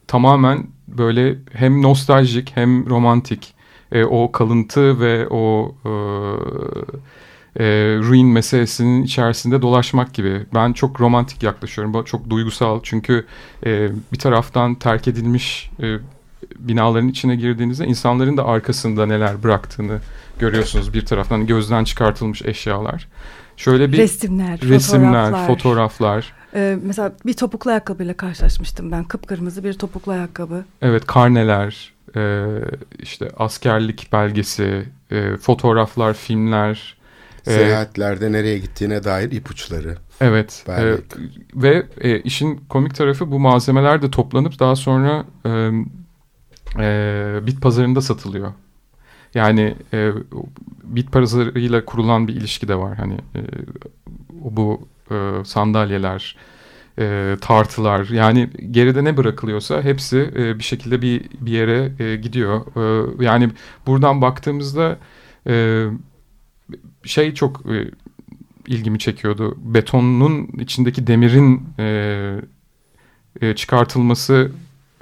tamamen 0.06 0.66
böyle 0.88 1.38
hem 1.52 1.82
nostaljik 1.82 2.56
hem 2.56 2.90
romantik 2.90 3.54
e, 3.92 4.04
o 4.04 4.32
kalıntı 4.32 5.00
ve 5.00 5.28
o 5.30 5.74
e, 5.84 5.92
e, 7.60 7.64
ruin 7.98 8.26
meselesinin 8.26 9.02
içerisinde 9.02 9.62
dolaşmak 9.62 10.14
gibi. 10.14 10.46
Ben 10.54 10.72
çok 10.72 11.00
romantik 11.00 11.42
yaklaşıyorum. 11.42 12.04
Çok 12.04 12.30
duygusal 12.30 12.80
çünkü 12.82 13.26
e, 13.66 13.90
bir 14.12 14.18
taraftan 14.18 14.74
terk 14.74 15.08
edilmiş 15.08 15.70
e, 15.82 15.96
binaların 16.68 17.08
içine 17.08 17.36
girdiğinizde 17.36 17.86
insanların 17.86 18.36
da 18.36 18.44
arkasında 18.46 19.06
neler 19.06 19.42
bıraktığını 19.42 19.98
görüyorsunuz. 20.38 20.94
Bir 20.94 21.06
taraftan 21.06 21.46
gözden 21.46 21.84
çıkartılmış 21.84 22.42
eşyalar. 22.42 23.08
Şöyle 23.56 23.92
bir 23.92 23.98
resimler, 23.98 24.60
resimler, 24.60 25.24
fotoğraflar. 25.30 25.46
fotoğraflar. 25.46 26.32
Ee, 26.54 26.78
mesela 26.82 27.12
bir 27.26 27.34
topuklu 27.34 27.70
ayakkabıyla 27.70 28.14
karşılaşmıştım 28.14 28.92
ben. 28.92 29.04
Kıpkırmızı 29.04 29.64
bir 29.64 29.72
topuklu 29.72 30.12
ayakkabı. 30.12 30.64
Evet 30.82 31.06
karneler, 31.06 31.92
e, 32.16 32.46
işte 32.98 33.30
askerlik 33.38 34.12
belgesi, 34.12 34.84
e, 35.10 35.36
fotoğraflar, 35.36 36.14
filmler. 36.14 36.96
e, 37.46 37.50
Seyahatlerde 37.50 38.32
nereye 38.32 38.58
gittiğine 38.58 39.04
dair 39.04 39.30
ipuçları. 39.32 39.96
Evet 40.20 40.64
e, 40.68 40.94
ve 41.54 41.86
e, 42.00 42.20
işin 42.20 42.56
komik 42.68 42.94
tarafı 42.94 43.30
bu 43.30 43.38
malzemeler 43.38 44.02
de 44.02 44.10
toplanıp 44.10 44.58
daha 44.58 44.76
sonra 44.76 45.24
e, 45.46 45.70
e, 46.78 47.38
bit 47.46 47.60
pazarında 47.60 48.00
satılıyor. 48.00 48.52
Yani 49.34 49.74
e, 49.92 50.10
bit 50.84 51.12
pazarıyla 51.12 51.84
kurulan 51.84 52.28
bir 52.28 52.34
ilişki 52.34 52.68
de 52.68 52.76
var. 52.76 52.96
Hani 52.96 53.14
e, 53.14 53.40
bu 54.30 54.88
e, 55.10 55.44
sandalyeler, 55.44 56.36
e, 56.98 57.36
tartılar 57.40 58.08
yani 58.08 58.50
geride 58.70 59.04
ne 59.04 59.16
bırakılıyorsa 59.16 59.82
hepsi 59.82 60.30
e, 60.36 60.58
bir 60.58 60.64
şekilde 60.64 61.02
bir 61.02 61.22
bir 61.40 61.52
yere 61.52 61.92
e, 61.98 62.16
gidiyor. 62.16 62.60
E, 62.76 63.24
yani 63.24 63.50
buradan 63.86 64.22
baktığımızda 64.22 64.98
e, 65.46 65.86
şey 67.04 67.34
çok 67.34 67.66
e, 67.66 67.90
ilgimi 68.66 68.98
çekiyordu. 68.98 69.58
Betonun 69.58 70.46
içindeki 70.58 71.06
demirin 71.06 71.62
e, 71.78 72.40
e, 73.40 73.54
çıkartılması 73.54 74.50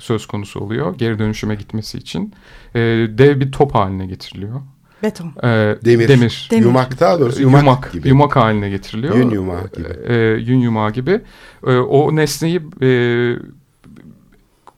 söz 0.00 0.26
konusu 0.26 0.60
oluyor. 0.60 0.98
Geri 0.98 1.18
dönüşüme 1.18 1.54
gitmesi 1.54 1.98
için. 1.98 2.34
E, 2.74 2.80
dev 3.08 3.40
bir 3.40 3.52
top 3.52 3.74
haline 3.74 4.06
getiriliyor. 4.06 4.60
Beton. 5.02 5.32
E, 5.42 5.76
Demir. 5.84 6.08
demir. 6.08 6.48
Demir. 6.50 6.64
Yumak 6.64 7.00
daha 7.00 7.20
doğrusu 7.20 7.42
yumak, 7.42 7.62
yumak, 7.62 7.92
gibi. 7.92 8.08
yumak 8.08 8.36
haline 8.36 8.70
getiriliyor. 8.70 9.16
Yün 9.16 9.30
yumağı 9.30 9.68
gibi. 9.76 10.12
E, 10.12 10.14
yün 10.40 10.58
yumağı 10.58 10.92
gibi. 10.92 11.20
E, 11.66 11.76
o 11.76 12.16
nesneyi 12.16 12.60
e, 12.82 12.90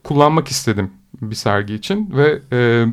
kullanmak 0.03 0.47
istedim 0.47 0.91
bir 1.21 1.35
sergi 1.35 1.73
için 1.73 2.13
ve 2.15 2.39
e, 2.51 2.85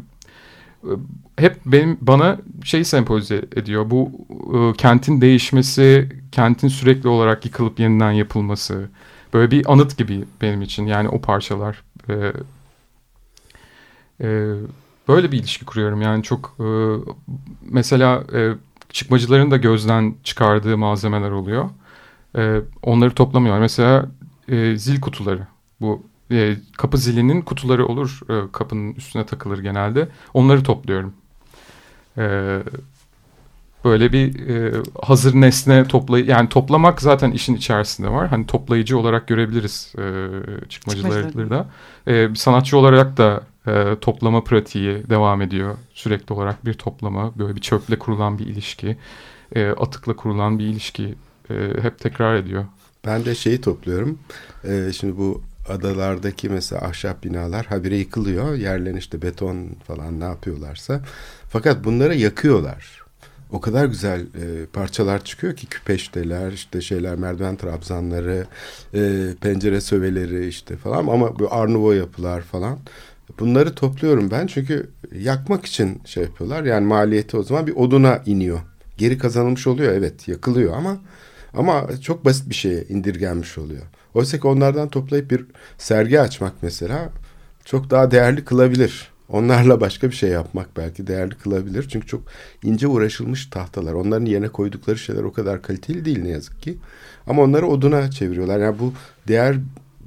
hep 1.37 1.57
benim 1.67 1.99
bana 2.01 2.39
şey 2.65 2.85
sempoze 2.85 3.37
ediyor. 3.57 3.91
Bu 3.91 4.11
e, 4.55 4.77
kentin 4.77 5.21
değişmesi, 5.21 6.09
kentin 6.33 6.69
sürekli 6.69 7.09
olarak 7.09 7.45
yıkılıp 7.45 7.81
yeniden 7.81 8.13
yapılması. 8.13 8.89
Böyle 9.35 9.51
bir 9.51 9.73
anıt 9.73 9.97
gibi 9.97 10.25
benim 10.43 10.63
için 10.63 10.87
yani 10.87 11.09
o 11.09 11.21
parçalar. 11.21 11.83
E, 12.09 12.33
e, 14.21 14.55
böyle 15.09 15.33
bir 15.33 15.39
ilişki 15.39 15.65
kuruyorum. 15.65 16.01
Yani 16.03 16.23
çok 16.23 16.57
e, 16.61 16.67
mesela 17.63 18.25
e, 18.35 18.53
çıkmacıların 18.93 19.51
da 19.51 19.57
gözden 19.57 20.15
çıkardığı 20.25 20.79
malzemeler 20.79 21.31
oluyor. 21.31 21.71
E, 22.37 22.61
onları 22.83 23.15
toplamıyorlar. 23.15 23.61
Mesela 23.61 24.09
e, 24.49 24.77
zil 24.77 25.01
kutuları. 25.01 25.47
Bu 25.81 26.03
e, 26.31 26.57
kapı 26.77 26.99
zilinin 26.99 27.43
kutuları 27.43 27.87
olur. 27.87 28.21
E, 28.29 28.53
kapının 28.53 28.93
üstüne 28.95 29.27
takılır 29.27 29.59
genelde. 29.59 30.09
Onları 30.35 30.63
topluyorum. 30.63 31.15
E, 32.19 32.59
böyle 33.85 34.13
bir 34.13 34.49
e, 34.49 34.83
hazır 35.03 35.35
nesne 35.35 35.85
toplay 35.85 36.25
yani 36.25 36.49
toplamak 36.49 37.03
zaten 37.03 37.31
işin 37.31 37.55
içerisinde 37.55 38.09
var. 38.09 38.29
Hani 38.29 38.47
toplayıcı 38.47 38.99
olarak 38.99 39.29
görebiliriz 39.29 39.93
e, 39.99 40.03
çıkmacıları 40.69 41.27
Çıkmacıları. 41.27 41.51
da. 41.51 41.67
E, 42.07 42.31
bir 42.31 42.35
sanatçı 42.35 42.77
olarak 42.79 43.17
da 43.17 43.43
e, 43.67 43.97
toplama 44.01 44.45
pratiği 44.45 45.11
devam 45.11 45.43
ediyor. 45.43 45.77
Sürekli 45.95 46.33
olarak 46.33 46.65
bir 46.67 46.75
toplama, 46.75 47.39
böyle 47.39 47.57
bir 47.57 47.61
çöple 47.61 47.99
kurulan 47.99 48.39
bir 48.39 48.47
ilişki, 48.47 48.97
e, 49.55 49.69
atıkla 49.69 50.17
kurulan 50.17 50.59
bir 50.59 50.65
ilişki 50.65 51.15
e, 51.51 51.55
hep 51.83 51.99
tekrar 51.99 52.35
ediyor. 52.35 52.65
Ben 53.07 53.25
de 53.25 53.35
şeyi 53.35 53.61
topluyorum. 53.61 54.19
Ee, 54.65 54.91
şimdi 54.93 55.17
bu 55.19 55.43
adalardaki 55.69 56.49
mesela 56.49 56.83
ahşap 56.83 57.25
binalar 57.25 57.67
habire 57.67 57.97
yıkılıyor. 57.97 58.55
Yerlerine 58.55 58.99
işte 58.99 59.23
beton 59.23 59.69
falan 59.87 60.21
ne 60.21 60.25
yapıyorlarsa. 60.25 61.01
Fakat 61.49 61.85
bunları 61.85 62.15
yakıyorlar. 62.15 63.00
O 63.53 63.61
kadar 63.61 63.85
güzel 63.85 64.21
e, 64.21 64.67
parçalar 64.73 65.25
çıkıyor 65.25 65.57
ki 65.57 65.67
küpeşteler, 65.67 66.53
işte 66.53 66.81
şeyler, 66.81 67.15
merdiven 67.17 67.57
trabzanları, 67.57 68.47
e, 68.95 69.29
pencere 69.41 69.81
söveleri 69.81 70.49
işte 70.49 70.77
falan 70.77 70.99
ama 70.99 71.39
bu 71.39 71.55
Arnuvo 71.55 71.93
yapılar 71.93 72.41
falan. 72.41 72.79
Bunları 73.39 73.75
topluyorum 73.75 74.31
ben 74.31 74.47
çünkü 74.47 74.91
yakmak 75.15 75.67
için 75.67 76.03
şey 76.05 76.23
yapıyorlar. 76.23 76.65
Yani 76.65 76.87
maliyeti 76.87 77.37
o 77.37 77.43
zaman 77.43 77.67
bir 77.67 77.77
oduna 77.77 78.23
iniyor. 78.27 78.61
Geri 78.97 79.19
kazanılmış 79.19 79.67
oluyor 79.67 79.93
evet 79.93 80.29
yakılıyor 80.29 80.75
ama 80.77 80.99
ama 81.55 81.87
çok 82.03 82.25
basit 82.25 82.49
bir 82.49 82.55
şeye 82.55 82.85
indirgenmiş 82.85 83.59
oluyor. 83.59 83.83
Oysa 84.15 84.41
ki 84.41 84.47
onlardan 84.47 84.89
toplayıp 84.89 85.31
bir 85.31 85.45
sergi 85.79 86.21
açmak 86.21 86.53
mesela 86.63 87.11
çok 87.65 87.91
daha 87.91 88.11
değerli 88.11 88.45
kılabilir. 88.45 89.11
Onlarla 89.33 89.81
başka 89.81 90.11
bir 90.11 90.15
şey 90.15 90.31
yapmak 90.31 90.77
belki 90.77 91.07
değerli 91.07 91.35
kılabilir. 91.35 91.89
Çünkü 91.89 92.07
çok 92.07 92.23
ince 92.63 92.87
uğraşılmış 92.87 93.47
tahtalar. 93.47 93.93
Onların 93.93 94.25
yerine 94.27 94.49
koydukları 94.49 94.99
şeyler 94.99 95.23
o 95.23 95.33
kadar 95.33 95.63
kaliteli 95.63 96.05
değil 96.05 96.23
ne 96.23 96.29
yazık 96.29 96.63
ki. 96.63 96.79
Ama 97.27 97.43
onları 97.43 97.67
oduna 97.67 98.11
çeviriyorlar. 98.11 98.59
Yani 98.59 98.79
bu 98.79 98.93
değer 99.29 99.57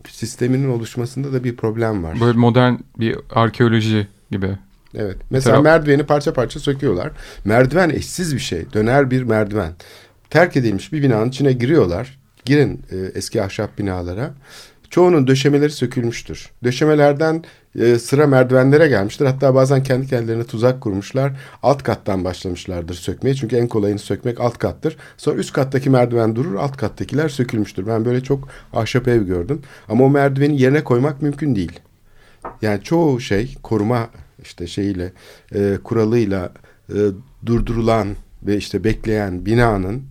sisteminin 0.10 0.70
oluşmasında 0.70 1.34
da 1.34 1.44
bir 1.44 1.56
problem 1.56 2.04
var. 2.04 2.18
Böyle 2.22 2.38
modern 2.38 2.74
bir 3.00 3.18
arkeoloji 3.30 4.08
gibi. 4.32 4.58
Evet. 4.96 5.18
Mesela 5.30 5.56
taraf- 5.56 5.64
merdiveni 5.64 6.04
parça 6.04 6.34
parça 6.34 6.60
söküyorlar. 6.60 7.12
Merdiven 7.46 7.90
eşsiz 7.90 8.36
bir 8.36 8.40
şey. 8.40 8.74
Döner 8.74 9.12
bir 9.12 9.24
merdiven. 9.24 9.72
Terk 10.30 10.58
edilmiş 10.58 10.94
bir 10.94 11.04
binanın 11.04 11.30
içine 11.30 11.54
giriyorlar. 11.54 12.20
Girin 12.46 12.82
e, 12.92 12.96
eski 12.98 13.44
ahşap 13.44 13.78
binalara. 13.78 14.34
Çoğunun 14.94 15.28
döşemeleri 15.28 15.72
sökülmüştür. 15.72 16.52
Döşemelerden 16.64 17.44
e, 17.80 18.00
sıra 18.00 18.28
merdivenlere 18.28 18.88
gelmiştir. 18.88 19.26
Hatta 19.26 19.56
bazen 19.56 19.84
kendi 19.84 20.08
kendilerine 20.08 20.44
tuzak 20.44 20.82
kurmuşlar. 20.82 21.32
Alt 21.64 21.84
kattan 21.84 22.24
başlamışlardır 22.24 22.94
sökmeye. 22.94 23.36
Çünkü 23.36 23.56
en 23.56 23.68
kolayını 23.68 24.00
sökmek 24.00 24.40
alt 24.40 24.58
kattır. 24.58 24.98
Sonra 25.18 25.36
üst 25.36 25.54
kattaki 25.54 25.90
merdiven 25.90 26.36
durur, 26.36 26.56
alt 26.56 26.78
kattakiler 26.78 27.30
sökülmüştür. 27.30 27.88
Ben 27.88 28.06
böyle 28.06 28.24
çok 28.24 28.48
ahşap 28.74 29.08
ev 29.08 29.24
gördüm. 29.24 29.62
Ama 29.90 30.04
o 30.06 30.10
merdiveni 30.10 30.62
yerine 30.62 30.84
koymak 30.84 31.22
mümkün 31.22 31.56
değil. 31.56 31.80
Yani 32.62 32.84
çoğu 32.84 33.20
şey 33.20 33.56
koruma 33.64 34.10
işte 34.44 34.68
şeyiyle 34.68 35.14
e, 35.56 35.78
kuralıyla 35.84 36.54
e, 36.90 36.98
durdurulan 37.46 38.08
ve 38.44 38.58
işte 38.58 38.84
bekleyen 38.84 39.46
binanın 39.46 40.04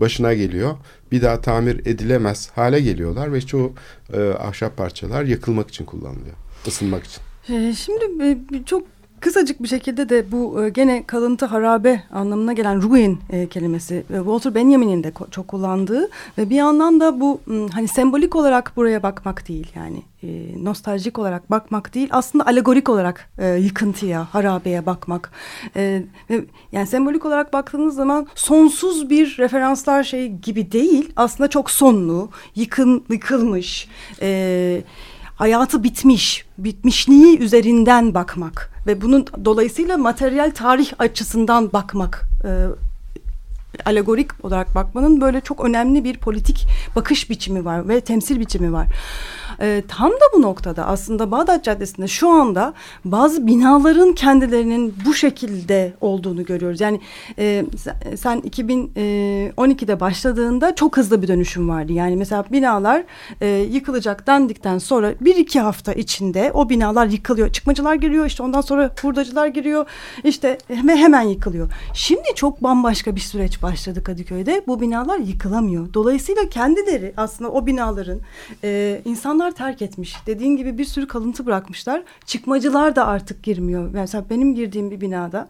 başına 0.00 0.34
geliyor. 0.34 0.76
Bir 1.12 1.22
daha 1.22 1.40
tamir 1.40 1.86
edilemez 1.86 2.50
hale 2.54 2.80
geliyorlar 2.80 3.32
ve 3.32 3.40
çoğu 3.40 3.72
e, 4.12 4.20
ahşap 4.30 4.76
parçalar 4.76 5.24
yakılmak 5.24 5.68
için 5.68 5.84
kullanılıyor. 5.84 6.36
ısınmak 6.66 7.04
için. 7.04 7.22
Ee, 7.54 7.74
Şimdi 7.74 8.24
e, 8.24 8.64
çok 8.64 8.86
kısacık 9.20 9.62
bir 9.62 9.68
şekilde 9.68 10.08
de 10.08 10.32
bu 10.32 10.64
e, 10.64 10.68
gene 10.68 11.04
kalıntı 11.06 11.46
harabe 11.46 12.02
anlamına 12.12 12.52
gelen 12.52 12.82
ruin 12.82 13.18
e, 13.30 13.46
kelimesi 13.46 13.94
e, 13.94 14.16
Walter 14.16 14.54
Benjamin'in 14.54 15.04
de 15.04 15.12
çok 15.30 15.48
kullandığı 15.48 16.08
ve 16.38 16.50
bir 16.50 16.56
yandan 16.56 17.00
da 17.00 17.20
bu 17.20 17.40
hani 17.72 17.88
sembolik 17.88 18.36
olarak 18.36 18.72
buraya 18.76 19.02
bakmak 19.02 19.48
değil 19.48 19.66
yani 19.74 20.02
nostaljik 20.64 21.18
olarak 21.18 21.50
bakmak 21.50 21.94
değil 21.94 22.08
aslında 22.12 22.46
alegorik 22.46 22.88
olarak 22.88 23.30
yıkıntıya 23.58 24.34
harabeye 24.34 24.86
bakmak. 24.86 25.32
Yani 26.72 26.86
sembolik 26.86 27.26
olarak 27.26 27.52
baktığınız 27.52 27.94
zaman 27.94 28.26
sonsuz 28.34 29.10
bir 29.10 29.36
referanslar 29.38 30.02
şey 30.02 30.28
gibi 30.28 30.72
değil 30.72 31.12
aslında 31.16 31.50
çok 31.50 31.70
sonlu 31.70 32.30
yıkın 32.54 33.04
yıkılmış 33.10 33.88
e, 34.22 34.82
hayatı 35.38 35.82
bitmiş, 35.82 36.46
bitmişliği 36.58 37.38
üzerinden 37.38 38.14
bakmak 38.14 38.70
ve 38.86 39.02
bunun 39.02 39.26
dolayısıyla 39.44 39.96
materyal 39.96 40.50
tarih 40.50 40.92
açısından 40.98 41.72
bakmak, 41.72 42.24
e, 42.44 42.50
alegorik 43.84 44.44
olarak 44.44 44.74
bakmanın 44.74 45.20
böyle 45.20 45.40
çok 45.40 45.64
önemli 45.64 46.04
bir 46.04 46.16
politik 46.16 46.66
bakış 46.96 47.30
biçimi 47.30 47.64
var 47.64 47.88
ve 47.88 48.00
temsil 48.00 48.40
biçimi 48.40 48.72
var. 48.72 48.86
E, 49.60 49.82
tam 49.88 50.10
da 50.10 50.24
bu 50.36 50.42
noktada 50.42 50.86
aslında 50.86 51.30
Bağdat 51.30 51.64
Caddesi'nde 51.64 52.08
şu 52.08 52.28
anda 52.28 52.74
bazı 53.04 53.46
binaların 53.46 54.12
kendilerinin 54.12 54.94
bu 55.06 55.14
şekilde 55.14 55.92
olduğunu 56.00 56.44
görüyoruz. 56.44 56.80
Yani 56.80 57.00
e, 57.38 57.64
sen- 57.76 58.16
sen 58.16 58.40
2012'de 58.40 60.00
başladığında 60.00 60.74
çok 60.74 60.96
hızlı 60.96 61.22
bir 61.22 61.28
dönüşüm 61.28 61.68
vardı. 61.68 61.92
Yani 61.92 62.16
mesela 62.16 62.44
binalar 62.52 63.04
e, 63.40 63.46
yıkılacak 63.46 64.26
dendikten 64.26 64.78
sonra 64.78 65.14
bir 65.20 65.36
iki 65.36 65.60
hafta 65.60 65.92
içinde 65.92 66.50
o 66.54 66.68
binalar 66.68 67.06
yıkılıyor. 67.06 67.52
Çıkmacılar 67.52 67.94
giriyor 67.94 68.26
işte 68.26 68.42
ondan 68.42 68.60
sonra 68.60 68.90
hurdacılar 69.02 69.46
giriyor 69.46 69.86
işte 70.24 70.58
ve 70.70 70.96
hemen 70.96 71.22
yıkılıyor. 71.22 71.68
Şimdi 71.94 72.28
çok 72.34 72.62
bambaşka 72.62 73.14
bir 73.16 73.20
süreç 73.20 73.62
başladı 73.62 74.04
Kadıköy'de. 74.04 74.62
Bu 74.66 74.80
binalar 74.80 75.18
yıkılamıyor. 75.18 75.94
Dolayısıyla 75.94 76.48
kendileri 76.48 77.12
aslında 77.16 77.50
o 77.50 77.66
binaların 77.66 78.20
e, 78.64 79.00
insanlar 79.04 79.47
terk 79.50 79.82
etmiş. 79.82 80.16
Dediğin 80.26 80.56
gibi 80.56 80.78
bir 80.78 80.84
sürü 80.84 81.06
kalıntı 81.06 81.46
bırakmışlar. 81.46 82.02
Çıkmacılar 82.26 82.96
da 82.96 83.06
artık 83.06 83.42
girmiyor. 83.42 83.90
Mesela 83.92 84.24
benim 84.30 84.54
girdiğim 84.54 84.90
bir 84.90 85.00
binada 85.00 85.48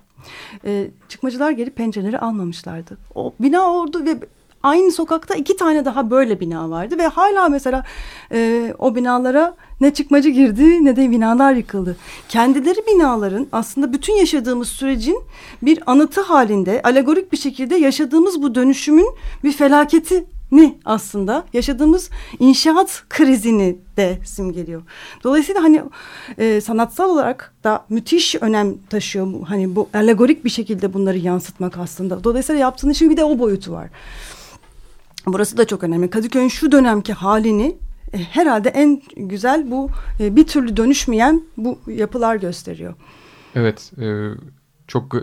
e, 0.65 0.91
çıkmacılar 1.09 1.51
gelip 1.51 1.77
pencereleri 1.77 2.19
almamışlardı. 2.19 2.99
O 3.15 3.35
bina 3.41 3.73
orada 3.73 4.05
ve 4.05 4.19
aynı 4.63 4.93
sokakta 4.93 5.35
iki 5.35 5.57
tane 5.57 5.85
daha 5.85 6.11
böyle 6.11 6.41
bina 6.41 6.71
vardı 6.71 6.99
ve 6.99 7.07
hala 7.07 7.49
mesela 7.49 7.85
e, 8.33 8.75
o 8.79 8.95
binalara 8.95 9.55
ne 9.81 9.95
çıkmacı 9.95 10.29
girdi 10.29 10.85
ne 10.85 10.97
de 10.97 11.11
binalar 11.11 11.53
yıkıldı. 11.53 11.97
Kendileri 12.29 12.87
binaların 12.87 13.47
aslında 13.53 13.93
bütün 13.93 14.13
yaşadığımız 14.13 14.69
sürecin 14.69 15.23
bir 15.63 15.83
anıtı 15.87 16.21
halinde 16.21 16.83
alegorik 16.85 17.33
bir 17.33 17.37
şekilde 17.37 17.77
yaşadığımız 17.77 18.43
bu 18.43 18.55
dönüşümün 18.55 19.09
bir 19.45 19.53
felaketi 19.53 20.25
ni 20.53 20.79
aslında 20.85 21.45
yaşadığımız 21.53 22.11
inşaat 22.39 23.03
krizini 23.09 23.79
de 23.97 24.19
simgeliyor. 24.25 24.83
Dolayısıyla 25.25 25.63
hani 25.63 25.83
e, 26.39 26.61
sanatsal 26.61 27.11
olarak 27.11 27.55
da 27.65 27.85
müthiş 27.89 28.35
önem 28.35 28.75
taşıyor 28.91 29.47
hani 29.47 29.77
bu 29.77 29.89
alegorik 29.95 30.45
bir 30.45 30.51
şekilde 30.51 30.93
bunları 30.93 31.19
yansıtmak 31.19 31.79
aslında. 31.79 32.25
Dolayısıyla 32.25 32.61
yaptığın 32.61 32.91
işin 32.91 33.11
bir 33.11 33.17
de 33.17 33.25
o 33.25 33.39
boyutu 33.39 33.73
var. 33.73 33.91
Burası 35.27 35.57
da 35.57 35.67
çok 35.67 35.85
önemli. 35.85 36.11
Kadıköy'ün 36.11 36.49
şu 36.49 36.73
dönemki 36.73 37.13
halini 37.13 37.77
e, 38.13 38.19
herhalde 38.19 38.69
en 38.69 39.03
güzel 39.17 39.71
bu 39.71 39.91
e, 40.21 40.37
bir 40.37 40.47
türlü 40.47 40.77
dönüşmeyen 40.77 41.43
bu 41.57 41.79
yapılar 41.87 42.37
gösteriyor. 42.37 42.95
Evet, 43.55 43.93
e, 43.99 44.07
çok 44.87 45.15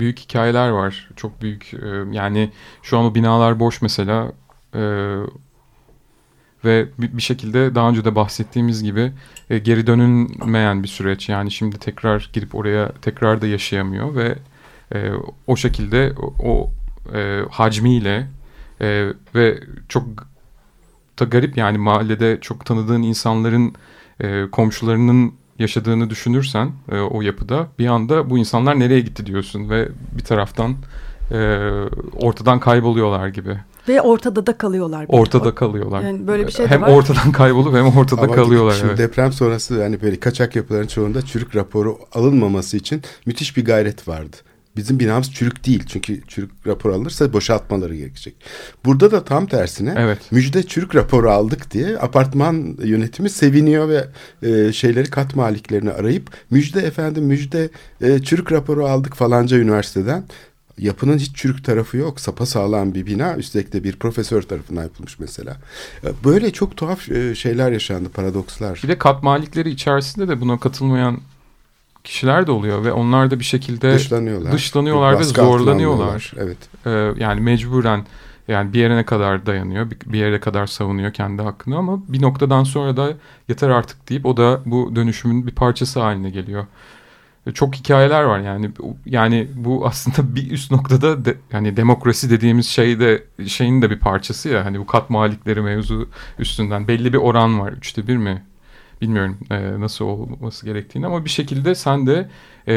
büyük 0.00 0.18
hikayeler 0.18 0.68
var. 0.68 1.08
Çok 1.16 1.42
büyük 1.42 1.74
e, 1.74 1.86
yani 2.12 2.50
şu 2.82 2.98
an 2.98 3.04
o 3.04 3.14
binalar 3.14 3.60
boş 3.60 3.82
mesela 3.82 4.32
e, 4.74 4.80
ve 6.64 6.88
bir, 6.98 7.22
şekilde 7.22 7.74
daha 7.74 7.88
önce 7.88 8.04
de 8.04 8.14
bahsettiğimiz 8.14 8.82
gibi 8.82 9.12
e, 9.50 9.58
geri 9.58 9.86
dönülmeyen 9.86 10.82
bir 10.82 10.88
süreç. 10.88 11.28
Yani 11.28 11.50
şimdi 11.50 11.78
tekrar 11.78 12.30
girip 12.32 12.54
oraya 12.54 12.92
tekrar 12.92 13.42
da 13.42 13.46
yaşayamıyor 13.46 14.14
ve 14.14 14.38
e, 14.94 15.10
o 15.46 15.56
şekilde 15.56 16.12
o 16.42 16.70
e, 17.14 17.42
hacmiyle 17.50 18.28
e, 18.80 19.08
ve 19.34 19.60
çok 19.88 20.04
da 21.20 21.24
garip 21.24 21.56
yani 21.56 21.78
mahallede 21.78 22.38
çok 22.40 22.66
tanıdığın 22.66 23.02
insanların 23.02 23.74
e, 24.20 24.46
komşularının 24.52 25.34
yaşadığını 25.60 26.10
düşünürsen 26.10 26.72
e, 26.92 27.00
o 27.00 27.22
yapıda 27.22 27.66
bir 27.78 27.86
anda 27.86 28.30
bu 28.30 28.38
insanlar 28.38 28.80
nereye 28.80 29.00
gitti 29.00 29.26
diyorsun 29.26 29.70
ve 29.70 29.88
bir 30.18 30.24
taraftan 30.24 30.76
e, 31.32 31.68
ortadan 32.16 32.60
kayboluyorlar 32.60 33.28
gibi. 33.28 33.56
Ve 33.88 34.00
ortada 34.00 34.46
da 34.46 34.58
kalıyorlar. 34.58 35.06
Ortada 35.08 35.54
kalıyorlar. 35.54 36.02
Yani 36.02 36.26
böyle 36.26 36.46
bir 36.46 36.52
şey 36.52 36.66
de 36.66 36.70
hem 36.70 36.82
var. 36.82 36.88
ortadan 36.88 37.32
kaybolup 37.32 37.74
hem 37.74 37.86
ortada 37.86 38.22
Ama 38.22 38.34
kalıyorlar. 38.34 38.74
Şimdi 38.74 38.88
evet. 38.88 38.98
deprem 38.98 39.32
sonrası 39.32 39.74
yani 39.74 40.02
böyle 40.02 40.20
kaçak 40.20 40.56
yapıların 40.56 40.86
çoğunda 40.86 41.22
çürük 41.22 41.56
raporu 41.56 41.98
alınmaması 42.12 42.76
için 42.76 43.02
müthiş 43.26 43.56
bir 43.56 43.64
gayret 43.64 44.08
vardı. 44.08 44.36
Bizim 44.76 44.98
binamız 45.00 45.32
çürük 45.32 45.66
değil 45.66 45.82
çünkü 45.86 46.20
çürük 46.28 46.50
rapor 46.66 46.90
alınırsa 46.90 47.32
boşaltmaları 47.32 47.96
gerekecek. 47.96 48.34
Burada 48.84 49.10
da 49.10 49.24
tam 49.24 49.46
tersine 49.46 49.94
Evet. 49.98 50.18
müjde 50.32 50.62
çürük 50.62 50.94
raporu 50.94 51.30
aldık 51.30 51.70
diye 51.70 51.98
apartman 51.98 52.76
yönetimi 52.84 53.30
seviniyor 53.30 53.88
ve 53.88 54.04
e, 54.42 54.72
şeyleri 54.72 55.10
kat 55.10 55.34
maliklerini 55.36 55.90
arayıp 55.90 56.30
müjde 56.50 56.80
efendim 56.80 57.24
müjde 57.24 57.68
e, 58.00 58.18
çürük 58.22 58.52
raporu 58.52 58.86
aldık 58.86 59.14
falanca 59.14 59.56
üniversiteden. 59.58 60.24
Yapının 60.78 61.18
hiç 61.18 61.36
çürük 61.36 61.64
tarafı 61.64 61.96
yok. 61.96 62.20
Sapasağlam 62.20 62.94
bir 62.94 63.06
bina. 63.06 63.36
Üstelik 63.36 63.72
de 63.72 63.84
bir 63.84 63.96
profesör 63.96 64.42
tarafından 64.42 64.82
yapılmış 64.82 65.18
mesela. 65.18 65.56
E, 66.04 66.08
Böyle 66.24 66.52
çok 66.52 66.76
tuhaf 66.76 67.10
e, 67.10 67.34
şeyler 67.34 67.72
yaşandı, 67.72 68.08
paradokslar. 68.08 68.80
Bir 68.84 68.88
de 68.88 68.98
kat 68.98 69.22
malikleri 69.22 69.70
içerisinde 69.70 70.28
de 70.28 70.40
buna 70.40 70.60
katılmayan 70.60 71.18
kişiler 72.04 72.46
de 72.46 72.50
oluyor 72.52 72.84
ve 72.84 72.92
onlar 72.92 73.30
da 73.30 73.38
bir 73.38 73.44
şekilde 73.44 73.94
Dışlanıyorlar. 73.94 74.52
dışlanıyorlar 74.52 75.18
ve 75.18 75.24
zorlanıyorlar. 75.24 76.32
Evet. 76.36 76.58
Ee, 76.86 77.22
yani 77.22 77.40
mecburen 77.40 78.06
yani 78.48 78.72
bir 78.72 78.78
yere 78.78 78.96
ne 78.96 79.04
kadar 79.04 79.46
dayanıyor, 79.46 79.90
bir, 79.90 79.98
bir 80.12 80.18
yere 80.18 80.40
kadar 80.40 80.66
savunuyor 80.66 81.12
kendi 81.12 81.42
hakkını 81.42 81.76
ama 81.76 82.02
bir 82.08 82.22
noktadan 82.22 82.64
sonra 82.64 82.96
da 82.96 83.12
yeter 83.48 83.68
artık 83.68 84.08
deyip 84.08 84.26
o 84.26 84.36
da 84.36 84.60
bu 84.64 84.96
dönüşümün 84.96 85.46
bir 85.46 85.52
parçası 85.52 86.00
haline 86.00 86.30
geliyor. 86.30 86.66
Ee, 87.46 87.52
Çok 87.52 87.74
hikayeler 87.74 88.22
var 88.22 88.38
yani 88.40 88.70
yani 89.06 89.48
bu 89.54 89.86
aslında 89.86 90.34
bir 90.34 90.50
üst 90.50 90.70
noktada 90.70 91.24
de, 91.24 91.34
yani 91.52 91.76
demokrasi 91.76 92.30
dediğimiz 92.30 92.66
şey 92.66 93.00
de 93.00 93.24
şeyin 93.46 93.82
de 93.82 93.90
bir 93.90 93.98
parçası 93.98 94.48
ya 94.48 94.64
hani 94.64 94.80
bu 94.80 94.86
kat 94.86 95.10
malikleri 95.10 95.60
mevzu 95.60 96.08
üstünden 96.38 96.88
belli 96.88 97.12
bir 97.12 97.18
oran 97.18 97.60
var 97.60 97.72
üçte 97.72 98.06
bir 98.06 98.16
mi 98.16 98.42
bilmiyorum 99.00 99.38
e, 99.50 99.80
nasıl 99.80 100.04
olması 100.04 100.66
gerektiğini 100.66 101.06
ama 101.06 101.24
bir 101.24 101.30
şekilde 101.30 101.74
sen 101.74 102.06
de 102.06 102.30
e, 102.68 102.74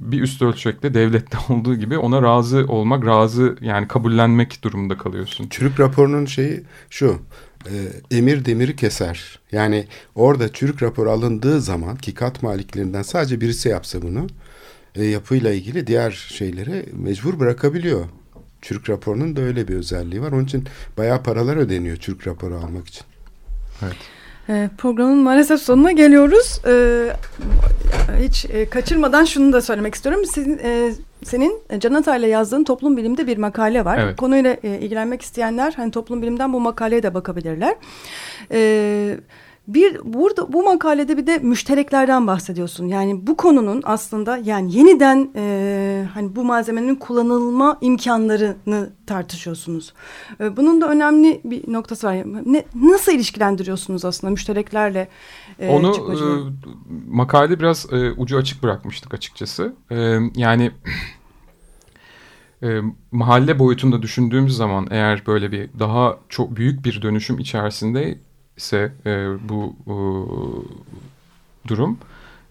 bir 0.00 0.22
üst 0.22 0.42
ölçekte 0.42 0.94
devlette 0.94 1.38
olduğu 1.52 1.74
gibi 1.74 1.98
ona 1.98 2.22
razı 2.22 2.64
olmak, 2.68 3.06
razı 3.06 3.56
yani 3.60 3.88
kabullenmek 3.88 4.64
durumunda 4.64 4.98
kalıyorsun. 4.98 5.48
Çürük 5.48 5.80
raporunun 5.80 6.24
şeyi 6.24 6.62
şu. 6.90 7.18
e, 7.66 8.16
emir 8.16 8.44
demiri 8.44 8.76
keser. 8.76 9.38
Yani 9.52 9.86
orada 10.14 10.52
çürük 10.52 10.82
rapor 10.82 11.06
alındığı 11.06 11.60
zaman 11.60 11.96
ki 11.96 12.14
kat 12.14 12.42
maliklerinden 12.42 13.02
sadece 13.02 13.40
birisi 13.40 13.68
yapsa 13.68 14.02
bunu 14.02 14.26
e, 14.94 15.04
yapıyla 15.04 15.52
ilgili 15.52 15.86
diğer 15.86 16.10
şeyleri 16.10 16.86
mecbur 16.92 17.40
bırakabiliyor. 17.40 18.04
Çürük 18.62 18.90
raporunun 18.90 19.36
da 19.36 19.40
öyle 19.40 19.68
bir 19.68 19.74
özelliği 19.74 20.22
var. 20.22 20.32
Onun 20.32 20.44
için 20.44 20.64
bayağı 20.98 21.22
paralar 21.22 21.56
ödeniyor 21.56 21.96
çürük 21.96 22.26
raporu 22.26 22.56
almak 22.56 22.88
için. 22.88 23.04
Ee, 23.82 23.86
programın 24.78 25.18
maalesef 25.18 25.60
sonuna 25.60 25.92
geliyoruz. 25.92 26.60
Ee, 26.66 27.12
hiç 28.18 28.44
e, 28.44 28.68
kaçırmadan 28.68 29.24
şunu 29.24 29.52
da 29.52 29.62
söylemek 29.62 29.94
istiyorum. 29.94 30.22
Sizin, 30.34 30.58
e, 30.58 30.92
senin 31.24 31.60
Can 31.78 31.94
Atay'la 31.94 32.28
yazdığın 32.28 32.64
toplum 32.64 32.96
bilimde 32.96 33.26
bir 33.26 33.38
makale 33.38 33.84
var. 33.84 33.98
Evet. 33.98 34.16
Konuyla 34.16 34.56
e, 34.62 34.78
ilgilenmek 34.78 35.22
isteyenler 35.22 35.72
hani 35.76 35.90
toplum 35.90 36.22
bilimden 36.22 36.52
bu 36.52 36.60
makaleye 36.60 37.02
de 37.02 37.14
bakabilirler. 37.14 37.76
Ee, 38.52 39.16
bir 39.68 40.00
burada 40.04 40.52
bu 40.52 40.62
makalede 40.62 41.16
bir 41.16 41.26
de 41.26 41.38
müştereklerden 41.38 42.26
bahsediyorsun. 42.26 42.86
Yani 42.86 43.26
bu 43.26 43.36
konunun 43.36 43.82
aslında 43.84 44.36
yani 44.36 44.76
yeniden 44.76 45.30
e, 45.36 46.06
hani 46.14 46.36
bu 46.36 46.44
malzemenin 46.44 46.94
kullanılma 46.94 47.78
imkanlarını 47.80 48.90
tartışıyorsunuz. 49.06 49.94
E, 50.40 50.56
bunun 50.56 50.80
da 50.80 50.88
önemli 50.88 51.40
bir 51.44 51.72
noktası 51.72 52.06
var. 52.06 52.16
Ne, 52.46 52.64
nasıl 52.74 53.12
ilişkilendiriyorsunuz 53.12 54.04
aslında 54.04 54.30
müştereklerle 54.30 55.08
e, 55.58 55.68
Onu 55.68 55.90
e, 55.90 56.24
makalede 57.08 57.58
biraz 57.58 57.92
e, 57.92 58.10
ucu 58.10 58.36
açık 58.36 58.62
bırakmıştık 58.62 59.14
açıkçası. 59.14 59.74
E, 59.90 60.18
yani 60.36 60.70
e, 62.62 62.80
mahalle 63.12 63.58
boyutunda 63.58 64.02
düşündüğümüz 64.02 64.56
zaman 64.56 64.86
eğer 64.90 65.22
böyle 65.26 65.52
bir 65.52 65.70
daha 65.78 66.18
çok 66.28 66.56
büyük 66.56 66.84
bir 66.84 67.02
dönüşüm 67.02 67.38
içerisinde 67.38 68.18
ise 68.56 68.92
e, 69.06 69.26
bu 69.48 69.76
e, 69.86 69.94
durum 71.68 71.98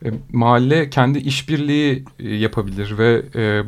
e, 0.06 0.12
mahalle 0.32 0.90
kendi 0.90 1.20
işbirliği 1.20 2.06
e, 2.20 2.36
yapabilir 2.36 2.98
ve 2.98 3.26
e, 3.36 3.64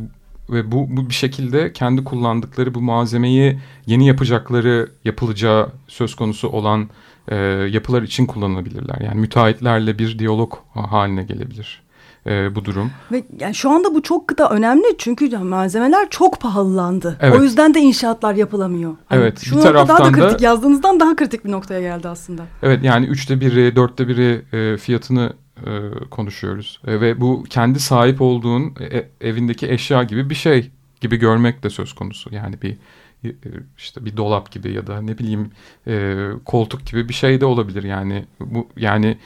ve 0.50 0.72
bu, 0.72 0.88
bu 0.90 1.10
bir 1.10 1.14
şekilde 1.14 1.74
kendi 1.74 2.04
kullandıkları 2.04 2.74
bu 2.74 2.82
malzemeyi 2.82 3.60
yeni 3.86 4.08
yapacakları 4.08 4.92
yapılacağı 5.06 5.72
söz 5.88 6.16
konusu 6.16 6.48
olan 6.50 6.90
e, 7.28 7.36
yapılar 7.72 8.04
için 8.04 8.26
kullanabilirler. 8.26 9.02
Yani 9.02 9.22
müteahhitlerle 9.22 10.00
bir 10.00 10.20
diyalog 10.20 10.54
haline 10.74 11.24
gelebilir 11.24 11.83
e, 12.28 12.56
bu 12.56 12.66
durum. 12.66 12.92
Ve 13.12 13.24
yani 13.40 13.56
şu 13.56 13.70
anda 13.70 13.96
bu 13.96 14.02
çok 14.02 14.38
da 14.38 14.50
önemli 14.50 14.84
çünkü 14.98 15.38
malzemeler 15.38 16.10
çok 16.10 16.40
pahalılandı. 16.40 17.18
Evet. 17.22 17.40
O 17.40 17.44
yüzden 17.44 17.74
de 17.74 17.80
inşaatlar 17.80 18.36
yapılamıyor. 18.36 18.96
Hani 19.06 19.22
Evet, 19.22 19.40
Şu 19.40 19.52
bir 19.52 19.56
nokta 19.56 19.74
daha 19.74 19.84
da 19.84 19.88
taraftan 19.88 20.22
da- 20.22 20.28
kritik 20.28 20.42
yazdığınızdan 20.42 21.00
daha 21.00 21.16
kritik 21.16 21.46
bir 21.46 21.52
noktaya 21.52 21.82
geldi 21.82 22.08
aslında. 22.08 22.44
Evet 22.64 22.84
yani 22.84 23.06
üçte 23.06 23.42
biri, 23.42 23.76
dörtte 23.76 24.08
biri 24.08 24.42
e, 24.54 24.78
fiyatını 24.78 25.34
e, 25.66 25.70
konuşuyoruz. 26.12 26.82
E, 26.88 27.02
ve 27.02 27.22
bu 27.22 27.44
kendi 27.50 27.80
sahip 27.80 28.22
olduğun 28.22 28.76
e, 28.92 29.06
evindeki 29.22 29.70
eşya 29.72 30.04
gibi 30.04 30.30
bir 30.30 30.36
şey 30.36 30.72
gibi 31.02 31.18
görmek 31.18 31.64
de 31.64 31.70
söz 31.70 31.94
konusu. 31.94 32.30
Yani 32.36 32.62
bir 32.62 32.78
e, 33.24 33.32
işte 33.78 34.06
bir 34.06 34.18
dolap 34.18 34.52
gibi 34.52 34.72
ya 34.72 34.88
da 34.88 35.02
ne 35.02 35.18
bileyim 35.18 35.52
e, 35.88 36.16
koltuk 36.46 36.86
gibi 36.86 37.10
bir 37.10 37.14
şey 37.14 37.42
de 37.42 37.46
olabilir. 37.46 37.84
Yani 37.84 38.26
bu 38.40 38.68
yani 38.78 39.18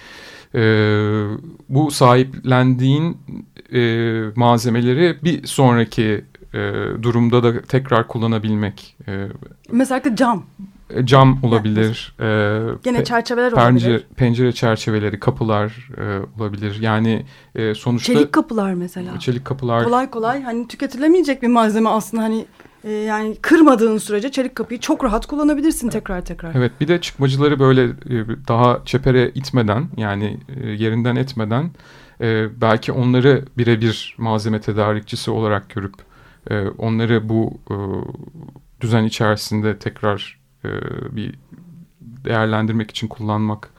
e, 0.55 0.59
bu 1.69 1.91
sahiplendiğin 1.91 3.17
e, 3.73 3.79
malzemeleri 4.35 5.17
bir 5.23 5.47
sonraki 5.47 6.25
e, 6.53 6.57
durumda 7.03 7.43
da 7.43 7.61
tekrar 7.61 8.07
kullanabilmek. 8.07 8.97
E, 9.07 9.27
Mesela 9.71 10.15
cam. 10.15 10.45
cam 11.03 11.39
olabilir. 11.43 12.15
e, 12.19 12.25
Gene 12.83 13.03
çerçeveler 13.03 13.53
pencere, 13.55 13.91
olabilir. 13.91 14.07
pencere 14.15 14.51
çerçeveleri, 14.51 15.19
kapılar 15.19 15.89
e, 15.97 16.19
olabilir. 16.41 16.77
Yani 16.81 17.25
e, 17.55 17.73
sonuçta 17.73 18.13
Çelik 18.13 18.31
kapılar 18.31 18.73
mesela. 18.73 19.19
çelik 19.19 19.45
kapılar 19.45 19.83
Kolay 19.83 20.09
kolay 20.09 20.43
hani 20.43 20.67
tüketilemeyecek 20.67 21.41
bir 21.41 21.47
malzeme 21.47 21.89
aslında 21.89 22.23
hani 22.23 22.45
e, 22.83 22.91
yani 22.91 23.35
kırmadığın 23.41 23.97
sürece 23.97 24.31
çelik 24.31 24.55
kapıyı 24.55 24.79
çok 24.79 25.03
rahat 25.03 25.25
kullanabilirsin 25.25 25.89
tekrar 25.89 26.25
tekrar. 26.25 26.55
Evet 26.55 26.71
bir 26.81 26.87
de 26.87 27.01
çıkmacıları 27.01 27.59
böyle 27.59 27.83
e, 27.83 28.25
daha 28.47 28.81
çepere 28.85 29.29
itmeden 29.29 29.87
yani 29.97 30.39
e, 30.61 30.69
yerinden 30.69 31.15
etmeden 31.15 31.71
e, 32.21 32.61
belki 32.61 32.91
onları 32.91 33.45
birebir 33.57 34.15
malzeme 34.17 34.61
tedarikçisi 34.61 35.31
olarak 35.31 35.69
görüp 35.69 35.93
onları 36.77 37.29
bu 37.29 37.57
düzen 38.81 39.03
içerisinde 39.03 39.79
tekrar 39.79 40.39
bir 41.11 41.35
değerlendirmek 42.01 42.91
için 42.91 43.07
kullanmak 43.07 43.69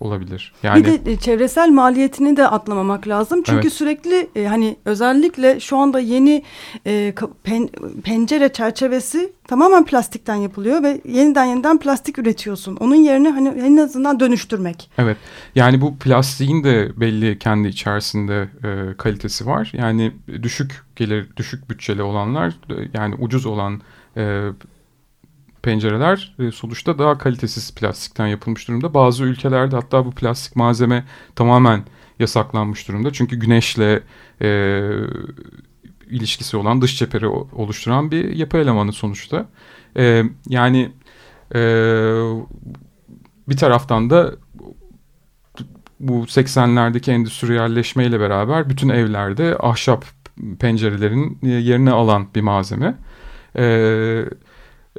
olabilir. 0.00 0.52
Yani 0.62 0.84
Bir 0.84 1.04
de 1.04 1.12
e, 1.12 1.16
çevresel 1.16 1.68
maliyetini 1.70 2.36
de 2.36 2.48
atlamamak 2.48 3.08
lazım. 3.08 3.42
Çünkü 3.42 3.60
Evet. 3.60 3.72
sürekli 3.72 4.28
e, 4.36 4.44
hani 4.46 4.76
özellikle 4.84 5.60
şu 5.60 5.76
anda 5.76 6.00
yeni 6.00 6.42
e, 6.86 7.14
pen- 7.44 8.00
pencere 8.02 8.52
çerçevesi 8.52 9.32
tamamen 9.48 9.84
plastikten 9.84 10.34
yapılıyor 10.34 10.82
ve 10.82 11.00
yeniden 11.04 11.44
yeniden 11.44 11.78
plastik 11.78 12.18
üretiyorsun. 12.18 12.76
Onun 12.76 12.94
yerine 12.94 13.30
hani 13.30 13.48
en 13.48 13.76
azından 13.76 14.20
dönüştürmek. 14.20 14.90
Evet. 14.98 15.16
Yani 15.54 15.80
bu 15.80 15.96
plastiğin 15.98 16.64
de 16.64 17.00
belli 17.00 17.38
kendi 17.38 17.68
içerisinde 17.68 18.48
e, 18.64 18.96
kalitesi 18.96 19.46
var. 19.46 19.70
Yani 19.74 20.12
düşük 20.42 20.82
gelir, 20.96 21.26
düşük 21.36 21.70
bütçeli 21.70 22.02
olanlar 22.02 22.54
yani 22.94 23.14
ucuz 23.14 23.46
olan 23.46 23.80
e, 24.16 24.48
pencereler 25.68 26.34
e, 26.38 26.50
sonuçta 26.50 26.98
daha 26.98 27.18
kalitesiz 27.18 27.74
plastikten 27.74 28.26
yapılmış 28.26 28.68
durumda. 28.68 28.94
Bazı 28.94 29.24
ülkelerde 29.24 29.76
hatta 29.76 30.06
bu 30.06 30.10
plastik 30.10 30.56
malzeme 30.56 31.04
tamamen 31.34 31.84
yasaklanmış 32.18 32.88
durumda. 32.88 33.12
Çünkü 33.12 33.36
güneşle 33.36 34.02
e, 34.42 34.80
ilişkisi 36.10 36.56
olan 36.56 36.82
dış 36.82 36.96
çeperi 36.96 37.26
oluşturan 37.28 38.10
bir 38.10 38.36
yapı 38.36 38.58
elemanı 38.58 38.92
sonuçta. 38.92 39.46
E, 39.96 40.22
yani 40.48 40.92
e, 41.54 41.60
bir 43.48 43.56
taraftan 43.56 44.10
da 44.10 44.32
bu 46.00 46.24
80'lerdeki 46.24 47.10
endüstriyelleşmeyle 47.10 48.20
beraber 48.20 48.70
bütün 48.70 48.88
evlerde 48.88 49.56
ahşap 49.60 50.04
pencerelerin 50.60 51.38
e, 51.42 51.48
yerini 51.48 51.90
alan 51.90 52.28
bir 52.34 52.40
malzeme. 52.40 52.94
Ee, 53.56 54.24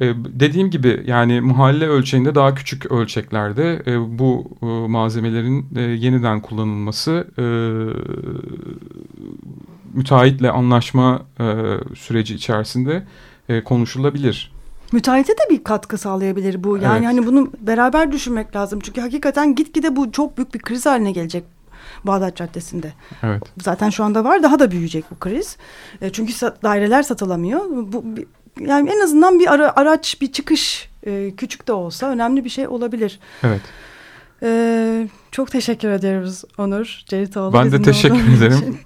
e, 0.02 0.06
dediğim 0.16 0.70
gibi 0.70 1.04
yani 1.08 1.42
mahalle 1.42 1.88
ölçeğinde 1.88 2.36
daha 2.36 2.56
küçük 2.56 2.92
ölçeklerde 2.92 3.84
e, 3.88 4.20
bu 4.20 4.52
e, 4.62 4.66
malzemelerin 4.66 5.66
e, 5.76 5.82
yeniden 5.82 6.42
kullanılması 6.42 7.28
e, 7.38 7.44
müteahhitle 9.94 10.52
anlaşma 10.52 11.22
e, 11.40 11.44
süreci 11.96 12.36
içerisinde 12.36 13.04
e, 13.50 13.64
konuşulabilir. 13.64 14.52
Müteahhite 14.92 15.34
de 15.34 15.50
bir 15.50 15.64
katkı 15.64 15.98
sağlayabilir 15.98 16.64
bu. 16.64 16.78
Yani 16.78 16.98
Evet. 16.98 17.06
hani 17.08 17.26
bunu 17.26 17.52
beraber 17.62 18.12
düşünmek 18.12 18.56
lazım. 18.56 18.80
Çünkü 18.84 19.02
hakikaten 19.02 19.56
gitgide 19.56 19.96
bu 19.96 20.12
çok 20.12 20.38
büyük 20.38 20.54
bir 20.54 20.60
kriz 20.60 20.86
haline 20.86 21.12
gelecek 21.12 21.44
Bağdat 22.04 22.36
Caddesi'nde. 22.36 22.94
Evet. 23.24 23.44
Zaten 23.62 23.90
şu 23.90 24.04
anda 24.04 24.24
var 24.24 24.44
daha 24.44 24.60
da 24.60 24.72
büyüyecek 24.72 25.06
bu 25.12 25.16
kriz. 25.20 25.58
E, 26.02 26.10
çünkü 26.10 26.34
sa- 26.34 26.64
daireler 26.64 27.04
satılamıyor. 27.04 27.62
Bu 27.70 28.06
yani 28.60 28.90
en 28.90 29.00
azından 29.00 29.40
bir 29.40 29.54
ara- 29.54 29.74
araç, 29.76 30.22
bir 30.22 30.32
çıkış 30.32 30.90
e, 31.06 31.32
küçük 31.38 31.68
de 31.68 31.74
olsa 31.74 32.10
önemli 32.10 32.46
bir 32.46 32.50
şey 32.50 32.68
olabilir. 32.68 33.20
Evet. 33.44 33.62
E, 34.44 35.08
çok 35.32 35.52
teşekkür 35.52 35.90
ederiz 35.90 36.44
Onur 36.58 37.02
Ceritoğlu. 37.06 37.54
Ben 37.54 37.72
de 37.72 37.82
teşekkür 37.82 38.38
ederim. 38.38 38.80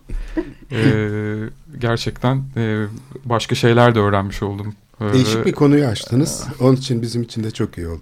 Ee, 0.72 1.50
gerçekten 1.80 2.44
e, 2.58 2.86
başka 3.26 3.56
şeyler 3.56 3.96
de 3.96 4.00
öğrenmiş 4.00 4.44
oldum. 4.44 4.76
Ee, 5.02 5.14
Değişik 5.14 5.46
bir 5.46 5.52
konuyu 5.52 5.86
açtınız. 5.86 6.44
Onun 6.60 6.76
için 6.76 7.02
bizim 7.02 7.22
için 7.24 7.44
de 7.44 7.52
çok 7.52 7.78
iyi 7.78 7.88
oldu. 7.88 8.02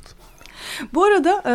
Bu 0.93 1.03
arada 1.03 1.43
e, 1.45 1.53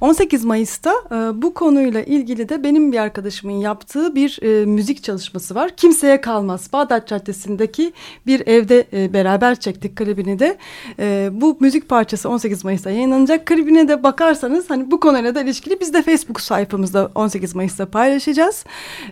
18 0.00 0.44
Mayıs'ta 0.44 0.90
e, 0.90 1.42
bu 1.42 1.54
konuyla 1.54 2.02
ilgili 2.02 2.48
de 2.48 2.62
benim 2.62 2.92
bir 2.92 2.98
arkadaşımın 2.98 3.54
yaptığı 3.54 4.14
bir 4.14 4.38
e, 4.42 4.66
müzik 4.66 5.02
çalışması 5.04 5.54
var. 5.54 5.76
Kimseye 5.76 6.20
Kalmaz. 6.20 6.72
Bağdat 6.72 7.08
Caddesi'ndeki 7.08 7.92
bir 8.26 8.46
evde 8.46 8.86
e, 8.92 9.12
beraber 9.12 9.60
çektik 9.60 9.96
klibini 9.96 10.38
de. 10.38 10.58
E, 10.98 11.28
bu 11.32 11.56
müzik 11.60 11.88
parçası 11.88 12.28
18 12.28 12.64
Mayıs'ta 12.64 12.90
yayınlanacak. 12.90 13.46
Klibine 13.46 13.88
de 13.88 14.02
bakarsanız 14.02 14.70
hani 14.70 14.90
bu 14.90 15.00
konuyla 15.00 15.34
da 15.34 15.42
ilişkili 15.42 15.80
biz 15.80 15.94
de 15.94 16.02
Facebook 16.02 16.40
sayfamızda 16.40 17.10
18 17.14 17.54
Mayıs'ta 17.54 17.86
paylaşacağız. 17.86 18.64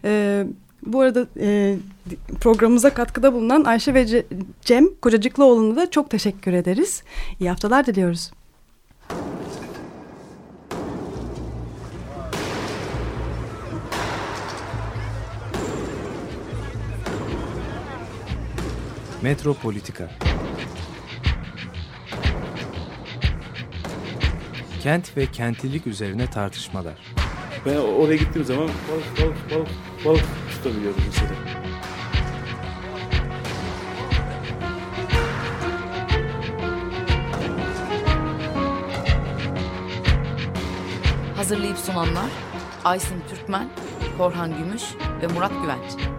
E, 0.04 0.44
bu 0.86 1.00
arada 1.00 1.26
e, 1.40 1.76
programımıza 2.40 2.94
katkıda 2.94 3.32
bulunan 3.32 3.64
Ayşe 3.64 3.94
ve 3.94 4.02
Ce- 4.02 4.24
Cem 4.62 4.94
Kocacıklıoğlu'na 5.02 5.76
da 5.76 5.90
çok 5.90 6.10
teşekkür 6.10 6.52
ederiz. 6.52 7.02
İyi 7.40 7.48
haftalar 7.50 7.86
diliyoruz. 7.86 8.30
Metropolitika 19.22 20.10
Kent 24.82 25.16
ve 25.16 25.26
kentlilik 25.26 25.86
üzerine 25.86 26.30
tartışmalar. 26.30 26.94
Ben 27.66 27.76
oraya 27.76 28.16
gittiğim 28.16 28.46
zaman 28.46 28.68
balık 28.68 29.20
balık 29.20 29.50
balık 29.50 29.68
balık 30.04 30.24
tutabiliyordum 30.50 31.02
mesela. 31.06 31.30
Hazırlayıp 41.36 41.78
sunanlar 41.78 42.30
Aysin 42.84 43.22
Türkmen, 43.30 43.68
Korhan 44.18 44.58
Gümüş 44.58 44.82
ve 45.22 45.26
Murat 45.26 45.52
Güvenç. 45.62 46.18